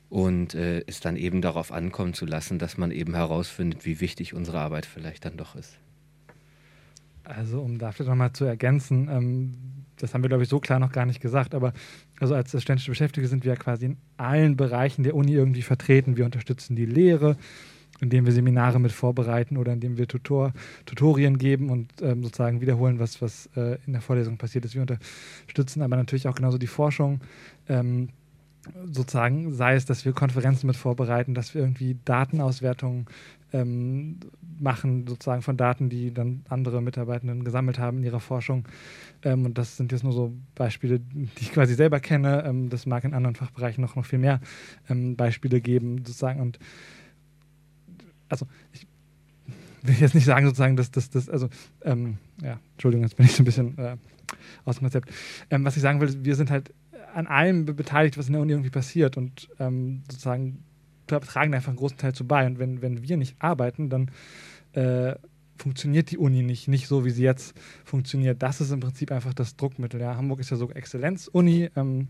und 0.09 0.55
äh, 0.55 0.81
es 0.87 1.01
dann 1.01 1.17
eben 1.17 1.43
darauf 1.43 1.71
ankommen 1.71 2.15
zu 2.15 2.25
lassen, 2.25 2.57
dass 2.57 2.79
man 2.79 2.89
eben 2.89 3.13
herausfindet, 3.13 3.85
wie 3.85 3.99
wichtig 3.99 4.33
unsere 4.33 4.57
Arbeit 4.57 4.87
vielleicht 4.87 5.23
dann 5.23 5.37
doch 5.37 5.55
ist. 5.55 5.77
Also 7.25 7.61
um 7.61 7.77
dafür 7.79 8.05
nochmal 8.05 8.33
zu 8.33 8.45
ergänzen, 8.45 9.09
ähm, 9.11 9.53
das 9.97 10.13
haben 10.13 10.23
wir, 10.23 10.29
glaube 10.29 10.43
ich, 10.43 10.49
so 10.49 10.59
klar 10.59 10.79
noch 10.79 10.91
gar 10.91 11.05
nicht 11.05 11.21
gesagt, 11.21 11.55
aber 11.55 11.73
also 12.19 12.35
als 12.35 12.49
studentische 12.49 12.91
Beschäftigte 12.91 13.27
sind 13.27 13.43
wir 13.43 13.53
ja 13.53 13.59
quasi 13.59 13.85
in 13.85 13.97
allen 14.17 14.57
Bereichen 14.57 15.03
der 15.03 15.15
Uni 15.15 15.33
irgendwie 15.33 15.61
vertreten. 15.61 16.17
Wir 16.17 16.25
unterstützen 16.25 16.75
die 16.75 16.85
Lehre, 16.85 17.37
indem 18.01 18.25
wir 18.25 18.33
Seminare 18.33 18.79
mit 18.79 18.91
vorbereiten 18.91 19.57
oder 19.57 19.73
indem 19.73 19.97
wir 19.97 20.07
Tutor, 20.07 20.53
Tutorien 20.85 21.37
geben 21.37 21.69
und 21.69 21.91
ähm, 22.01 22.23
sozusagen 22.23 22.61
wiederholen, 22.61 22.99
was, 22.99 23.21
was 23.21 23.49
äh, 23.55 23.77
in 23.85 23.93
der 23.93 24.01
Vorlesung 24.01 24.37
passiert 24.37 24.65
ist. 24.65 24.75
Wir 24.75 24.81
unterstützen 24.81 25.81
aber 25.81 25.95
natürlich 25.95 26.27
auch 26.27 26.35
genauso 26.35 26.57
die 26.57 26.67
Forschung. 26.67 27.21
Ähm, 27.69 28.09
sozusagen, 28.91 29.53
sei 29.53 29.75
es, 29.75 29.85
dass 29.85 30.05
wir 30.05 30.13
Konferenzen 30.13 30.67
mit 30.67 30.75
vorbereiten, 30.75 31.35
dass 31.35 31.53
wir 31.53 31.61
irgendwie 31.61 31.97
Datenauswertungen 32.03 33.05
ähm, 33.55 34.19
machen, 34.59 35.07
sozusagen 35.07 35.41
von 35.41 35.57
Daten, 35.57 35.89
die 35.89 36.13
dann 36.13 36.43
andere 36.49 36.81
Mitarbeitenden 36.81 37.43
gesammelt 37.43 37.79
haben 37.79 37.99
in 37.99 38.03
ihrer 38.03 38.19
Forschung. 38.19 38.67
Ähm, 39.23 39.45
und 39.45 39.57
das 39.57 39.77
sind 39.77 39.91
jetzt 39.91 40.03
nur 40.03 40.13
so 40.13 40.33
Beispiele, 40.55 40.99
die 40.99 41.29
ich 41.39 41.51
quasi 41.51 41.73
selber 41.75 41.99
kenne. 41.99 42.43
Ähm, 42.45 42.69
das 42.69 42.85
mag 42.85 43.03
in 43.03 43.13
anderen 43.13 43.35
Fachbereichen 43.35 43.81
noch, 43.81 43.95
noch 43.95 44.05
viel 44.05 44.19
mehr 44.19 44.39
ähm, 44.89 45.15
Beispiele 45.15 45.61
geben, 45.61 45.99
sozusagen. 45.99 46.41
Und 46.41 46.59
also 48.29 48.47
ich 48.73 48.87
will 49.83 49.95
jetzt 49.95 50.15
nicht 50.15 50.25
sagen, 50.25 50.45
sozusagen, 50.45 50.75
dass 50.75 50.91
das, 50.91 51.09
das 51.09 51.29
also, 51.29 51.49
ähm, 51.83 52.17
ja, 52.41 52.59
Entschuldigung, 52.73 53.03
jetzt 53.03 53.15
bin 53.15 53.25
ich 53.25 53.33
so 53.33 53.43
ein 53.43 53.45
bisschen 53.45 53.77
äh, 53.77 53.97
aus 54.65 54.77
dem 54.77 54.83
Konzept. 54.83 55.11
Ähm, 55.49 55.63
was 55.63 55.75
ich 55.75 55.81
sagen 55.81 56.01
will, 56.01 56.25
wir 56.25 56.35
sind 56.35 56.51
halt 56.51 56.73
an 57.13 57.27
allem 57.27 57.65
beteiligt, 57.65 58.17
was 58.17 58.27
in 58.27 58.33
der 58.33 58.41
Uni 58.41 58.51
irgendwie 58.51 58.69
passiert 58.69 59.15
und 59.15 59.47
sozusagen 59.57 60.64
tragen 61.07 61.53
einfach 61.53 61.69
einen 61.69 61.77
großen 61.77 61.97
Teil 61.97 62.13
zu 62.13 62.27
bei. 62.27 62.45
Und 62.45 62.59
wenn, 62.59 62.81
wenn 62.81 63.03
wir 63.03 63.17
nicht 63.17 63.35
arbeiten, 63.39 63.89
dann 63.89 64.11
äh, 64.73 65.15
funktioniert 65.57 66.11
die 66.11 66.17
Uni 66.17 66.43
nicht, 66.43 66.67
nicht 66.67 66.87
so, 66.87 67.05
wie 67.05 67.11
sie 67.11 67.23
jetzt 67.23 67.55
funktioniert. 67.83 68.41
Das 68.43 68.61
ist 68.61 68.71
im 68.71 68.79
Prinzip 68.79 69.11
einfach 69.11 69.33
das 69.33 69.55
Druckmittel. 69.55 70.01
Ja. 70.01 70.15
Hamburg 70.15 70.39
ist 70.39 70.51
ja 70.51 70.57
so 70.57 70.69
Exzellenz-Uni, 70.69 71.69
ähm, 71.75 72.09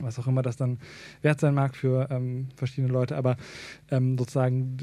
was 0.00 0.18
auch 0.18 0.26
immer 0.26 0.42
das 0.42 0.56
dann 0.56 0.78
wert 1.22 1.40
sein 1.40 1.54
mag 1.54 1.76
für 1.76 2.08
ähm, 2.10 2.48
verschiedene 2.56 2.92
Leute, 2.92 3.16
aber 3.16 3.36
ähm, 3.90 4.16
sozusagen 4.16 4.76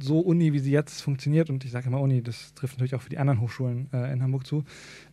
so 0.00 0.20
Uni, 0.20 0.52
wie 0.52 0.58
sie 0.58 0.70
jetzt 0.70 1.02
funktioniert, 1.02 1.50
und 1.50 1.64
ich 1.64 1.70
sage 1.70 1.88
immer 1.88 2.00
Uni, 2.00 2.22
das 2.22 2.54
trifft 2.54 2.74
natürlich 2.74 2.94
auch 2.94 3.02
für 3.02 3.10
die 3.10 3.18
anderen 3.18 3.40
Hochschulen 3.40 3.88
äh, 3.92 4.12
in 4.12 4.22
Hamburg 4.22 4.46
zu, 4.46 4.64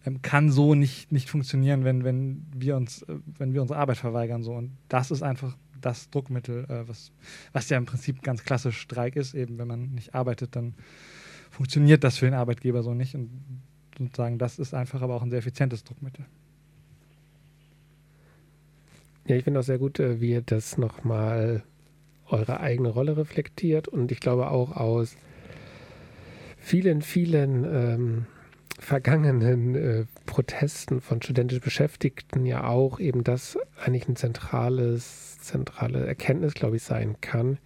ähm, 0.05 0.21
kann 0.21 0.51
so 0.51 0.75
nicht, 0.75 1.11
nicht 1.11 1.29
funktionieren, 1.29 1.83
wenn, 1.83 2.03
wenn 2.03 2.45
wir 2.55 2.77
uns, 2.77 3.01
äh, 3.03 3.15
wenn 3.37 3.53
wir 3.53 3.61
unsere 3.61 3.79
Arbeit 3.79 3.97
verweigern. 3.97 4.43
So. 4.43 4.53
Und 4.53 4.71
das 4.87 5.11
ist 5.11 5.21
einfach 5.21 5.57
das 5.81 6.09
Druckmittel, 6.09 6.65
äh, 6.65 6.87
was, 6.87 7.11
was 7.53 7.69
ja 7.69 7.77
im 7.77 7.85
Prinzip 7.85 8.21
ganz 8.21 8.43
klassisch 8.43 8.79
Streik 8.79 9.15
ist, 9.15 9.33
eben 9.33 9.57
wenn 9.57 9.67
man 9.67 9.91
nicht 9.91 10.15
arbeitet, 10.15 10.55
dann 10.55 10.73
funktioniert 11.49 12.03
das 12.03 12.17
für 12.17 12.25
den 12.25 12.33
Arbeitgeber 12.33 12.83
so 12.83 12.93
nicht. 12.93 13.15
Und 13.15 13.29
sozusagen, 13.97 14.37
das 14.37 14.59
ist 14.59 14.73
einfach 14.73 15.01
aber 15.01 15.15
auch 15.15 15.23
ein 15.23 15.29
sehr 15.29 15.39
effizientes 15.39 15.83
Druckmittel. 15.83 16.25
Ja, 19.27 19.35
ich 19.35 19.43
finde 19.43 19.59
auch 19.59 19.63
sehr 19.63 19.77
gut, 19.77 19.99
äh, 19.99 20.21
wie 20.21 20.31
ihr 20.31 20.41
das 20.41 20.77
nochmal 20.77 21.63
eure 22.27 22.59
eigene 22.61 22.89
Rolle 22.89 23.17
reflektiert 23.17 23.87
und 23.87 24.11
ich 24.11 24.19
glaube 24.19 24.49
auch 24.49 24.71
aus 24.75 25.17
vielen, 26.57 27.01
vielen 27.01 27.63
ähm, 27.65 28.25
vergangenen 28.79 29.75
äh, 29.75 30.05
Protesten 30.25 31.01
von 31.01 31.21
studentisch 31.21 31.59
Beschäftigten 31.59 32.45
ja 32.45 32.63
auch 32.65 32.99
eben 32.99 33.23
das 33.23 33.57
eigentlich 33.83 34.07
ein 34.07 34.15
zentrales, 34.15 35.28
zentrale 35.41 36.05
Erkenntnis, 36.05 36.53
glaube 36.53 36.77
ich, 36.77 36.83
sein 36.83 37.15
kann, 37.21 37.57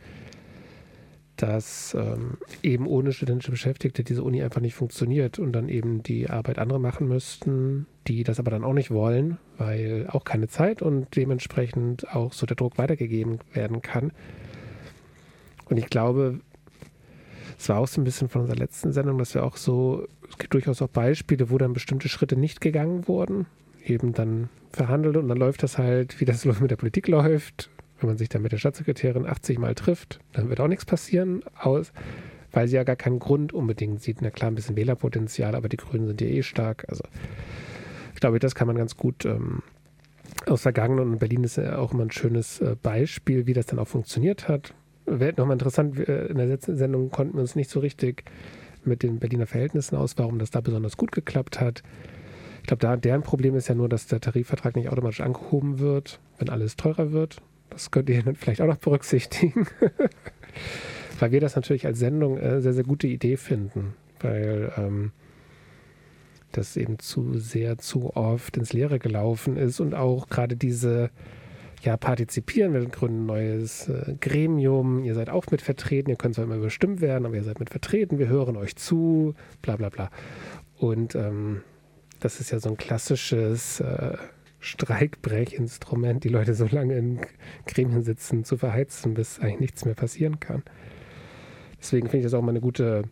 dass 1.36 1.96
ähm, 2.00 2.38
eben 2.62 2.88
ohne 2.88 3.12
studentische 3.12 3.52
Beschäftigte 3.52 4.04
diese 4.04 4.24
Uni 4.24 4.44
einfach 4.44 4.62
nicht 4.62 4.76
funktioniert 4.76 5.40
und 5.40 5.52
dann 5.54 5.68
eben 5.68 6.04
die 6.04 6.30
Arbeit 6.30 6.60
andere 6.60 6.80
machen 6.80 7.08
müssten, 7.08 7.88
die 8.08 8.24
das 8.24 8.40
aber 8.40 8.52
dann 8.52 8.64
auch 8.64 8.74
nicht 8.74 8.92
wollen, 8.92 9.38
weil 9.58 10.08
auch 10.10 10.24
keine 10.24 10.48
Zeit 10.48 10.82
und 10.82 11.16
dementsprechend 11.16 12.08
auch 12.14 12.34
so 12.34 12.46
der 12.46 12.56
Druck 12.56 12.78
weitergegeben 12.78 13.40
werden 13.54 13.82
kann. 13.82 14.12
Und 15.70 15.78
ich 15.78 15.88
glaube, 15.88 16.40
es 17.58 17.70
war 17.70 17.80
auch 17.80 17.88
so 17.88 18.00
ein 18.02 18.04
bisschen 18.04 18.30
von 18.30 18.42
unserer 18.42 18.58
letzten 18.58 18.92
Sendung, 18.92 19.18
dass 19.18 19.34
wir 19.34 19.44
auch 19.44 19.58
so, 19.58 20.08
es 20.30 20.38
gibt 20.38 20.54
durchaus 20.54 20.82
auch 20.82 20.90
Beispiele, 20.90 21.50
wo 21.50 21.58
dann 21.58 21.74
bestimmte 21.74 22.10
Schritte 22.10 22.36
nicht 22.36 22.62
gegangen 22.62 23.08
wurden, 23.08 23.48
eben 23.86 24.14
dann 24.14 24.50
verhandelt 24.72 25.18
und 25.18 25.28
dann 25.28 25.38
läuft 25.38 25.64
das 25.64 25.78
halt, 25.78 26.20
wie 26.20 26.26
das 26.26 26.46
mit 26.62 26.72
der 26.72 26.76
Politik 26.76 27.08
läuft. 27.08 27.70
Wenn 28.00 28.10
man 28.10 28.18
sich 28.18 28.30
dann 28.30 28.42
mit 28.42 28.52
der 28.52 28.58
Staatssekretärin 28.58 29.26
80 29.26 29.60
Mal 29.60 29.76
trifft, 29.76 30.20
dann 30.34 30.50
wird 30.50 30.60
auch 30.60 30.68
nichts 30.68 30.84
passieren, 30.84 31.44
aus, 31.58 31.94
weil 32.52 32.68
sie 32.68 32.76
ja 32.76 32.84
gar 32.84 32.98
keinen 32.98 33.20
Grund 33.20 33.54
unbedingt 33.54 34.02
sieht. 34.02 34.22
Na 34.22 34.30
klar, 34.30 34.52
ein 34.52 34.56
bisschen 34.56 34.76
Wählerpotenzial, 34.76 35.56
aber 35.56 35.70
die 35.70 35.78
Grünen 35.78 36.08
sind 36.08 36.20
ja 36.20 36.28
eh 36.28 36.44
stark. 36.44 36.86
Also 36.90 37.04
ich 38.14 38.20
glaube, 38.20 38.40
das 38.40 38.56
kann 38.56 38.68
man 38.68 38.76
ganz 38.76 38.98
gut 38.98 39.26
ähm, 39.26 39.62
aus 40.48 40.64
Vergangenen 40.64 41.12
und 41.12 41.20
Berlin 41.20 41.44
ist 41.46 41.56
ja 41.56 41.78
auch 41.78 41.94
immer 41.94 42.04
ein 42.04 42.12
schönes 42.12 42.60
äh, 42.60 42.76
Beispiel, 42.82 43.48
wie 43.48 43.54
das 43.54 43.68
dann 43.68 43.80
auch 43.80 43.88
funktioniert 43.88 44.50
hat 44.50 44.74
wäre 45.06 45.34
nochmal 45.38 45.56
interessant, 45.56 45.98
äh, 46.08 46.28
in 46.28 46.38
der 46.38 46.48
letzten 46.48 46.78
Sendung 46.78 47.10
konnten 47.10 47.36
wir 47.36 47.42
uns 47.42 47.56
nicht 47.56 47.70
so 47.70 47.80
richtig 47.80 48.24
mit 48.84 49.04
den 49.04 49.20
Berliner 49.20 49.48
Verhältnissen 49.48 49.96
aus, 49.96 50.18
warum 50.18 50.40
das 50.40 50.52
da 50.52 50.62
besonders 50.62 50.98
gut 50.98 51.12
geklappt 51.12 51.60
hat. 51.60 51.84
Ich 52.64 52.68
glaube, 52.68 52.97
deren 52.97 53.24
Problem 53.24 53.55
ist 53.55 53.68
ja 53.68 53.76
nur, 53.76 53.89
dass 53.89 54.07
der 54.07 54.22
Tarifvertrag 54.22 54.76
nicht 54.78 54.89
automatisch 54.89 55.20
angehoben 55.20 55.80
wird, 55.80 56.20
wenn 56.38 56.49
alles 56.49 56.78
teurer 56.78 57.11
wird. 57.11 57.41
Das 57.70 57.91
könnt 57.91 58.09
ihr 58.09 58.24
dann 58.24 58.36
vielleicht 58.36 58.61
auch 58.61 58.68
noch 58.68 58.78
berücksichtigen. 58.78 59.68
weil 61.20 61.32
wir 61.32 61.41
das 61.41 61.55
natürlich 61.55 61.86
als 61.86 61.99
Sendung 61.99 62.38
äh, 62.38 62.61
sehr, 62.61 62.74
sehr 62.74 62.84
gute 62.84 63.07
Idee 63.07 63.38
finden, 63.38 63.95
weil 64.22 64.72
ähm, 64.78 65.11
das 66.53 66.78
eben 66.78 66.99
zu 66.99 67.38
sehr, 67.38 67.78
zu 67.78 68.16
oft 68.16 68.55
ins 68.57 68.74
Leere 68.74 68.97
gelaufen 68.97 69.57
ist 69.57 69.80
und 69.80 69.93
auch 69.93 70.30
gerade 70.30 70.55
diese 70.55 71.09
ja, 71.82 71.97
partizipieren. 71.97 72.74
Wir 72.74 72.86
gründen 72.86 73.24
ein 73.24 73.26
neues 73.26 73.89
äh, 73.89 74.16
Gremium. 74.22 75.03
Ihr 75.03 75.16
seid 75.16 75.30
auch 75.30 75.47
mit 75.51 75.61
vertreten. 75.61 76.09
Ihr 76.09 76.16
könnt 76.16 76.36
zwar 76.36 76.45
immer 76.45 76.59
bestimmt 76.59 77.01
werden, 77.01 77.26
aber 77.26 77.36
ihr 77.36 77.43
seid 77.43 77.59
mit 77.59 77.70
vertreten. 77.70 78.20
Wir 78.20 78.30
hören 78.30 78.55
euch 78.55 78.78
zu, 78.78 79.36
bla 79.61 79.76
bla 79.76 79.89
bla. 79.89 80.09
Und 80.78 81.16
ähm, 81.16 81.61
das 82.24 82.40
ist 82.40 82.52
ja 82.52 82.60
so 82.60 82.70
ein 82.70 82.78
klassisches 82.78 83.82
äh, 83.82 84.18
Streikbrechinstrument, 84.60 86.24
die 86.24 86.30
Leute 86.30 86.54
so 86.54 86.66
lange 86.66 86.98
in 86.98 87.20
Gremien 87.66 88.02
sitzen, 88.02 88.46
zu 88.46 88.58
verheizen, 88.58 89.14
bis 89.14 89.40
eigentlich 89.40 89.60
nichts 89.60 89.84
mehr 89.84 89.94
passieren 89.94 90.40
kann. 90.40 90.64
Deswegen 91.82 92.08
finde 92.08 92.20
ich 92.20 92.24
das 92.24 92.34
auch 92.34 92.42
mal 92.42 92.52
eine 92.52 92.62
gute, 92.62 93.04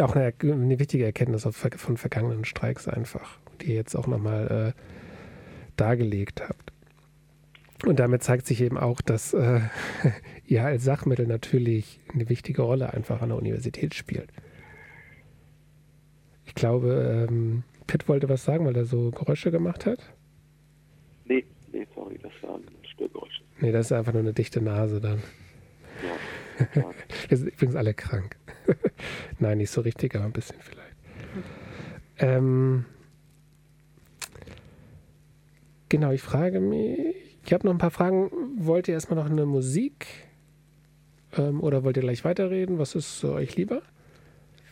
auch 0.00 0.16
eine, 0.16 0.32
eine 0.40 0.78
wichtige 0.78 1.04
Erkenntnis 1.04 1.46
von 1.76 1.96
vergangenen 1.98 2.46
Streiks 2.46 2.88
einfach, 2.88 3.38
die 3.60 3.66
ihr 3.66 3.74
jetzt 3.74 3.94
auch 3.94 4.06
nochmal 4.06 4.74
äh, 4.74 4.80
dargelegt 5.76 6.40
habt. 6.48 6.72
Und 7.84 8.00
damit 8.00 8.22
zeigt 8.22 8.46
sich 8.46 8.62
eben 8.62 8.78
auch, 8.78 9.02
dass 9.02 9.34
äh, 9.34 9.60
ihr 10.46 10.64
als 10.64 10.84
Sachmittel 10.84 11.26
natürlich 11.26 12.00
eine 12.14 12.30
wichtige 12.30 12.62
Rolle 12.62 12.94
einfach 12.94 13.20
an 13.20 13.28
der 13.28 13.36
Universität 13.36 13.94
spielt. 13.94 14.32
Ich 16.46 16.54
glaube, 16.54 17.26
ähm, 17.28 17.62
Pitt 17.86 18.08
wollte 18.08 18.28
was 18.28 18.44
sagen, 18.44 18.66
weil 18.66 18.76
er 18.76 18.84
so 18.84 19.10
Geräusche 19.10 19.50
gemacht 19.50 19.86
hat. 19.86 19.98
Nee, 21.24 21.44
nee, 21.72 21.86
sorry, 21.94 22.18
das 22.22 22.32
waren 22.42 22.62
Störgeräusche. 22.94 23.42
Nee, 23.60 23.72
das 23.72 23.86
ist 23.86 23.92
einfach 23.92 24.12
nur 24.12 24.22
eine 24.22 24.32
dichte 24.32 24.60
Nase 24.60 25.00
dann. 25.00 25.22
Ja. 26.02 26.82
ja. 26.82 26.90
Wir 27.28 27.36
sind 27.36 27.48
übrigens 27.48 27.76
alle 27.76 27.94
krank. 27.94 28.36
Nein, 29.38 29.58
nicht 29.58 29.70
so 29.70 29.80
richtig, 29.80 30.14
aber 30.14 30.24
ein 30.24 30.32
bisschen 30.32 30.56
vielleicht. 30.60 30.96
Ähm, 32.18 32.86
genau, 35.88 36.12
ich 36.12 36.22
frage 36.22 36.60
mich, 36.60 36.98
ich 37.44 37.52
habe 37.52 37.66
noch 37.66 37.74
ein 37.74 37.78
paar 37.78 37.90
Fragen. 37.90 38.30
Wollt 38.58 38.88
ihr 38.88 38.94
erstmal 38.94 39.22
noch 39.22 39.30
eine 39.30 39.46
Musik? 39.46 40.06
Ähm, 41.36 41.62
oder 41.62 41.84
wollt 41.84 41.96
ihr 41.96 42.02
gleich 42.02 42.24
weiterreden? 42.24 42.78
Was 42.78 42.94
ist 42.94 43.24
euch 43.24 43.56
lieber? 43.56 43.82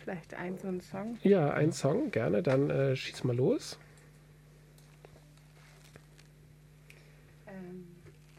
Vielleicht 0.05 0.35
ein 0.35 0.59
so 0.59 0.69
ein 0.69 0.83
Song? 0.83 1.17
Ja, 1.23 1.51
ein 1.55 1.73
Song, 1.73 2.11
gerne. 2.11 2.43
Dann 2.43 2.69
äh, 2.69 2.95
schieß 2.95 3.25
mal 3.25 3.35
los. 3.35 3.79
Ähm, 7.47 7.87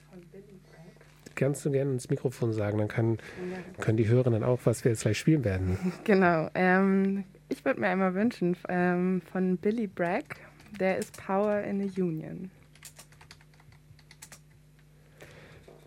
von 0.07 0.22
Billy 0.32 0.59
Bragg. 0.70 1.34
Kannst 1.34 1.66
du 1.66 1.72
gerne 1.72 1.93
ins 1.93 2.07
Mikrofon 2.11 2.53
sagen, 2.53 2.78
dann 2.78 2.88
kann, 2.88 3.18
können 3.82 3.97
die 3.97 4.07
Hörenden 4.07 4.43
auch, 4.43 4.59
was 4.66 4.84
wir 4.86 4.91
jetzt 4.91 5.01
gleich 5.01 5.18
spielen 5.18 5.43
werden. 5.43 5.93
Genau. 6.03 6.51
Ähm, 6.53 7.24
ich 7.49 7.66
würde 7.66 7.80
mir 7.80 7.88
einmal 7.88 8.13
wünschen 8.13 8.55
ähm, 8.70 9.24
von 9.32 9.57
Billy 9.57 9.88
Bragg, 9.88 10.36
der 10.80 10.99
ist 10.99 11.18
Power 11.18 11.61
in 11.61 11.82
a 11.82 11.86
Union. 11.99 12.51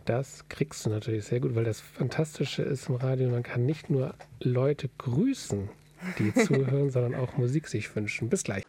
Das 0.08 0.48
kriegst 0.48 0.86
du 0.86 0.90
natürlich 0.90 1.26
sehr 1.26 1.38
gut, 1.38 1.54
weil 1.54 1.64
das 1.64 1.82
Fantastische 1.82 2.62
ist 2.62 2.88
im 2.88 2.94
Radio, 2.94 3.28
man 3.28 3.42
kann 3.42 3.66
nicht 3.66 3.90
nur 3.90 4.14
Leute 4.40 4.88
grüßen, 4.96 5.68
die 6.18 6.32
zuhören, 6.46 6.88
sondern 6.88 7.14
auch 7.14 7.36
Musik 7.36 7.68
sich 7.68 7.94
wünschen. 7.94 8.30
Bis 8.30 8.42
gleich. 8.42 8.64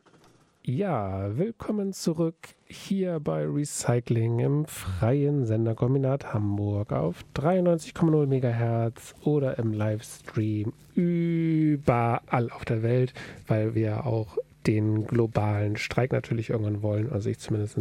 Ja, 0.66 1.38
willkommen 1.38 1.94
zurück 1.94 2.36
hier 2.68 3.22
bei 3.22 3.46
Recycling 3.46 4.40
im 4.40 4.66
freien 4.66 5.46
Senderkombinat 5.46 6.34
Hamburg 6.34 6.92
auf 6.92 7.24
93,0 7.38 8.26
MHz 8.26 9.16
oder 9.24 9.58
im 9.60 9.72
Livestream 9.72 10.74
überall 10.94 12.50
auf 12.52 12.66
der 12.66 12.84
Welt, 12.84 13.14
weil 13.48 13.76
wir 13.76 14.06
auch 14.06 14.38
den 14.68 15.08
globalen 15.08 15.78
Streik 15.78 16.12
natürlich 16.12 16.50
irgendwann 16.50 16.82
wollen, 16.82 17.10
also 17.10 17.30
ich 17.30 17.40
zumindest. 17.40 17.78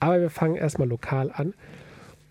Aber 0.00 0.20
wir 0.20 0.28
fangen 0.28 0.56
erstmal 0.56 0.88
lokal 0.88 1.32
an. 1.32 1.54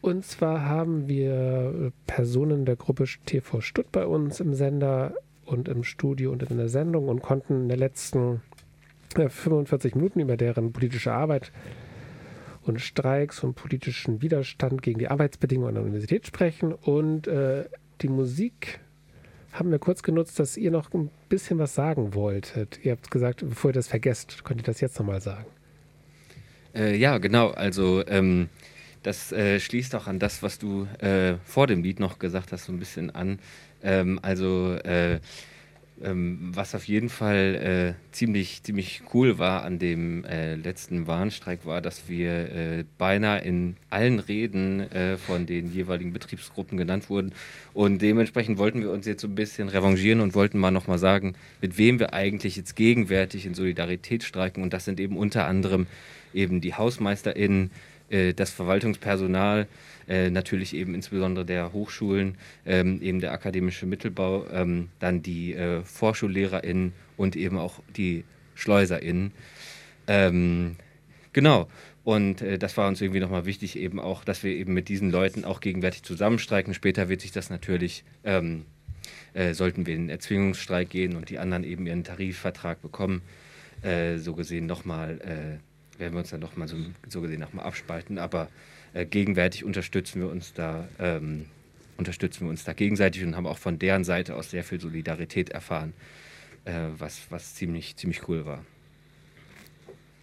Und 0.03 0.25
zwar 0.25 0.65
haben 0.65 1.07
wir 1.07 1.93
Personen 2.07 2.65
der 2.65 2.75
Gruppe 2.75 3.05
TV 3.25 3.61
Stutt 3.61 3.89
bei 3.93 4.05
uns 4.05 4.41
im 4.41 4.53
Sender 4.53 5.13
und 5.45 5.69
im 5.69 5.85
Studio 5.85 6.33
und 6.33 6.43
in 6.43 6.57
der 6.57 6.67
Sendung 6.67 7.07
und 7.07 7.21
konnten 7.21 7.53
in 7.53 7.69
den 7.69 7.79
letzten 7.79 8.41
45 9.15 9.95
Minuten 9.95 10.19
über 10.19 10.35
deren 10.35 10.73
politische 10.73 11.13
Arbeit 11.13 11.53
und 12.63 12.81
Streiks 12.81 13.45
und 13.45 13.53
politischen 13.53 14.21
Widerstand 14.21 14.81
gegen 14.81 14.99
die 14.99 15.07
Arbeitsbedingungen 15.07 15.69
an 15.69 15.75
der 15.75 15.83
Universität 15.83 16.27
sprechen. 16.27 16.73
Und 16.73 17.27
äh, 17.27 17.63
die 18.01 18.09
Musik 18.09 18.81
haben 19.53 19.71
wir 19.71 19.79
kurz 19.79 20.03
genutzt, 20.03 20.37
dass 20.37 20.57
ihr 20.57 20.71
noch 20.71 20.93
ein 20.93 21.11
bisschen 21.29 21.59
was 21.59 21.75
sagen 21.75 22.13
wolltet. 22.13 22.77
Ihr 22.83 22.91
habt 22.91 23.09
gesagt, 23.09 23.39
bevor 23.47 23.69
ihr 23.69 23.75
das 23.75 23.87
vergesst, 23.87 24.43
könnt 24.43 24.59
ihr 24.59 24.65
das 24.65 24.81
jetzt 24.81 24.99
nochmal 24.99 25.21
sagen. 25.21 25.45
Äh, 26.75 26.97
ja, 26.97 27.19
genau. 27.19 27.51
Also 27.51 28.05
ähm, 28.05 28.49
das 29.03 29.31
äh, 29.31 29.59
schließt 29.59 29.95
auch 29.95 30.07
an 30.07 30.19
das, 30.19 30.41
was 30.41 30.59
du 30.59 30.87
äh, 30.99 31.35
vor 31.45 31.67
dem 31.67 31.83
Lied 31.83 31.99
noch 31.99 32.19
gesagt 32.19 32.51
hast, 32.51 32.65
so 32.65 32.71
ein 32.71 32.79
bisschen 32.79 33.13
an. 33.13 33.39
Ähm, 33.83 34.19
also 34.21 34.73
äh, 34.75 35.19
ähm, 36.01 36.51
was 36.53 36.73
auf 36.73 36.85
jeden 36.85 37.09
Fall 37.09 37.95
äh, 37.95 38.11
ziemlich, 38.11 38.63
ziemlich 38.63 39.03
cool 39.13 39.37
war 39.37 39.63
an 39.63 39.77
dem 39.77 40.25
äh, 40.25 40.55
letzten 40.55 41.05
Warnstreik, 41.05 41.65
war, 41.65 41.81
dass 41.81 42.09
wir 42.09 42.31
äh, 42.31 42.83
beinahe 42.97 43.41
in 43.41 43.75
allen 43.89 44.19
Reden 44.19 44.87
von 45.27 45.45
den 45.45 45.71
jeweiligen 45.71 46.13
Betriebsgruppen 46.13 46.77
genannt 46.77 47.09
wurden. 47.09 47.33
Und 47.73 48.01
dementsprechend 48.01 48.57
wollten 48.57 48.81
wir 48.81 48.91
uns 48.91 49.05
jetzt 49.05 49.21
so 49.21 49.27
ein 49.27 49.35
bisschen 49.35 49.69
revanchieren 49.69 50.19
und 50.19 50.33
wollten 50.33 50.57
mal 50.57 50.71
nochmal 50.71 50.97
sagen, 50.97 51.35
mit 51.61 51.77
wem 51.77 51.99
wir 51.99 52.13
eigentlich 52.13 52.55
jetzt 52.55 52.75
gegenwärtig 52.75 53.45
in 53.45 53.53
Solidarität 53.53 54.23
streiken. 54.23 54.63
Und 54.63 54.73
das 54.73 54.85
sind 54.85 54.99
eben 54.99 55.15
unter 55.15 55.45
anderem 55.45 55.85
eben 56.33 56.61
die 56.61 56.73
HausmeisterInnen, 56.73 57.71
das 58.09 58.51
Verwaltungspersonal, 58.51 59.67
äh, 60.07 60.29
natürlich 60.29 60.75
eben 60.75 60.95
insbesondere 60.95 61.45
der 61.45 61.73
Hochschulen, 61.73 62.35
ähm, 62.65 63.01
eben 63.01 63.21
der 63.21 63.31
akademische 63.31 63.85
Mittelbau, 63.85 64.45
ähm, 64.51 64.89
dann 64.99 65.21
die 65.21 65.53
äh, 65.53 65.81
VorschullehrerInnen 65.83 66.93
und 67.17 67.35
eben 67.35 67.57
auch 67.57 67.79
die 67.95 68.23
SchleuserInnen. 68.55 69.31
Ähm, 70.07 70.75
genau. 71.31 71.67
Und 72.03 72.41
äh, 72.41 72.59
das 72.59 72.75
war 72.75 72.87
uns 72.89 72.99
irgendwie 72.99 73.21
nochmal 73.21 73.45
wichtig, 73.45 73.77
eben 73.77 73.99
auch, 73.99 74.25
dass 74.25 74.43
wir 74.43 74.51
eben 74.51 74.73
mit 74.73 74.89
diesen 74.89 75.09
Leuten 75.09 75.45
auch 75.45 75.61
gegenwärtig 75.61 76.03
zusammenstreiken. 76.03 76.73
Später 76.73 77.07
wird 77.07 77.21
sich 77.21 77.31
das 77.31 77.49
natürlich, 77.49 78.03
ähm, 78.25 78.65
äh, 79.33 79.53
sollten 79.53 79.85
wir 79.85 79.95
in 79.95 80.03
den 80.03 80.09
Erzwingungsstreik 80.09 80.89
gehen 80.89 81.15
und 81.15 81.29
die 81.29 81.39
anderen 81.39 81.63
eben 81.63 81.87
ihren 81.87 82.03
Tarifvertrag 82.03 82.81
bekommen, 82.81 83.21
äh, 83.83 84.17
so 84.17 84.33
gesehen 84.33 84.65
nochmal, 84.65 85.21
äh, 85.21 85.72
werden 85.97 86.13
wir 86.13 86.19
uns 86.19 86.29
dann 86.29 86.39
nochmal 86.39 86.67
so, 86.67 86.77
so 87.07 87.21
gesehen 87.21 87.39
nochmal 87.39 87.65
abspalten. 87.65 88.17
Aber 88.17 88.49
äh, 88.93 89.05
gegenwärtig 89.05 89.63
unterstützen 89.63 90.21
wir 90.21 90.29
uns 90.29 90.53
da, 90.53 90.87
ähm, 90.99 91.45
unterstützen 91.97 92.45
wir 92.45 92.49
uns 92.49 92.63
da 92.63 92.73
gegenseitig 92.73 93.23
und 93.23 93.35
haben 93.35 93.47
auch 93.47 93.57
von 93.57 93.79
deren 93.79 94.03
Seite 94.03 94.35
aus 94.35 94.51
sehr 94.51 94.63
viel 94.63 94.79
Solidarität 94.79 95.49
erfahren, 95.49 95.93
äh, 96.65 96.87
was, 96.97 97.21
was 97.29 97.55
ziemlich, 97.55 97.95
ziemlich 97.95 98.27
cool 98.27 98.45
war. 98.45 98.63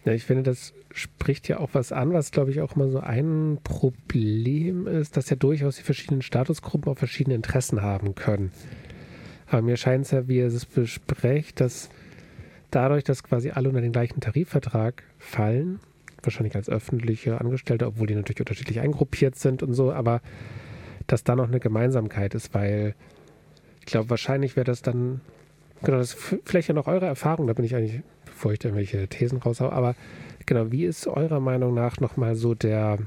Ja, 0.03 0.13
ich 0.13 0.23
finde, 0.23 0.41
das 0.41 0.73
spricht 0.91 1.47
ja 1.47 1.59
auch 1.59 1.69
was 1.73 1.91
an, 1.91 2.11
was, 2.11 2.31
glaube 2.31 2.49
ich, 2.49 2.61
auch 2.61 2.75
immer 2.75 2.89
so 2.89 2.99
ein 2.99 3.59
Problem 3.63 4.87
ist, 4.87 5.15
dass 5.15 5.29
ja 5.29 5.35
durchaus 5.35 5.77
die 5.77 5.83
verschiedenen 5.83 6.23
Statusgruppen 6.23 6.91
auch 6.91 6.97
verschiedene 6.97 7.35
Interessen 7.35 7.83
haben 7.83 8.15
können. 8.15 8.51
Aber 9.45 9.61
mir 9.61 9.77
scheint 9.77 10.05
es 10.05 10.11
ja, 10.11 10.27
wie 10.27 10.37
ihr 10.37 10.47
es 10.47 10.65
besprecht, 10.65 11.59
dass 11.59 11.89
dadurch, 12.71 13.03
dass 13.03 13.23
quasi 13.23 13.51
alle 13.51 13.69
unter 13.69 13.81
den 13.81 13.91
gleichen 13.91 14.19
Tarifvertrag 14.21 15.03
fallen, 15.19 15.79
wahrscheinlich 16.23 16.55
als 16.55 16.69
öffentliche 16.69 17.39
Angestellte, 17.39 17.87
obwohl 17.87 18.07
die 18.07 18.15
natürlich 18.15 18.39
unterschiedlich 18.39 18.79
eingruppiert 18.79 19.35
sind 19.35 19.63
und 19.63 19.73
so, 19.73 19.91
aber 19.91 20.21
dass 21.07 21.23
da 21.23 21.35
noch 21.35 21.47
eine 21.47 21.59
Gemeinsamkeit 21.59 22.35
ist, 22.35 22.53
weil 22.53 22.95
ich 23.79 23.85
glaube, 23.85 24.09
wahrscheinlich 24.09 24.55
wäre 24.55 24.65
das 24.65 24.81
dann, 24.81 25.21
genau, 25.83 25.97
das 25.97 26.13
ist 26.13 26.39
vielleicht 26.45 26.67
ja 26.67 26.73
noch 26.73 26.87
eure 26.87 27.07
Erfahrung, 27.07 27.47
da 27.47 27.53
bin 27.53 27.65
ich 27.65 27.75
eigentlich, 27.75 28.01
bevor 28.25 28.53
ich 28.53 28.59
da 28.59 28.69
irgendwelche 28.69 29.07
Thesen 29.07 29.39
raushaue, 29.39 29.71
aber 29.71 29.95
genau, 30.45 30.71
wie 30.71 30.85
ist 30.85 31.07
eurer 31.07 31.39
Meinung 31.39 31.73
nach 31.73 31.99
nochmal 31.99 32.35
so 32.35 32.53
der, 32.53 32.99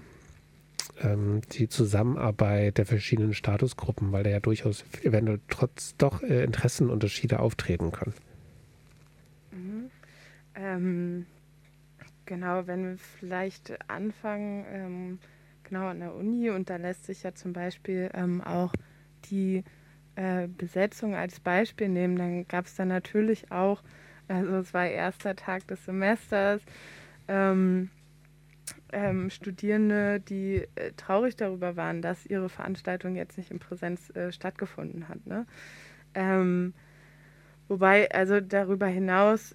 ähm, 1.03 1.41
die 1.53 1.69
Zusammenarbeit 1.69 2.79
der 2.79 2.87
verschiedenen 2.87 3.33
Statusgruppen, 3.33 4.13
weil 4.13 4.25
da 4.25 4.31
ja 4.31 4.41
durchaus 4.41 4.85
eventuell 5.03 5.41
trotz 5.49 5.97
doch 5.97 6.23
äh, 6.23 6.45
Interessenunterschiede 6.45 7.39
auftreten 7.39 7.93
können? 7.93 8.15
Ähm, 10.55 11.27
Genau, 12.27 12.67
wenn 12.67 12.85
wir 12.85 12.99
vielleicht 13.19 13.79
anfangen, 13.91 14.65
ähm, 14.71 15.19
genau 15.63 15.89
an 15.89 16.01
der 16.01 16.15
Uni, 16.15 16.51
und 16.51 16.71
da 16.71 16.77
lässt 16.77 17.05
sich 17.05 17.23
ja 17.23 17.35
zum 17.35 17.53
Beispiel 17.53 18.11
ähm, 18.15 18.41
auch 18.41 18.73
die 19.27 19.63
äh, 20.17 20.49
Besetzung 20.49 21.15
als 21.15 21.41
Beispiel 21.41 21.89
nehmen, 21.89 22.17
dann 22.17 22.49
gab 22.49 22.65
es 22.65 22.77
da 22.77 22.87
natürlich 22.87 23.51
auch, 23.51 23.83
also 24.29 24.57
es 24.57 24.73
war 24.73 24.87
erster 24.87 25.37
Tag 25.37 25.67
des 25.67 25.85
Semesters, 25.85 26.63
ähm, 27.29 27.91
ähm, 28.93 29.29
Studierende, 29.29 30.21
die 30.21 30.67
äh, 30.77 30.93
traurig 30.97 31.37
darüber 31.37 31.77
waren, 31.77 32.01
dass 32.01 32.25
ihre 32.25 32.49
Veranstaltung 32.49 33.17
jetzt 33.17 33.37
nicht 33.37 33.51
in 33.51 33.59
Präsenz 33.59 34.09
äh, 34.17 34.33
stattgefunden 34.33 35.09
hat. 35.11 35.27
Ne? 35.27 35.47
Ähm, 36.15 36.73
wobei, 37.69 38.11
also 38.13 38.41
darüber 38.41 38.87
hinaus, 38.87 39.55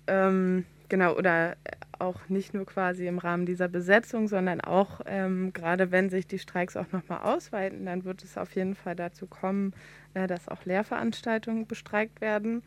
genau, 0.89 1.15
oder 1.15 1.55
auch 1.99 2.29
nicht 2.29 2.53
nur 2.53 2.65
quasi 2.65 3.07
im 3.07 3.17
Rahmen 3.19 3.45
dieser 3.45 3.67
Besetzung, 3.67 4.27
sondern 4.27 4.61
auch 4.61 5.01
ähm, 5.05 5.51
gerade 5.53 5.91
wenn 5.91 6.09
sich 6.09 6.27
die 6.27 6.39
Streiks 6.39 6.77
auch 6.77 6.91
nochmal 6.91 7.21
ausweiten, 7.21 7.85
dann 7.85 8.05
wird 8.05 8.23
es 8.23 8.37
auf 8.37 8.55
jeden 8.55 8.75
Fall 8.75 8.95
dazu 8.95 9.27
kommen, 9.27 9.73
äh, 10.13 10.27
dass 10.27 10.47
auch 10.47 10.65
Lehrveranstaltungen 10.65 11.67
bestreikt 11.67 12.21
werden. 12.21 12.63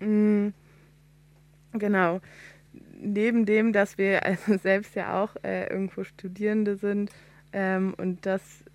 Mhm. 0.00 0.54
Genau. 1.72 2.20
Neben 2.94 3.46
dem, 3.46 3.72
dass 3.72 3.98
wir 3.98 4.24
also 4.26 4.56
selbst 4.58 4.94
ja 4.94 5.22
auch 5.22 5.36
äh, 5.42 5.66
irgendwo 5.68 6.04
Studierende 6.04 6.76
sind 6.76 7.10
ähm, 7.52 7.94
und 7.96 8.24
das 8.26 8.42
äh, 8.62 8.71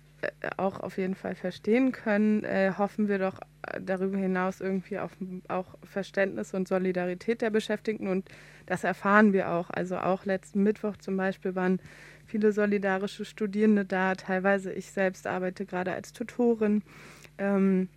auch 0.56 0.80
auf 0.80 0.98
jeden 0.98 1.14
Fall 1.14 1.34
verstehen 1.34 1.92
können, 1.92 2.44
äh, 2.44 2.72
hoffen 2.76 3.08
wir 3.08 3.18
doch 3.18 3.40
äh, 3.62 3.80
darüber 3.80 4.18
hinaus 4.18 4.60
irgendwie 4.60 4.98
auf 4.98 5.12
auch 5.48 5.76
Verständnis 5.84 6.54
und 6.54 6.66
Solidarität 6.68 7.40
der 7.40 7.50
Beschäftigten 7.50 8.08
und 8.08 8.28
das 8.66 8.84
erfahren 8.84 9.32
wir 9.32 9.50
auch. 9.50 9.70
Also 9.70 9.98
auch 9.98 10.24
letzten 10.24 10.62
Mittwoch 10.62 10.96
zum 10.96 11.16
Beispiel 11.16 11.54
waren 11.54 11.80
viele 12.26 12.52
solidarische 12.52 13.24
Studierende 13.24 13.84
da. 13.84 14.14
Teilweise 14.14 14.72
ich 14.72 14.90
selbst 14.90 15.26
arbeite 15.26 15.64
gerade 15.64 15.92
als 15.92 16.12
Tutorin. 16.12 16.82
Ähm, 17.38 17.88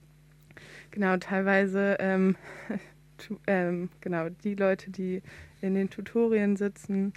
genau, 0.92 1.18
teilweise 1.18 1.98
ähm, 2.00 2.36
ähm, 3.48 3.90
genau 4.00 4.30
die 4.30 4.56
Leute, 4.56 4.92
die 4.92 5.22
in 5.62 5.76
den 5.76 5.90
Tutorien 5.90 6.56
sitzen, 6.56 7.14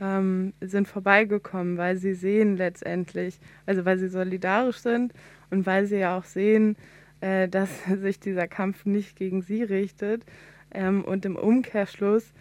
ähm, 0.00 0.52
sind 0.60 0.88
vorbeigekommen, 0.88 1.76
weil 1.76 1.96
sie 1.96 2.14
sehen 2.14 2.56
letztendlich, 2.56 3.40
also 3.66 3.84
weil 3.84 3.98
sie 3.98 4.08
solidarisch 4.08 4.78
sind 4.78 5.12
und 5.50 5.66
weil 5.66 5.86
sie 5.86 5.98
ja 5.98 6.16
auch 6.16 6.24
sehen, 6.24 6.76
äh, 7.20 7.48
dass 7.48 7.70
sich 8.00 8.20
dieser 8.20 8.48
Kampf 8.48 8.84
nicht 8.84 9.16
gegen 9.16 9.42
sie 9.42 9.62
richtet. 9.62 10.24
Ähm, 10.72 11.04
und 11.04 11.24
im 11.24 11.36
Umkehrschluss 11.36 12.32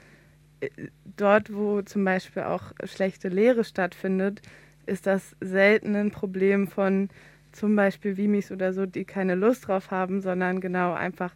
dort, 1.17 1.53
wo 1.53 1.81
zum 1.81 2.03
Beispiel 2.03 2.43
auch 2.43 2.73
schlechte 2.83 3.29
Lehre 3.29 3.63
stattfindet, 3.63 4.41
ist 4.85 5.05
das 5.05 5.35
selten 5.41 5.95
ein 5.95 6.11
Problem 6.11 6.67
von 6.67 7.09
zum 7.51 7.75
Beispiel 7.75 8.17
Wimis 8.17 8.51
oder 8.51 8.73
so, 8.73 8.85
die 8.85 9.05
keine 9.05 9.35
Lust 9.35 9.67
drauf 9.67 9.91
haben, 9.91 10.21
sondern 10.21 10.61
genau 10.61 10.93
einfach 10.93 11.33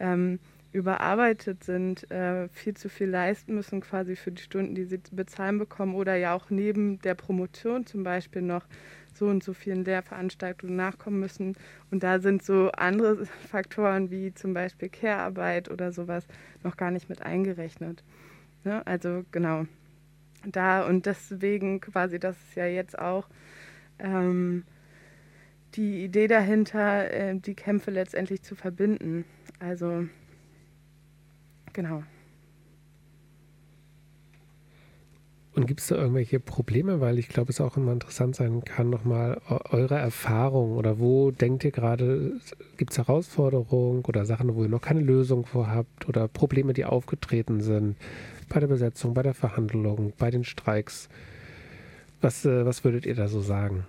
ähm, 0.00 0.38
überarbeitet 0.74 1.62
sind, 1.62 2.10
äh, 2.10 2.48
viel 2.48 2.76
zu 2.76 2.88
viel 2.88 3.08
leisten 3.08 3.54
müssen 3.54 3.80
quasi 3.80 4.16
für 4.16 4.32
die 4.32 4.42
Stunden, 4.42 4.74
die 4.74 4.84
sie 4.84 5.00
bezahlen 5.12 5.58
bekommen 5.58 5.94
oder 5.94 6.16
ja 6.16 6.34
auch 6.34 6.50
neben 6.50 6.98
der 6.98 7.14
Promotion 7.14 7.86
zum 7.86 8.02
Beispiel 8.02 8.42
noch 8.42 8.66
so 9.14 9.26
und 9.26 9.44
so 9.44 9.52
vielen 9.52 9.84
Lehrveranstaltungen 9.84 10.74
nachkommen 10.74 11.20
müssen. 11.20 11.54
Und 11.92 12.02
da 12.02 12.18
sind 12.18 12.42
so 12.42 12.72
andere 12.72 13.24
Faktoren 13.48 14.10
wie 14.10 14.34
zum 14.34 14.52
Beispiel 14.52 14.88
Care-Arbeit 14.88 15.70
oder 15.70 15.92
sowas 15.92 16.26
noch 16.64 16.76
gar 16.76 16.90
nicht 16.90 17.08
mit 17.08 17.22
eingerechnet. 17.22 18.02
Ne? 18.64 18.84
Also 18.84 19.24
genau, 19.30 19.66
da 20.44 20.84
und 20.84 21.06
deswegen 21.06 21.80
quasi, 21.80 22.18
das 22.18 22.36
ist 22.48 22.56
ja 22.56 22.66
jetzt 22.66 22.98
auch 22.98 23.28
ähm, 24.00 24.64
die 25.76 26.02
Idee 26.02 26.26
dahinter, 26.26 27.12
äh, 27.12 27.36
die 27.36 27.54
Kämpfe 27.54 27.92
letztendlich 27.92 28.42
zu 28.42 28.56
verbinden. 28.56 29.24
Also 29.60 30.08
genau. 31.74 32.02
Und 35.54 35.66
gibt 35.66 35.80
es 35.80 35.86
da 35.86 35.96
irgendwelche 35.96 36.40
Probleme? 36.40 37.00
Weil 37.00 37.18
ich 37.18 37.28
glaube, 37.28 37.50
es 37.50 37.60
auch 37.60 37.76
immer 37.76 37.92
interessant 37.92 38.34
sein 38.34 38.64
kann, 38.64 38.90
nochmal 38.90 39.40
eure 39.70 39.96
Erfahrung 39.96 40.72
oder 40.72 40.98
wo 40.98 41.30
denkt 41.30 41.62
ihr 41.64 41.70
gerade, 41.70 42.32
gibt 42.76 42.90
es 42.90 42.98
Herausforderungen 42.98 44.04
oder 44.04 44.24
Sachen, 44.24 44.52
wo 44.56 44.64
ihr 44.64 44.68
noch 44.68 44.80
keine 44.80 45.00
Lösung 45.00 45.46
vorhabt 45.46 46.08
oder 46.08 46.26
Probleme, 46.26 46.72
die 46.72 46.84
aufgetreten 46.84 47.60
sind 47.60 47.96
bei 48.48 48.58
der 48.58 48.66
Besetzung, 48.66 49.14
bei 49.14 49.22
der 49.22 49.34
Verhandlung, 49.34 50.12
bei 50.18 50.30
den 50.30 50.42
Streiks? 50.42 51.08
Was, 52.20 52.44
äh, 52.44 52.66
was 52.66 52.82
würdet 52.82 53.06
ihr 53.06 53.14
da 53.14 53.28
so 53.28 53.40
sagen? 53.40 53.84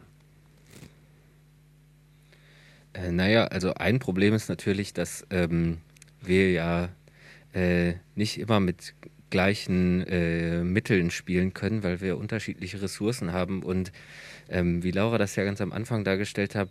Äh, 2.93 3.11
naja, 3.11 3.45
also 3.45 3.73
ein 3.73 3.97
Problem 3.97 4.35
ist 4.35 4.49
natürlich, 4.49 4.93
dass 4.93 5.25
ähm, 5.31 5.79
wir 6.21 6.51
ja 6.51 6.89
äh, 7.55 7.93
nicht 8.15 8.39
immer 8.39 8.59
mit 8.59 8.93
gleichen 9.29 10.05
äh, 10.07 10.63
Mitteln 10.63 11.09
spielen 11.09 11.53
können, 11.53 11.83
weil 11.83 12.01
wir 12.01 12.17
unterschiedliche 12.17 12.81
Ressourcen 12.81 13.33
haben. 13.33 13.63
Und 13.63 13.91
ähm, 14.49 14.83
wie 14.83 14.91
Laura 14.91 15.17
das 15.17 15.35
ja 15.35 15.43
ganz 15.43 15.61
am 15.61 15.71
Anfang 15.71 16.03
dargestellt 16.03 16.53
hat, 16.55 16.69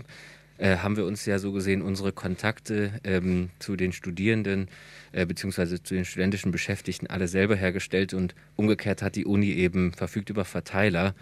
äh, 0.59 0.77
haben 0.77 0.97
wir 0.97 1.05
uns 1.05 1.27
ja 1.27 1.39
so 1.39 1.51
gesehen 1.53 1.83
unsere 1.83 2.13
Kontakte 2.13 2.93
ähm, 3.03 3.51
zu 3.59 3.75
den 3.75 3.93
Studierenden 3.93 4.69
äh, 5.11 5.27
beziehungsweise 5.27 5.83
zu 5.83 5.95
den 5.95 6.05
studentischen 6.05 6.53
Beschäftigten 6.53 7.09
alle 7.09 7.27
selber 7.29 7.57
hergestellt 7.57 8.15
und 8.15 8.35
umgekehrt 8.55 9.03
hat 9.03 9.17
die 9.17 9.25
Uni 9.25 9.51
eben 9.51 9.93
verfügt 9.93 10.31
über 10.31 10.45
Verteiler, 10.45 11.15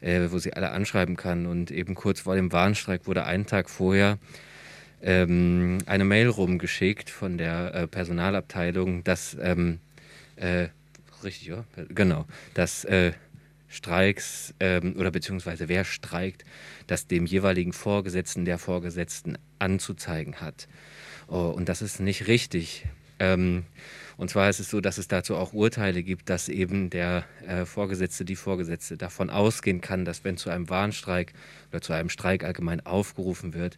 äh, 0.00 0.28
wo 0.30 0.38
sie 0.38 0.52
alle 0.52 0.70
anschreiben 0.70 1.16
kann. 1.16 1.46
Und 1.46 1.70
eben 1.70 1.94
kurz 1.94 2.20
vor 2.20 2.36
dem 2.36 2.52
Warnstreik 2.52 3.06
wurde 3.06 3.24
einen 3.24 3.46
Tag 3.46 3.70
vorher 3.70 4.18
ähm, 5.04 5.78
eine 5.86 6.04
Mail 6.04 6.28
rumgeschickt 6.28 7.10
von 7.10 7.36
der 7.36 7.74
äh, 7.74 7.86
Personalabteilung, 7.86 9.04
dass 9.04 9.36
ähm, 9.40 9.78
äh, 10.36 10.68
richtig, 11.22 11.52
oder? 11.52 11.64
Genau, 11.90 12.24
dass 12.54 12.84
äh, 12.84 13.12
Streiks 13.68 14.54
ähm, 14.60 14.96
oder 14.96 15.10
beziehungsweise 15.10 15.68
wer 15.68 15.84
streikt, 15.84 16.44
das 16.86 17.06
dem 17.06 17.26
jeweiligen 17.26 17.72
Vorgesetzten 17.72 18.44
der 18.44 18.58
Vorgesetzten 18.58 19.36
anzuzeigen 19.58 20.40
hat. 20.40 20.68
Oh, 21.28 21.52
und 21.54 21.68
das 21.68 21.82
ist 21.82 22.00
nicht 22.00 22.26
richtig. 22.26 22.86
Ähm, 23.18 23.64
und 24.16 24.30
zwar 24.30 24.48
ist 24.48 24.60
es 24.60 24.70
so, 24.70 24.80
dass 24.80 24.96
es 24.96 25.08
dazu 25.08 25.36
auch 25.36 25.52
Urteile 25.52 26.02
gibt, 26.02 26.30
dass 26.30 26.48
eben 26.48 26.88
der 26.88 27.24
äh, 27.46 27.64
Vorgesetzte, 27.64 28.24
die 28.24 28.36
Vorgesetzte 28.36 28.96
davon 28.96 29.28
ausgehen 29.28 29.80
kann, 29.80 30.04
dass 30.04 30.24
wenn 30.24 30.36
zu 30.36 30.50
einem 30.50 30.70
Warnstreik 30.70 31.32
oder 31.70 31.82
zu 31.82 31.92
einem 31.92 32.08
Streik 32.08 32.44
allgemein 32.44 32.84
aufgerufen 32.86 33.54
wird 33.54 33.76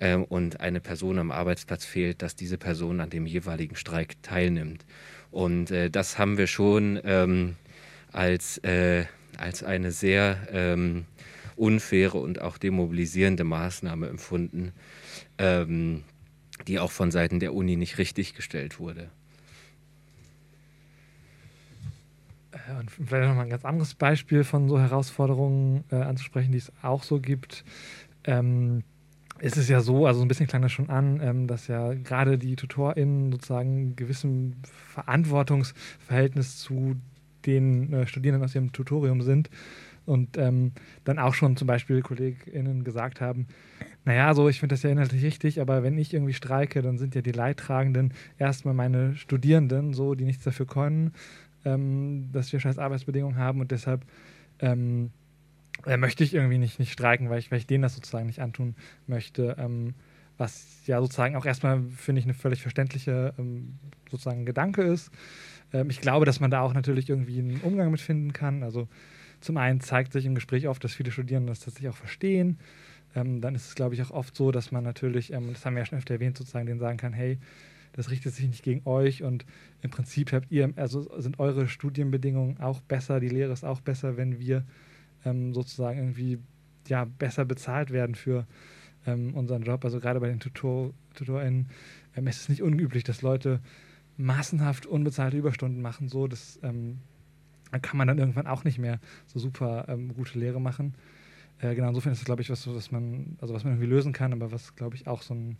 äh, 0.00 0.16
und 0.16 0.60
eine 0.60 0.80
Person 0.80 1.18
am 1.18 1.30
Arbeitsplatz 1.30 1.84
fehlt, 1.84 2.22
dass 2.22 2.34
diese 2.34 2.58
Person 2.58 3.00
an 3.00 3.10
dem 3.10 3.26
jeweiligen 3.26 3.76
Streik 3.76 4.20
teilnimmt. 4.22 4.84
Und 5.30 5.70
äh, 5.70 5.90
das 5.90 6.18
haben 6.18 6.38
wir 6.38 6.48
schon 6.48 6.98
ähm, 7.04 7.56
als, 8.10 8.58
äh, 8.58 9.04
als 9.38 9.62
eine 9.62 9.92
sehr 9.92 10.48
ähm, 10.50 11.04
unfaire 11.54 12.18
und 12.18 12.40
auch 12.40 12.58
demobilisierende 12.58 13.44
Maßnahme 13.44 14.08
empfunden, 14.08 14.72
ähm, 15.38 16.02
die 16.66 16.78
auch 16.78 16.90
von 16.90 17.10
Seiten 17.10 17.38
der 17.38 17.54
Uni 17.54 17.76
nicht 17.76 17.98
richtig 17.98 18.34
gestellt 18.34 18.80
wurde. 18.80 19.10
Äh, 22.52 22.78
und 22.80 22.90
vielleicht 22.90 23.28
noch 23.28 23.36
mal 23.36 23.42
ein 23.42 23.50
ganz 23.50 23.64
anderes 23.64 23.94
Beispiel 23.94 24.44
von 24.44 24.68
so 24.68 24.80
Herausforderungen 24.80 25.84
äh, 25.90 25.96
anzusprechen, 25.96 26.52
die 26.52 26.58
es 26.58 26.72
auch 26.82 27.02
so 27.02 27.20
gibt. 27.20 27.64
Ähm, 28.24 28.82
ist 29.40 29.56
es 29.56 29.68
ja 29.68 29.80
so, 29.80 30.06
also 30.06 30.22
ein 30.22 30.28
bisschen 30.28 30.46
klang 30.46 30.62
das 30.62 30.72
schon 30.72 30.90
an, 30.90 31.20
ähm, 31.22 31.46
dass 31.46 31.66
ja 31.66 31.94
gerade 31.94 32.38
die 32.38 32.56
TutorInnen 32.56 33.32
sozusagen 33.32 33.90
ein 33.90 33.96
gewissen 33.96 34.56
Verantwortungsverhältnis 34.88 36.58
zu 36.58 36.96
den 37.46 37.92
äh, 37.92 38.06
Studierenden 38.06 38.44
aus 38.44 38.54
ihrem 38.54 38.72
Tutorium 38.72 39.22
sind. 39.22 39.50
Und 40.06 40.38
ähm, 40.38 40.72
dann 41.04 41.18
auch 41.18 41.34
schon 41.34 41.56
zum 41.56 41.66
Beispiel 41.66 42.00
KollegInnen 42.02 42.84
gesagt 42.84 43.20
haben, 43.20 43.46
naja, 44.04 44.34
so, 44.34 44.48
ich 44.48 44.58
finde 44.58 44.74
das 44.74 44.82
ja 44.82 44.90
inhaltlich 44.90 45.22
richtig, 45.22 45.60
aber 45.60 45.82
wenn 45.82 45.98
ich 45.98 46.12
irgendwie 46.12 46.32
streike, 46.32 46.82
dann 46.82 46.98
sind 46.98 47.14
ja 47.14 47.20
die 47.20 47.32
Leidtragenden 47.32 48.12
erstmal 48.38 48.74
meine 48.74 49.14
Studierenden, 49.14 49.92
so, 49.92 50.14
die 50.14 50.24
nichts 50.24 50.42
dafür 50.42 50.66
können, 50.66 51.12
ähm, 51.64 52.30
dass 52.32 52.52
wir 52.52 52.60
scheiß 52.60 52.78
Arbeitsbedingungen 52.78 53.36
haben 53.36 53.60
und 53.60 53.70
deshalb 53.70 54.04
ähm, 54.58 55.10
äh, 55.86 55.96
möchte 55.96 56.24
ich 56.24 56.34
irgendwie 56.34 56.58
nicht, 56.58 56.78
nicht 56.78 56.92
streiken, 56.92 57.30
weil 57.30 57.38
ich, 57.38 57.50
weil 57.50 57.58
ich 57.58 57.66
denen 57.66 57.82
das 57.82 57.94
sozusagen 57.94 58.26
nicht 58.26 58.40
antun 58.40 58.74
möchte. 59.06 59.56
Ähm, 59.58 59.94
was 60.40 60.86
ja 60.86 61.00
sozusagen 61.00 61.36
auch 61.36 61.44
erstmal, 61.44 61.82
finde 61.96 62.20
ich, 62.20 62.24
eine 62.24 62.34
völlig 62.34 62.62
verständliche 62.62 63.34
ähm, 63.38 63.74
sozusagen 64.10 64.46
Gedanke 64.46 64.82
ist. 64.82 65.10
Ähm, 65.72 65.90
ich 65.90 66.00
glaube, 66.00 66.24
dass 66.24 66.40
man 66.40 66.50
da 66.50 66.62
auch 66.62 66.72
natürlich 66.72 67.10
irgendwie 67.10 67.38
einen 67.38 67.60
Umgang 67.60 67.90
mit 67.90 68.00
finden 68.00 68.32
kann. 68.32 68.62
Also 68.62 68.88
zum 69.40 69.58
einen 69.58 69.80
zeigt 69.80 70.12
sich 70.12 70.24
im 70.24 70.34
Gespräch 70.34 70.66
oft, 70.66 70.82
dass 70.82 70.94
viele 70.94 71.12
Studierende 71.12 71.50
das 71.50 71.60
tatsächlich 71.60 71.90
auch 71.90 71.96
verstehen. 71.96 72.58
Ähm, 73.14 73.40
dann 73.42 73.54
ist 73.54 73.66
es, 73.66 73.74
glaube 73.74 73.94
ich, 73.94 74.02
auch 74.02 74.10
oft 74.10 74.34
so, 74.34 74.50
dass 74.50 74.72
man 74.72 74.82
natürlich, 74.82 75.32
ähm, 75.32 75.52
das 75.52 75.66
haben 75.66 75.74
wir 75.74 75.82
ja 75.82 75.86
schon 75.86 75.98
öfter 75.98 76.14
erwähnt, 76.14 76.38
sozusagen 76.38 76.66
denen 76.66 76.80
sagen 76.80 76.96
kann, 76.96 77.12
hey, 77.12 77.38
das 77.92 78.10
richtet 78.10 78.34
sich 78.34 78.46
nicht 78.46 78.62
gegen 78.62 78.82
euch 78.86 79.22
und 79.22 79.44
im 79.82 79.90
Prinzip 79.90 80.32
habt 80.32 80.50
ihr, 80.52 80.72
also 80.76 81.10
sind 81.20 81.40
eure 81.40 81.68
Studienbedingungen 81.68 82.60
auch 82.60 82.80
besser, 82.82 83.18
die 83.18 83.28
Lehre 83.28 83.52
ist 83.52 83.64
auch 83.64 83.80
besser, 83.80 84.16
wenn 84.16 84.38
wir 84.38 84.64
ähm, 85.24 85.54
sozusagen 85.54 85.98
irgendwie 85.98 86.38
ja, 86.88 87.04
besser 87.04 87.44
bezahlt 87.44 87.90
werden 87.90 88.14
für 88.14 88.46
ähm, 89.06 89.34
unseren 89.34 89.62
Job. 89.62 89.84
Also 89.84 90.00
gerade 90.00 90.20
bei 90.20 90.28
den 90.28 90.40
Tutor 90.40 90.92
TutorInnen 91.14 91.68
ähm, 92.16 92.26
ist 92.26 92.42
es 92.42 92.48
nicht 92.48 92.62
unüblich, 92.62 93.04
dass 93.04 93.22
Leute 93.22 93.60
massenhaft 94.16 94.86
unbezahlte 94.86 95.36
Überstunden 95.38 95.82
machen. 95.82 96.08
So, 96.08 96.26
das 96.26 96.58
ähm, 96.62 96.98
kann 97.82 97.96
man 97.96 98.08
dann 98.08 98.18
irgendwann 98.18 98.46
auch 98.46 98.64
nicht 98.64 98.78
mehr 98.78 99.00
so 99.26 99.38
super 99.38 99.86
ähm, 99.88 100.14
gute 100.14 100.38
Lehre 100.38 100.60
machen. 100.60 100.94
Äh, 101.60 101.74
genau, 101.74 101.88
insofern 101.88 102.12
ist 102.12 102.20
es, 102.20 102.24
glaube 102.24 102.42
ich, 102.42 102.50
was, 102.50 102.66
was 102.72 102.90
man, 102.90 103.36
also 103.40 103.54
was 103.54 103.64
man 103.64 103.74
irgendwie 103.74 103.88
lösen 103.88 104.12
kann, 104.12 104.32
aber 104.32 104.52
was, 104.52 104.74
glaube 104.76 104.96
ich, 104.96 105.06
auch 105.06 105.22
so, 105.22 105.34
ein, 105.34 105.56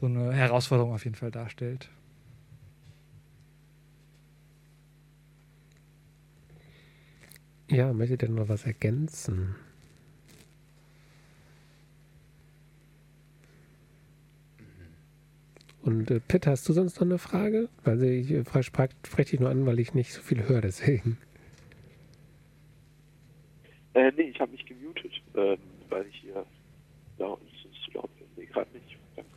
so 0.00 0.06
eine 0.06 0.32
Herausforderung 0.32 0.92
auf 0.92 1.04
jeden 1.04 1.16
Fall 1.16 1.30
darstellt. 1.30 1.90
Ja, 7.70 7.92
möchtet 7.92 8.22
ihr 8.22 8.30
noch 8.30 8.48
was 8.48 8.64
ergänzen? 8.64 9.54
Und 15.82 16.10
äh, 16.10 16.20
Pitt, 16.20 16.46
hast 16.46 16.68
du 16.68 16.72
sonst 16.72 16.96
noch 16.96 17.06
eine 17.06 17.18
Frage? 17.18 17.68
Weil 17.84 18.02
ich 18.02 18.30
äh, 18.30 18.62
spreche 18.62 19.30
dich 19.30 19.40
nur 19.40 19.50
an, 19.50 19.66
weil 19.66 19.78
ich 19.80 19.94
nicht 19.94 20.12
so 20.12 20.22
viel 20.22 20.48
höre, 20.48 20.62
deswegen. 20.62 21.18
Äh, 23.94 24.12
nee, 24.16 24.24
ich 24.24 24.40
habe 24.40 24.52
mich 24.52 24.64
gemutet, 24.64 25.12
äh, 25.34 25.56
weil 25.88 26.06
ich 26.06 26.16
hier 26.16 26.44
ja, 27.18 27.36
zu 27.84 27.90
laut 27.92 28.10
bin. 28.18 28.26
Nee, 28.36 28.46
gerade 28.46 28.70
nicht. 28.72 28.98
Danke. 29.16 29.30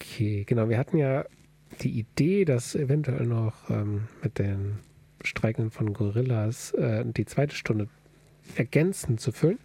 Okay, 0.00 0.44
genau. 0.44 0.68
Wir 0.68 0.78
hatten 0.78 0.98
ja 0.98 1.24
die 1.80 1.98
Idee, 1.98 2.44
dass 2.44 2.74
eventuell 2.74 3.26
noch 3.26 3.70
ähm, 3.70 4.08
mit 4.22 4.38
den 4.38 4.78
Streikenden 5.26 5.70
von 5.70 5.92
Gorillas 5.92 6.72
äh, 6.72 7.04
die 7.04 7.26
zweite 7.26 7.54
Stunde 7.54 7.88
ergänzend 8.54 9.20
zu 9.20 9.32
füllen. 9.32 9.58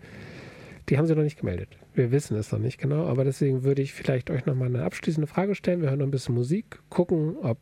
Die 0.89 0.97
haben 0.97 1.05
sie 1.05 1.15
noch 1.15 1.23
nicht 1.23 1.39
gemeldet. 1.39 1.69
Wir 1.93 2.11
wissen 2.11 2.37
es 2.37 2.51
noch 2.51 2.59
nicht 2.59 2.79
genau, 2.79 3.05
aber 3.07 3.23
deswegen 3.23 3.63
würde 3.63 3.81
ich 3.81 3.93
vielleicht 3.93 4.29
euch 4.29 4.45
noch 4.45 4.55
mal 4.55 4.65
eine 4.65 4.83
abschließende 4.83 5.27
Frage 5.27 5.55
stellen. 5.55 5.81
Wir 5.81 5.89
hören 5.89 5.99
noch 5.99 6.07
ein 6.07 6.11
bisschen 6.11 6.35
Musik, 6.35 6.79
gucken, 6.89 7.35
ob 7.41 7.57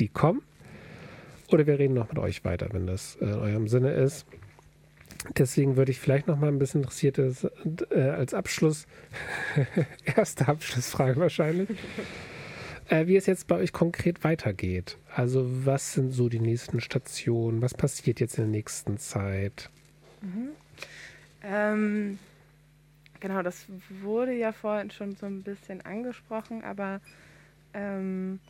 die 0.00 0.08
kommen. 0.08 0.42
Oder 1.50 1.66
wir 1.66 1.78
reden 1.78 1.94
noch 1.94 2.08
mit 2.08 2.18
euch 2.18 2.44
weiter, 2.44 2.68
wenn 2.72 2.86
das 2.86 3.16
in 3.16 3.32
eurem 3.32 3.68
Sinne 3.68 3.92
ist. 3.92 4.26
Deswegen 5.36 5.76
würde 5.76 5.90
ich 5.90 5.98
vielleicht 5.98 6.26
noch 6.28 6.38
mal 6.38 6.48
ein 6.48 6.58
bisschen 6.58 6.82
interessiert 6.82 7.18
äh, 7.18 8.00
als 8.00 8.34
Abschluss, 8.34 8.86
erste 10.04 10.46
Abschlussfrage 10.48 11.18
wahrscheinlich, 11.18 11.68
äh, 12.88 13.06
wie 13.06 13.16
es 13.16 13.26
jetzt 13.26 13.46
bei 13.46 13.56
euch 13.56 13.72
konkret 13.72 14.24
weitergeht. 14.24 14.98
Also 15.14 15.44
was 15.66 15.94
sind 15.94 16.12
so 16.12 16.28
die 16.28 16.40
nächsten 16.40 16.80
Stationen? 16.80 17.62
Was 17.62 17.74
passiert 17.74 18.20
jetzt 18.20 18.38
in 18.38 18.44
der 18.44 18.50
nächsten 18.50 18.98
Zeit? 18.98 19.70
Mhm. 20.20 20.50
Ähm, 21.42 22.18
genau, 23.20 23.42
das 23.42 23.66
wurde 24.02 24.32
ja 24.32 24.52
vorhin 24.52 24.90
schon 24.90 25.14
so 25.14 25.26
ein 25.26 25.42
bisschen 25.42 25.80
angesprochen, 25.82 26.64
aber 26.64 27.00
ähm, 27.74 28.40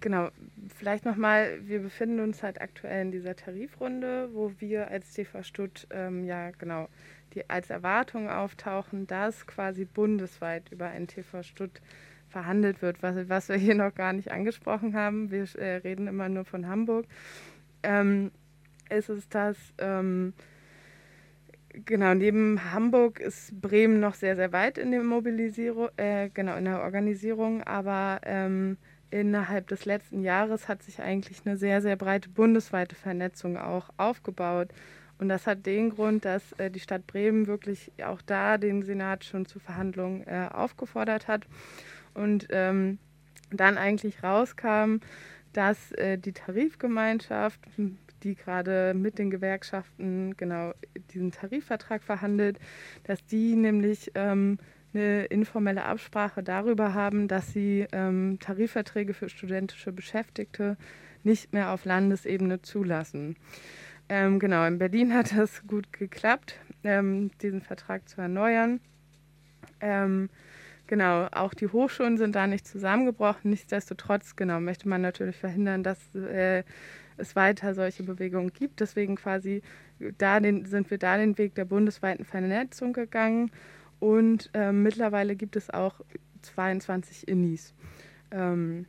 genau, 0.00 0.30
vielleicht 0.76 1.04
nochmal, 1.04 1.60
wir 1.62 1.80
befinden 1.80 2.20
uns 2.20 2.42
halt 2.42 2.60
aktuell 2.60 3.02
in 3.02 3.12
dieser 3.12 3.36
Tarifrunde, 3.36 4.30
wo 4.32 4.52
wir 4.58 4.88
als 4.88 5.12
TV 5.12 5.42
Stutt 5.42 5.86
ähm, 5.90 6.24
ja 6.24 6.50
genau 6.52 6.88
die 7.34 7.48
als 7.48 7.70
Erwartung 7.70 8.28
auftauchen, 8.28 9.06
dass 9.06 9.46
quasi 9.46 9.84
bundesweit 9.84 10.72
über 10.72 10.88
ein 10.88 11.06
TV 11.06 11.44
Stutt 11.44 11.80
verhandelt 12.30 12.82
wird, 12.82 13.02
was, 13.02 13.28
was 13.28 13.48
wir 13.48 13.56
hier 13.56 13.74
noch 13.74 13.94
gar 13.94 14.12
nicht 14.12 14.30
angesprochen 14.30 14.94
haben. 14.94 15.30
Wir 15.30 15.44
äh, 15.56 15.76
reden 15.76 16.06
immer 16.06 16.28
nur 16.28 16.44
von 16.44 16.66
Hamburg. 16.66 17.06
Ähm, 17.82 18.30
ist 18.90 19.08
es 19.08 19.28
das, 19.28 19.56
ähm, 19.78 20.32
genau, 21.84 22.14
neben 22.14 22.72
Hamburg 22.72 23.20
ist 23.20 23.60
Bremen 23.60 24.00
noch 24.00 24.14
sehr, 24.14 24.36
sehr 24.36 24.52
weit 24.52 24.78
in 24.78 24.90
der 24.90 25.02
Mobilisierung, 25.02 25.88
äh, 25.96 26.28
genau, 26.30 26.56
in 26.56 26.64
der 26.64 26.82
Organisierung, 26.82 27.62
aber 27.62 28.20
ähm, 28.24 28.76
innerhalb 29.10 29.68
des 29.68 29.84
letzten 29.84 30.22
Jahres 30.22 30.68
hat 30.68 30.82
sich 30.82 31.00
eigentlich 31.00 31.42
eine 31.44 31.56
sehr, 31.56 31.80
sehr 31.82 31.96
breite 31.96 32.28
bundesweite 32.28 32.94
Vernetzung 32.94 33.56
auch 33.56 33.90
aufgebaut. 33.96 34.68
Und 35.18 35.28
das 35.28 35.46
hat 35.46 35.66
den 35.66 35.90
Grund, 35.90 36.24
dass 36.24 36.52
äh, 36.52 36.70
die 36.70 36.80
Stadt 36.80 37.06
Bremen 37.06 37.46
wirklich 37.46 37.92
auch 38.04 38.22
da 38.22 38.56
den 38.56 38.82
Senat 38.82 39.24
schon 39.24 39.44
zu 39.44 39.58
Verhandlungen 39.58 40.26
äh, 40.26 40.48
aufgefordert 40.50 41.28
hat 41.28 41.46
und 42.14 42.48
ähm, 42.50 42.98
dann 43.50 43.78
eigentlich 43.78 44.22
rauskam, 44.22 44.98
dass 45.52 45.92
äh, 45.92 46.18
die 46.18 46.32
Tarifgemeinschaft, 46.32 47.60
die 48.22 48.34
gerade 48.34 48.94
mit 48.94 49.18
den 49.18 49.30
Gewerkschaften 49.30 50.36
genau 50.36 50.72
diesen 51.12 51.32
Tarifvertrag 51.32 52.02
verhandelt, 52.02 52.58
dass 53.04 53.24
die 53.26 53.56
nämlich 53.56 54.12
ähm, 54.14 54.58
eine 54.92 55.24
informelle 55.26 55.84
Absprache 55.84 56.42
darüber 56.42 56.94
haben, 56.94 57.28
dass 57.28 57.52
sie 57.52 57.86
ähm, 57.92 58.38
Tarifverträge 58.40 59.14
für 59.14 59.28
studentische 59.28 59.92
Beschäftigte 59.92 60.76
nicht 61.22 61.52
mehr 61.52 61.70
auf 61.70 61.84
Landesebene 61.84 62.62
zulassen. 62.62 63.36
Ähm, 64.08 64.38
genau, 64.38 64.66
in 64.66 64.78
Berlin 64.78 65.14
hat 65.14 65.36
das 65.36 65.66
gut 65.66 65.92
geklappt, 65.92 66.58
ähm, 66.82 67.30
diesen 67.40 67.60
Vertrag 67.60 68.08
zu 68.08 68.20
erneuern. 68.20 68.80
Genau, 70.90 71.28
auch 71.30 71.54
die 71.54 71.68
Hochschulen 71.68 72.18
sind 72.18 72.34
da 72.34 72.48
nicht 72.48 72.66
zusammengebrochen. 72.66 73.50
Nichtsdestotrotz, 73.50 74.34
genau, 74.34 74.58
möchte 74.58 74.88
man 74.88 75.02
natürlich 75.02 75.36
verhindern, 75.36 75.84
dass 75.84 76.12
äh, 76.16 76.64
es 77.16 77.36
weiter 77.36 77.74
solche 77.74 78.02
Bewegungen 78.02 78.52
gibt. 78.52 78.80
Deswegen 78.80 79.14
quasi 79.14 79.62
da 80.18 80.40
den, 80.40 80.64
sind 80.64 80.90
wir 80.90 80.98
da 80.98 81.16
den 81.16 81.38
Weg 81.38 81.54
der 81.54 81.64
bundesweiten 81.64 82.24
Vernetzung 82.24 82.92
gegangen 82.92 83.52
und 84.00 84.50
äh, 84.52 84.72
mittlerweile 84.72 85.36
gibt 85.36 85.54
es 85.54 85.70
auch 85.70 86.00
22 86.42 87.28
Innis. 87.28 87.72
Ähm, 88.32 88.84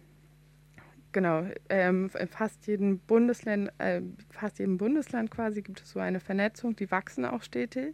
genau, 1.11 1.45
ähm, 1.69 2.09
in 2.19 2.27
fast 2.29 2.65
jedem, 2.65 2.97
Bundesland, 2.97 3.71
äh, 3.77 4.01
fast 4.31 4.57
jedem 4.57 4.79
Bundesland 4.79 5.29
quasi 5.29 5.61
gibt 5.61 5.81
es 5.81 5.91
so 5.91 5.99
eine 5.99 6.19
Vernetzung, 6.19 6.75
die 6.75 6.89
wachsen 6.89 7.25
auch 7.25 7.43
stetig. 7.43 7.93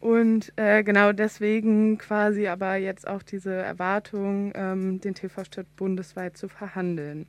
Und 0.00 0.52
äh, 0.56 0.82
genau 0.82 1.12
deswegen 1.12 1.98
quasi 1.98 2.48
aber 2.48 2.76
jetzt 2.76 3.08
auch 3.08 3.22
diese 3.22 3.52
Erwartung, 3.52 4.52
ähm, 4.54 5.00
den 5.00 5.14
TV-Stadt 5.14 5.66
bundesweit 5.76 6.36
zu 6.36 6.48
verhandeln. 6.48 7.26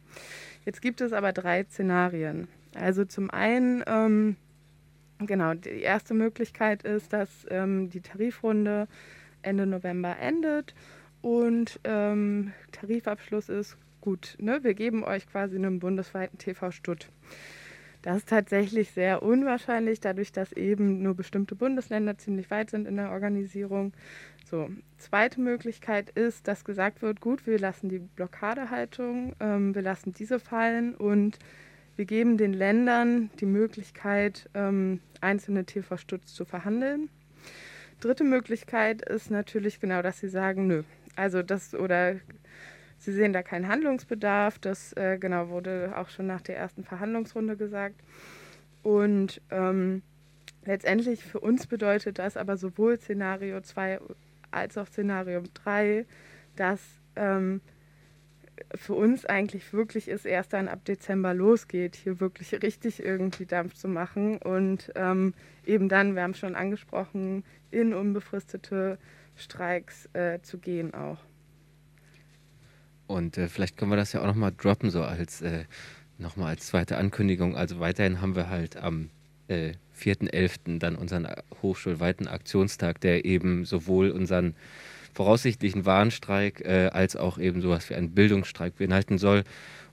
Jetzt 0.66 0.82
gibt 0.82 1.02
es 1.02 1.14
aber 1.14 1.32
drei 1.32 1.64
Szenarien. 1.64 2.48
Also 2.76 3.06
zum 3.06 3.32
einen, 3.32 3.84
ähm, 3.88 4.36
genau, 5.20 5.54
die 5.54 5.82
erste 5.82 6.14
Möglichkeit 6.14 6.84
ist, 6.84 7.14
dass 7.14 7.30
ähm, 7.50 7.90
die 7.90 8.02
Tarifrunde 8.02 8.88
Ende 9.42 9.66
November 9.66 10.18
endet 10.20 10.76
und 11.22 11.80
ähm, 11.84 12.52
Tarifabschluss 12.72 13.50
ist 13.50 13.78
gut. 14.02 14.36
Ne? 14.40 14.60
Wir 14.64 14.74
geben 14.74 15.04
euch 15.04 15.28
quasi 15.28 15.56
einen 15.56 15.80
bundesweiten 15.80 16.38
TV-Stutt. 16.38 17.10
Das 18.02 18.18
ist 18.18 18.30
tatsächlich 18.30 18.92
sehr 18.92 19.24
unwahrscheinlich, 19.24 20.00
dadurch, 20.00 20.32
dass 20.32 20.52
eben 20.54 21.02
nur 21.02 21.16
bestimmte 21.16 21.56
Bundesländer 21.56 22.18
ziemlich 22.18 22.50
weit 22.52 22.70
sind 22.70 22.88
in 22.88 22.96
der 22.96 23.12
Organisation. 23.12 23.94
So, 24.50 24.70
zweite 24.98 25.42
Möglichkeit 25.42 26.10
ist, 26.12 26.48
dass 26.48 26.64
gesagt 26.64 27.02
wird, 27.02 27.20
gut, 27.20 27.46
wir 27.48 27.60
lassen 27.60 27.90
die 27.90 28.00
Blockadehaltung, 28.00 29.36
ähm, 29.40 29.76
wir 29.76 29.82
lassen 29.82 30.14
diese 30.14 30.40
fallen 30.40 30.96
und 30.96 31.38
wir 31.98 32.06
geben 32.06 32.38
den 32.38 32.54
Ländern 32.54 33.32
die 33.40 33.46
Möglichkeit, 33.48 34.50
ähm, 34.54 35.02
einzelne 35.20 35.66
TV-Stutz 35.66 36.34
zu 36.34 36.46
verhandeln. 36.46 37.10
Dritte 38.00 38.24
Möglichkeit 38.24 39.02
ist 39.02 39.32
natürlich 39.32 39.80
genau, 39.80 40.04
dass 40.04 40.20
sie 40.20 40.30
sagen, 40.30 40.68
nö, 40.68 40.84
also 41.16 41.42
das 41.42 41.74
oder 41.74 42.18
sie 42.98 43.14
sehen 43.14 43.34
da 43.34 43.44
keinen 43.44 43.68
Handlungsbedarf. 43.68 44.60
Das 44.60 44.94
äh, 44.94 45.18
genau 45.20 45.50
wurde 45.50 45.94
auch 45.96 46.10
schon 46.10 46.28
nach 46.28 46.42
der 46.42 46.58
ersten 46.58 46.84
Verhandlungsrunde 46.84 47.58
gesagt. 47.58 47.96
Und 48.84 49.42
ähm, 49.52 50.02
letztendlich 50.66 51.24
für 51.24 51.40
uns 51.40 51.68
bedeutet 51.68 52.20
das 52.20 52.38
aber 52.38 52.58
sowohl 52.58 52.98
Szenario 53.00 53.62
2 53.62 54.00
als 54.52 54.78
auch 54.78 54.88
Szenario 54.88 55.44
3, 55.54 56.06
dass 56.56 56.82
ähm, 57.16 57.62
für 58.76 58.94
uns 58.94 59.26
eigentlich 59.26 59.74
wirklich 59.74 60.08
ist 60.08 60.26
erst 60.26 60.54
dann 60.54 60.68
ab 60.68 60.84
Dezember 60.86 61.34
losgeht, 61.34 61.96
hier 61.96 62.20
wirklich 62.20 62.54
richtig 62.62 63.04
irgendwie 63.04 63.46
Dampf 63.46 63.76
zu 63.76 63.88
machen 63.88 64.38
und 64.38 64.92
ähm, 64.96 65.34
eben 65.66 65.90
dann, 65.90 66.16
wir 66.16 66.24
haben 66.24 66.32
es 66.32 66.40
schon 66.40 66.56
angesprochen, 66.56 67.44
in 67.72 67.94
unbefristete 67.94 68.98
Streiks 69.36 70.10
äh, 70.14 70.40
zu 70.42 70.58
gehen 70.58 70.94
auch. 70.94 71.20
Und 73.08 73.38
äh, 73.38 73.48
vielleicht 73.48 73.78
können 73.78 73.92
wir 73.92 73.96
das 73.96 74.14
ja 74.14 74.22
auch 74.22 74.28
nochmal 74.28 74.54
droppen, 74.56 74.92
so 74.92 75.04
als 75.04 75.42
äh, 75.42 75.64
nochmal 76.18 76.50
als 76.50 76.68
zweite 76.68 76.98
Ankündigung. 76.98 77.56
Also 77.56 77.80
weiterhin 77.80 78.22
haben 78.22 78.36
wir 78.36 78.50
halt 78.50 78.78
am 78.78 79.10
äh, 79.48 79.74
4.11. 80.00 80.80
dann 80.80 80.96
unseren 80.96 81.28
hochschulweiten 81.62 82.28
Aktionstag, 82.28 83.02
der 83.02 83.26
eben 83.26 83.66
sowohl 83.66 84.12
unseren 84.12 84.56
voraussichtlichen 85.14 85.86
Warnstreik 85.86 86.62
äh, 86.62 86.90
als 86.94 87.16
auch 87.16 87.40
eben 87.40 87.62
sowas 87.62 87.90
wie 87.90 87.96
einen 87.96 88.12
Bildungsstreik 88.12 88.78
beinhalten 88.78 89.18
soll. 89.18 89.44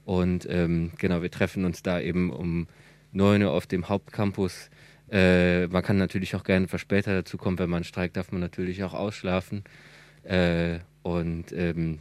Und 0.05 0.47
ähm, 0.51 0.93
genau, 0.99 1.23
wir 1.23 1.31
treffen 1.31 1.65
uns 1.65 1.83
da 1.83 1.99
eben 1.99 2.31
um 2.31 2.67
9 3.13 3.43
Uhr 3.43 3.53
auf 3.53 3.67
dem 3.67 3.89
Hauptcampus. 3.89 4.69
Äh, 5.11 5.67
man 5.69 5.83
kann 5.83 5.97
natürlich 5.97 6.35
auch 6.35 6.45
gerne 6.45 6.69
verspäter 6.69 7.15
dazu 7.15 7.39
kommen, 7.39 7.59
wenn 7.59 7.71
man 7.71 7.85
streikt, 7.85 8.17
darf 8.17 8.33
man 8.33 8.41
natürlich 8.41 8.85
auch 8.85 8.93
ausschlafen. 8.93 9.65
Äh, 10.25 10.81
und 11.03 11.53
ähm, 11.53 12.01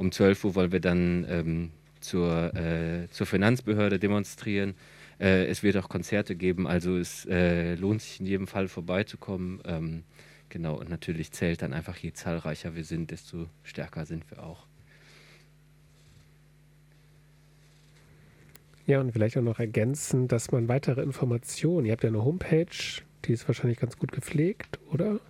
um 0.00 0.10
12 0.10 0.44
Uhr 0.46 0.54
wollen 0.54 0.72
wir 0.72 0.80
dann 0.80 1.26
ähm, 1.28 1.70
zur, 2.00 2.54
äh, 2.54 3.06
zur 3.10 3.26
Finanzbehörde 3.26 3.98
demonstrieren. 3.98 4.74
Äh, 5.20 5.44
es 5.44 5.62
wird 5.62 5.76
auch 5.76 5.90
Konzerte 5.90 6.36
geben, 6.36 6.66
also 6.66 6.96
es 6.96 7.26
äh, 7.26 7.74
lohnt 7.74 8.00
sich 8.00 8.18
in 8.18 8.24
jedem 8.24 8.46
Fall 8.46 8.68
vorbeizukommen. 8.68 9.60
Ähm, 9.66 10.04
genau, 10.48 10.80
und 10.80 10.88
natürlich 10.88 11.32
zählt 11.32 11.60
dann 11.60 11.74
einfach, 11.74 11.98
je 11.98 12.14
zahlreicher 12.14 12.74
wir 12.74 12.84
sind, 12.84 13.10
desto 13.10 13.50
stärker 13.62 14.06
sind 14.06 14.24
wir 14.30 14.42
auch. 14.42 14.66
Ja, 18.86 19.00
und 19.00 19.12
vielleicht 19.12 19.36
auch 19.36 19.42
noch 19.42 19.58
ergänzen, 19.58 20.28
dass 20.28 20.50
man 20.50 20.66
weitere 20.66 21.02
Informationen, 21.02 21.84
ihr 21.84 21.92
habt 21.92 22.04
ja 22.04 22.08
eine 22.08 22.24
Homepage, 22.24 23.02
die 23.26 23.34
ist 23.34 23.46
wahrscheinlich 23.46 23.78
ganz 23.78 23.98
gut 23.98 24.12
gepflegt, 24.12 24.80
oder? 24.90 25.20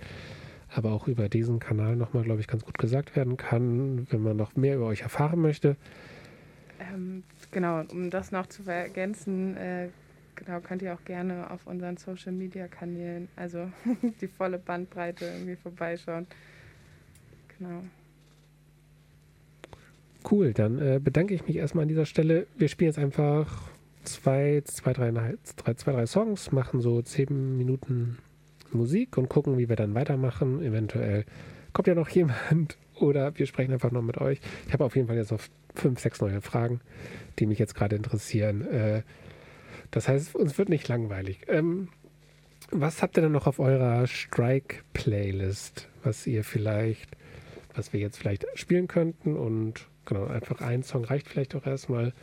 aber 0.69 0.91
auch 0.91 1.07
über 1.07 1.29
diesen 1.29 1.59
Kanal 1.59 1.95
nochmal, 1.95 2.23
glaube 2.23 2.41
ich, 2.41 2.47
ganz 2.47 2.65
gut 2.65 2.79
gesagt 2.79 3.15
werden 3.15 3.37
kann, 3.37 4.07
wenn 4.09 4.21
man 4.21 4.37
noch 4.37 4.55
mehr 4.55 4.77
über 4.77 4.87
euch 4.87 5.01
erfahren 5.01 5.39
möchte. 5.39 5.75
Ähm, 6.79 7.21
genau, 7.51 7.83
um 7.91 8.09
das 8.09 8.31
noch 8.31 8.47
zu 8.47 8.63
ergänzen, 8.63 9.55
äh, 9.55 9.89
genau, 10.35 10.61
könnt 10.61 10.81
ihr 10.81 10.95
auch 10.95 11.05
gerne 11.05 11.51
auf 11.51 11.67
unseren 11.67 11.97
Social 11.97 12.31
Media 12.31 12.67
Kanälen, 12.67 13.27
also 13.35 13.71
die 14.21 14.27
volle 14.27 14.57
Bandbreite 14.57 15.25
irgendwie 15.25 15.57
vorbeischauen. 15.57 16.25
Genau. 17.57 17.83
Cool, 20.30 20.53
dann 20.53 20.80
äh, 20.80 20.99
bedanke 21.01 21.34
ich 21.34 21.47
mich 21.47 21.55
erstmal 21.55 21.84
an 21.84 21.88
dieser 21.88 22.05
Stelle. 22.05 22.47
Wir 22.57 22.67
spielen 22.67 22.89
jetzt 22.89 22.99
einfach 22.99 23.69
zwei, 24.03 24.61
zwei, 24.65 24.91
drei, 24.93 25.11
drei, 25.11 25.73
zwei, 25.75 25.91
drei 25.91 26.05
Songs, 26.05 26.51
machen 26.51 26.82
so 26.82 27.01
zehn 27.01 27.57
Minuten 27.57 28.17
Musik 28.71 29.17
und 29.17 29.30
gucken, 29.30 29.57
wie 29.57 29.69
wir 29.69 29.78
dann 29.78 29.95
weitermachen. 29.95 30.61
Eventuell 30.61 31.25
kommt 31.71 31.88
ja 31.88 31.95
noch 31.95 32.09
jemand 32.09 32.78
oder 32.95 33.38
wir 33.38 33.45
sprechen 33.45 33.71
einfach 33.71 33.91
noch 33.91 34.01
mit 34.01 34.17
euch. 34.17 34.41
Ich 34.67 34.73
habe 34.73 34.84
auf 34.84 34.95
jeden 34.95 35.07
Fall 35.07 35.15
jetzt 35.15 35.32
noch 35.32 35.41
fünf, 35.75 35.99
sechs 35.99 36.19
neue 36.19 36.41
Fragen, 36.41 36.82
die 37.39 37.45
mich 37.45 37.59
jetzt 37.59 37.75
gerade 37.75 37.95
interessieren. 37.95 38.67
Äh, 38.67 39.03
das 39.91 40.09
heißt, 40.09 40.36
uns 40.36 40.57
wird 40.57 40.67
nicht 40.67 40.88
langweilig. 40.89 41.41
Ähm, 41.47 41.88
was 42.71 43.01
habt 43.01 43.17
ihr 43.17 43.21
denn 43.21 43.32
noch 43.32 43.47
auf 43.47 43.59
eurer 43.59 44.07
Strike-Playlist, 44.07 45.88
was 46.03 46.28
ihr 46.28 46.43
vielleicht, 46.43 47.15
was 47.75 47.93
wir 47.93 48.01
jetzt 48.01 48.17
vielleicht 48.17 48.45
spielen 48.55 48.89
könnten? 48.89 49.38
Und 49.38 49.88
genau, 50.08 50.26
einfach 50.26 50.62
ein 50.62 50.82
Song 50.82 51.05
reicht 51.05 51.28
vielleicht 51.28 51.53
auch 51.53 51.66
erstmal. 51.66 52.14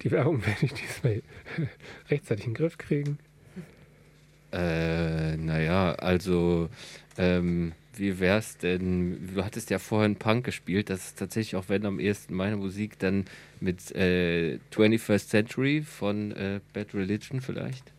Die 0.00 0.10
Werbung 0.10 0.44
werde 0.46 0.64
ich 0.64 0.72
diesmal 0.72 1.22
rechtzeitig 2.10 2.46
in 2.46 2.52
den 2.52 2.56
Griff 2.56 2.78
kriegen. 2.78 3.18
Äh, 4.52 5.36
naja, 5.36 5.94
also 5.94 6.68
ähm, 7.16 7.72
wie 7.94 8.20
wär's 8.20 8.58
denn? 8.58 9.34
Du 9.34 9.44
hattest 9.44 9.70
ja 9.70 9.78
vorhin 9.78 10.16
Punk 10.16 10.44
gespielt. 10.44 10.90
Das 10.90 11.06
ist 11.06 11.18
tatsächlich 11.18 11.56
auch, 11.56 11.68
wenn 11.68 11.86
am 11.86 12.00
ehesten 12.00 12.34
meine 12.34 12.56
Musik, 12.56 12.98
dann 12.98 13.24
mit 13.60 13.94
äh, 13.94 14.58
21st 14.74 15.28
Century 15.28 15.82
von 15.82 16.32
äh, 16.32 16.60
Bad 16.72 16.94
Religion 16.94 17.40
vielleicht. 17.40 17.92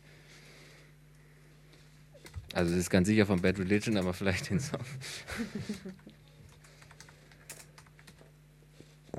Also, 2.53 2.73
es 2.73 2.81
ist 2.81 2.89
ganz 2.91 3.07
sicher 3.07 3.25
von 3.25 3.41
Bad 3.41 3.57
Religion, 3.57 3.97
aber 3.97 4.13
vielleicht 4.13 4.51
den 4.51 4.59
Song. 4.59 4.81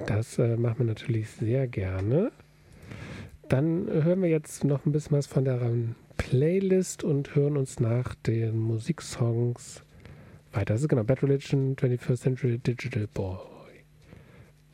Das 0.07 0.39
äh, 0.39 0.57
machen 0.57 0.79
wir 0.79 0.87
natürlich 0.87 1.31
sehr 1.31 1.67
gerne. 1.67 2.33
Dann 3.49 3.87
hören 3.89 4.23
wir 4.23 4.29
jetzt 4.29 4.65
noch 4.65 4.87
ein 4.87 4.93
bisschen 4.93 5.17
was 5.17 5.27
von 5.27 5.45
der 5.45 5.61
Playlist 6.17 7.05
und 7.05 7.35
hören 7.35 7.57
uns 7.57 7.79
nach 7.79 8.15
den 8.15 8.59
Musiksongs 8.59 9.83
weiter. 10.53 10.75
Das 10.75 10.83
ist 10.83 10.89
genau 10.89 11.05
Bad 11.05 11.23
Religion 11.23 11.77
21st 11.77 12.17
Century 12.17 12.59
Digital 12.59 13.07
Ball. 13.13 13.54